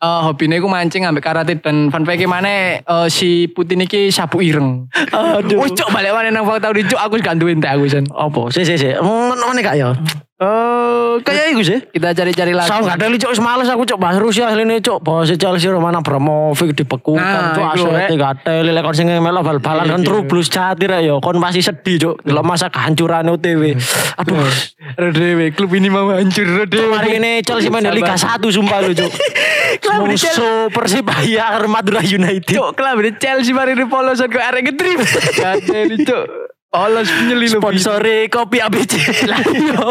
eh 0.00 0.20
hobine 0.28 0.60
ku 0.60 0.68
mancing 0.68 1.08
ambek 1.08 1.24
karate 1.24 1.56
dan 1.56 1.88
fun 1.88 2.04
fact 2.04 2.20
mana 2.28 2.84
eh, 2.84 3.08
si 3.08 3.48
Putin 3.48 3.80
iki 3.80 4.12
sapu 4.12 4.44
ireng. 4.44 4.92
Aduh. 5.16 5.72
Cok 5.72 5.88
balik 5.88 6.12
mana 6.12 6.28
nang 6.28 6.44
fakta 6.44 6.68
di 6.76 6.84
cok 6.84 7.00
aku 7.00 7.16
gak 7.24 7.40
duwe 7.40 7.56
entek 7.56 7.80
aku 7.80 7.88
sen. 7.88 8.04
Apa? 8.12 8.52
Si, 8.52 8.60
si, 8.68 8.76
si. 8.76 8.92
Mana 9.00 9.60
kak 9.64 9.80
ya? 9.80 9.96
Eh, 10.40 11.20
kayak 11.20 11.52
itu 11.52 11.62
sih. 11.68 11.78
Kita 11.92 12.16
cari-cari 12.16 12.56
lagi. 12.56 12.72
Saya 12.72 12.80
nggak 12.80 12.96
ada 12.96 13.12
cok 13.12 13.32
males 13.44 13.68
aku 13.68 13.84
cok 13.84 14.00
bahas 14.00 14.16
Rusia 14.16 14.48
ini 14.56 14.80
cok 14.80 15.04
bahas 15.04 15.28
Chelsea 15.36 15.68
Roman 15.68 16.00
Abramovich 16.00 16.72
dibekukan 16.72 17.20
Nah, 17.20 17.52
cok 17.76 17.92
rek. 17.92 18.08
gak 18.16 18.32
ada 18.40 18.64
lele 18.64 18.80
kon 18.80 18.96
sing 18.96 19.12
melo 19.20 19.44
bal-balan 19.44 19.84
Iya, 19.84 19.92
kan 19.92 20.00
iya. 20.00 20.24
terus 20.24 20.48
catir 20.48 20.88
ya 20.96 21.20
kon 21.20 21.36
pasti 21.44 21.60
sedih 21.60 21.96
cok 22.00 22.14
delok 22.24 22.44
masa 22.48 22.72
kehancuran 22.72 23.28
OTW. 23.36 23.76
Aduh. 24.16 24.48
Rodewe 24.96 25.52
klub 25.52 25.76
ini 25.76 25.92
mau 25.92 26.08
hancur 26.08 26.48
Rodewe. 26.48 26.88
Kemarin 26.88 27.20
ini 27.20 27.32
Chelsea 27.44 27.68
main 27.68 27.84
Liga 27.92 28.16
1 28.16 28.40
sumpah 28.40 28.80
lu 28.80 28.96
cok. 28.96 29.12
Klub. 29.84 30.08
Musuh 30.08 30.72
Persibaya 30.72 31.60
Madura 31.68 32.00
United. 32.00 32.56
Cok 32.56 32.80
di 33.04 33.12
Chelsea 33.20 33.52
mari 33.52 33.76
di 33.76 33.84
polosan 33.84 34.32
kok 34.32 34.40
arek 34.40 34.72
ngetrip. 34.72 35.04
Kadeli 35.36 36.00
cok. 36.00 36.24
Olos 36.70 37.10
nyeli 37.20 37.50
lo. 37.50 37.58
Sponsori 37.58 38.30
kopi 38.30 38.62
ABC. 38.62 38.94
Lah 39.26 39.42
iya. 39.42 39.82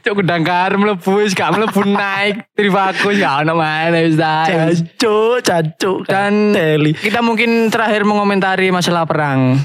Cok 0.00 0.14
gedang 0.18 0.40
kar 0.40 0.72
mlebu 0.72 1.20
wis 1.20 1.32
gak 1.32 1.52
mlebu 1.52 1.84
naik 1.84 2.48
Trivago 2.50 3.12
ya 3.12 3.40
ono 3.40 3.52
mana 3.54 4.00
wis 4.00 4.16
ta. 4.16 4.48
Cancuk, 4.48 5.44
cancuk. 5.44 5.98
Dan 6.04 6.50
Teli. 6.50 6.96
kita 6.96 7.20
mungkin 7.20 7.68
terakhir 7.68 8.02
mengomentari 8.02 8.68
masalah 8.68 9.04
perang 9.04 9.60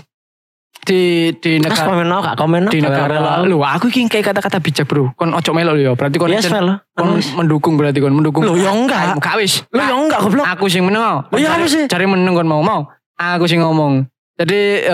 di 0.80 1.32
di 1.38 1.60
Mas 1.60 1.76
negara 1.76 1.86
komen 1.86 2.08
no, 2.08 2.18
kak 2.20 2.36
komen 2.36 2.62
no. 2.66 2.70
di 2.72 2.80
negara 2.80 3.44
lu 3.44 3.60
aku 3.60 3.88
iki 3.88 4.08
kayak 4.08 4.32
kata-kata 4.32 4.58
bijak 4.58 4.88
bro 4.88 5.12
kon 5.14 5.30
ojo 5.30 5.52
melo 5.52 5.76
ya 5.76 5.92
berarti 5.92 6.18
kon 6.18 6.32
Yes, 6.32 6.48
encen- 6.48 6.56
Mel. 6.56 6.82
kon 6.92 7.14
Wis. 7.14 7.30
mendukung 7.32 7.76
berarti 7.76 8.00
kon 8.00 8.10
mendukung 8.12 8.42
Loh, 8.42 8.56
ya 8.56 8.72
enggak. 8.72 9.20
Gak 9.20 9.38
wis 9.38 9.62
Lu 9.70 9.78
ya 9.78 9.92
enggak 9.92 10.20
goblok. 10.20 10.48
aku 10.48 10.66
sing 10.66 10.82
meneng 10.82 11.04
Loh, 11.22 11.38
ya 11.38 11.52
apa 11.52 11.68
sih? 11.68 11.84
cari 11.86 12.04
meneng 12.04 12.32
kon 12.34 12.48
mau 12.48 12.60
mau 12.60 12.88
aku 13.14 13.46
sing 13.46 13.60
ngomong 13.60 14.08
jadi 14.40 14.88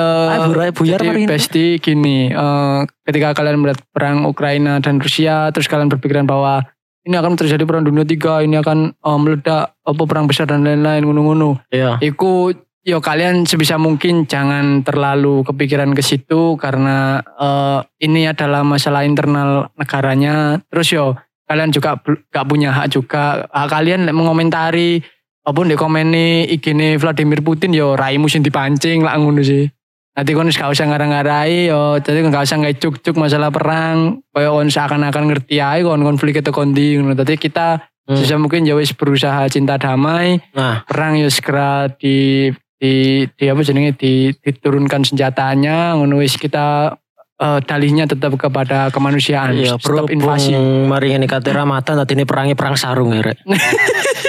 burai 0.50 0.74
buyar 0.74 1.00
jadi. 1.06 1.30
Besti 1.30 1.78
gini 1.78 2.34
eh, 2.34 2.80
ketika 3.06 3.38
kalian 3.38 3.62
melihat 3.62 3.86
perang 3.94 4.26
Ukraina 4.26 4.82
dan 4.82 4.98
Rusia 4.98 5.54
terus 5.54 5.70
kalian 5.70 5.88
berpikiran 5.94 6.26
bahwa 6.26 6.66
ini 7.06 7.14
akan 7.14 7.38
terjadi 7.38 7.62
perang 7.70 7.86
dunia 7.86 8.02
tiga 8.02 8.42
ini 8.42 8.58
akan 8.58 8.98
eh, 8.98 9.20
meledak 9.22 9.78
apa 9.86 10.04
perang 10.10 10.26
besar 10.26 10.50
dan 10.50 10.66
lain-lain 10.66 11.06
ngono-ngono 11.06 11.62
Iya. 11.70 12.02
Iku 12.02 12.58
yo 12.86 13.02
kalian 13.02 13.50
sebisa 13.50 13.82
mungkin 13.82 14.30
jangan 14.30 14.86
terlalu 14.86 15.42
kepikiran 15.46 15.94
ke 15.94 16.02
situ 16.02 16.58
karena 16.58 17.22
eh, 17.22 17.80
ini 18.02 18.26
adalah 18.26 18.66
masalah 18.66 19.06
internal 19.06 19.70
negaranya. 19.78 20.58
Terus 20.74 20.90
yo 20.90 21.06
kalian 21.46 21.70
juga 21.70 22.02
gak 22.34 22.48
punya 22.50 22.74
hak 22.74 22.90
juga. 22.90 23.46
Hak 23.54 23.70
kalian 23.70 24.10
mengomentari 24.10 25.06
komen 25.46 26.10
nih 26.10 26.50
igine 26.50 26.98
Vladimir 26.98 27.46
Putin 27.46 27.72
yo 27.72 27.94
raimu 27.94 28.26
sing 28.26 28.42
dipancing 28.42 29.06
lah 29.06 29.16
ngono 29.22 29.46
sih. 29.46 29.70
Nanti 30.16 30.32
kon 30.32 30.48
gak 30.48 30.72
usah 30.72 30.88
ngarang-ngarai 30.88 31.68
yo, 31.68 32.00
jadi 32.00 32.24
gak 32.32 32.48
usah 32.48 32.56
nggak 32.56 32.80
cuk-cuk 32.80 33.20
masalah 33.20 33.52
perang. 33.52 34.24
Kaya 34.32 34.48
kon 34.48 34.72
seakan-akan 34.72 35.24
ngerti 35.28 35.60
aja 35.60 35.84
kon 35.84 36.02
konflik 36.02 36.40
itu 36.40 36.52
kondi 36.56 36.98
ngono. 36.98 37.14
Tadi 37.14 37.36
kita 37.36 37.84
Hmm. 38.06 38.22
sebisa 38.22 38.38
mungkin 38.38 38.70
ya 38.70 38.78
wis 38.78 38.94
berusaha 38.94 39.50
cinta 39.50 39.82
damai 39.82 40.38
Nah, 40.54 40.86
perang 40.86 41.18
ya 41.18 41.26
segera 41.26 41.90
di 41.90 42.54
di, 42.78 43.26
di 43.26 43.46
apa 43.50 43.66
jenenge 43.66 43.98
di, 43.98 44.30
diturunkan 44.30 45.02
senjatanya 45.02 45.98
ngono 45.98 46.22
wis 46.22 46.38
kita 46.38 46.94
eh, 47.42 47.60
dalihnya 47.66 48.06
tetap 48.06 48.38
kepada 48.38 48.94
kemanusiaan 48.94 49.58
iya 49.58 49.82
bro, 49.82 50.06
invasi 50.06 50.54
mari 50.86 51.18
ini 51.18 51.26
kata 51.26 51.50
Ramadan 51.50 52.06
tadi 52.06 52.14
ini 52.14 52.30
perangi 52.30 52.54
perang 52.54 52.78
sarung 52.78 53.10
ya 53.10 53.26
rek. 53.26 53.42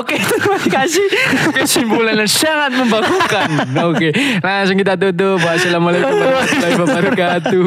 oke 0.00 0.16
terima 0.30 0.58
kasih. 0.58 1.06
Kesimpulan 1.52 2.16
yang 2.16 2.30
sangat 2.30 2.72
membakukan 2.76 3.48
oke 3.92 4.08
langsung 4.40 4.76
kita 4.80 4.96
tutup. 4.96 5.38
Wassalamualaikum 5.44 6.12
warahmatullahi 6.16 6.76
wabarakatuh 6.80 7.62